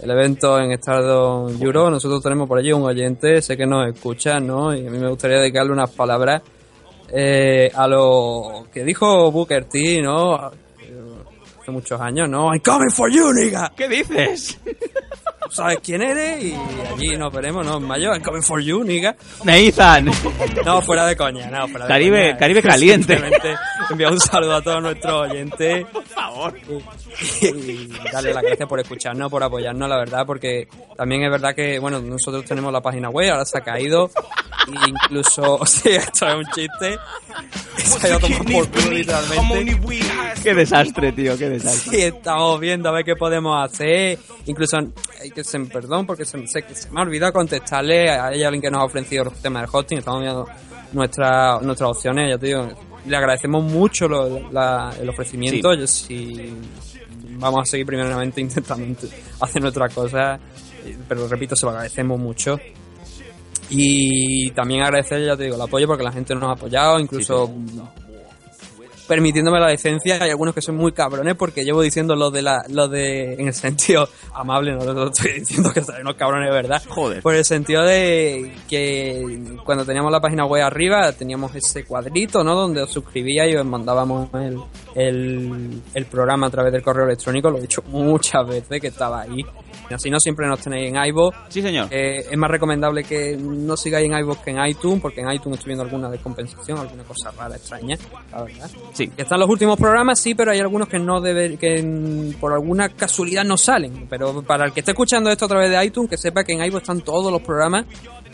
[0.00, 1.90] el evento en Stardom Euro.
[1.90, 4.74] Nosotros tenemos por allí un oyente, sé que nos escucha, ¿no?
[4.74, 6.42] Y a mí me gustaría dedicarle unas palabras
[7.10, 10.34] eh, a lo que dijo Booker T, ¿no?
[10.34, 12.52] Hace muchos años, ¿no?
[12.52, 13.72] I'm coming for you, nigga.
[13.76, 14.58] ¿Qué dices?
[15.50, 16.42] ¿Sabes quién eres?
[16.44, 16.54] Y
[16.94, 17.78] allí nos veremos, ¿no?
[17.78, 19.16] En mayo, I'm coming for you, nigga.
[19.44, 20.10] Nathan.
[20.64, 22.38] No, fuera de coña, no, fuera de Caribe- coña.
[22.38, 23.18] Caribe caliente.
[23.90, 25.86] Enviar un saludo a todos nuestros oyentes.
[25.86, 26.54] Por favor.
[27.40, 31.78] Y darle las gracias por escucharnos, por apoyarnos, la verdad, porque también es verdad que,
[31.78, 34.10] bueno, nosotros tenemos la página web, ahora se ha caído.
[34.68, 36.98] E incluso, sí, esto es un chiste.
[37.76, 39.78] Se ha ido a tomar por culo, literalmente.
[40.42, 41.96] Qué desastre, tío, qué desastre.
[41.98, 44.18] Sí, estamos viendo a ver qué podemos hacer.
[44.46, 44.78] Incluso,
[45.38, 48.70] que se, perdón, porque se, se- se me ha olvidado contestarle a ella alguien que
[48.70, 49.98] nos ha ofrecido el tema del hosting.
[49.98, 50.46] Estamos viendo
[50.92, 52.68] nuestra, nuestras opciones, ya te digo.
[53.06, 55.72] Le agradecemos mucho lo- la- el ofrecimiento.
[55.74, 56.52] Yo sí,
[57.38, 59.08] vamos a seguir primeramente intentando int-
[59.40, 60.40] hacer nuestras cosas.
[61.08, 62.58] Pero repito, se lo agradecemos mucho.
[63.70, 67.50] Y también agradecer, ya te digo, el apoyo porque la gente nos ha apoyado, incluso
[69.08, 70.18] permitiéndome la decencia.
[70.20, 73.48] Hay algunos que son muy cabrones porque llevo diciendo lo de la, lo de, en
[73.48, 76.82] el sentido amable, no lo estoy diciendo que son unos cabrones de verdad.
[76.88, 77.22] Joder.
[77.22, 82.54] Por el sentido de que cuando teníamos la página web arriba teníamos ese cuadrito, ¿no?
[82.54, 84.58] Donde os suscribíais y os mandábamos el,
[84.98, 87.50] el, el programa a través del correo electrónico.
[87.50, 89.44] Lo he dicho muchas veces que estaba ahí.
[89.88, 91.36] Y así no siempre nos tenéis en iVoox.
[91.48, 91.86] Sí, señor.
[91.90, 95.58] Eh, es más recomendable que no sigáis en iVoox que en iTunes, porque en iTunes
[95.58, 97.96] estoy viendo alguna descompensación, alguna cosa rara, extraña,
[98.32, 98.70] la verdad.
[98.92, 99.10] Sí.
[99.16, 103.44] Están los últimos programas, sí, pero hay algunos que no debe, que por alguna casualidad
[103.44, 104.08] no salen.
[104.10, 106.64] Pero para el que esté escuchando esto a través de iTunes, que sepa que en
[106.64, 107.86] iVoox están todos los programas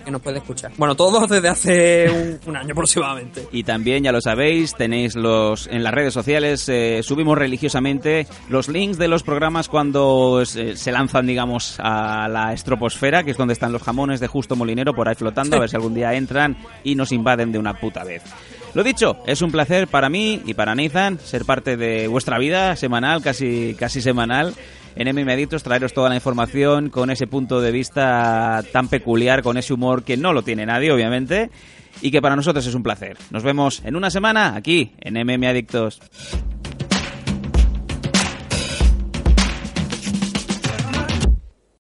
[0.05, 0.73] que nos puede escuchar.
[0.77, 3.49] Bueno, todos desde hace un, año aproximadamente.
[3.53, 8.69] Y también, ya lo sabéis, tenéis los en las redes sociales, eh, subimos religiosamente los
[8.69, 13.55] links de los programas cuando se, se lanzan, digamos, a la estroposfera, que es donde
[13.55, 16.57] están los jamones de Justo Molinero por ahí flotando, a ver si algún día entran
[16.83, 18.23] y nos invaden de una puta vez.
[18.75, 22.75] Lo dicho, es un placer para mí y para Nathan ser parte de vuestra vida
[22.75, 24.53] semanal, casi, casi semanal.
[24.97, 29.57] En MM Adictos traeros toda la información con ese punto de vista tan peculiar, con
[29.57, 31.51] ese humor que no lo tiene nadie, obviamente,
[32.01, 33.17] y que para nosotros es un placer.
[33.31, 36.01] Nos vemos en una semana aquí en MM Adictos.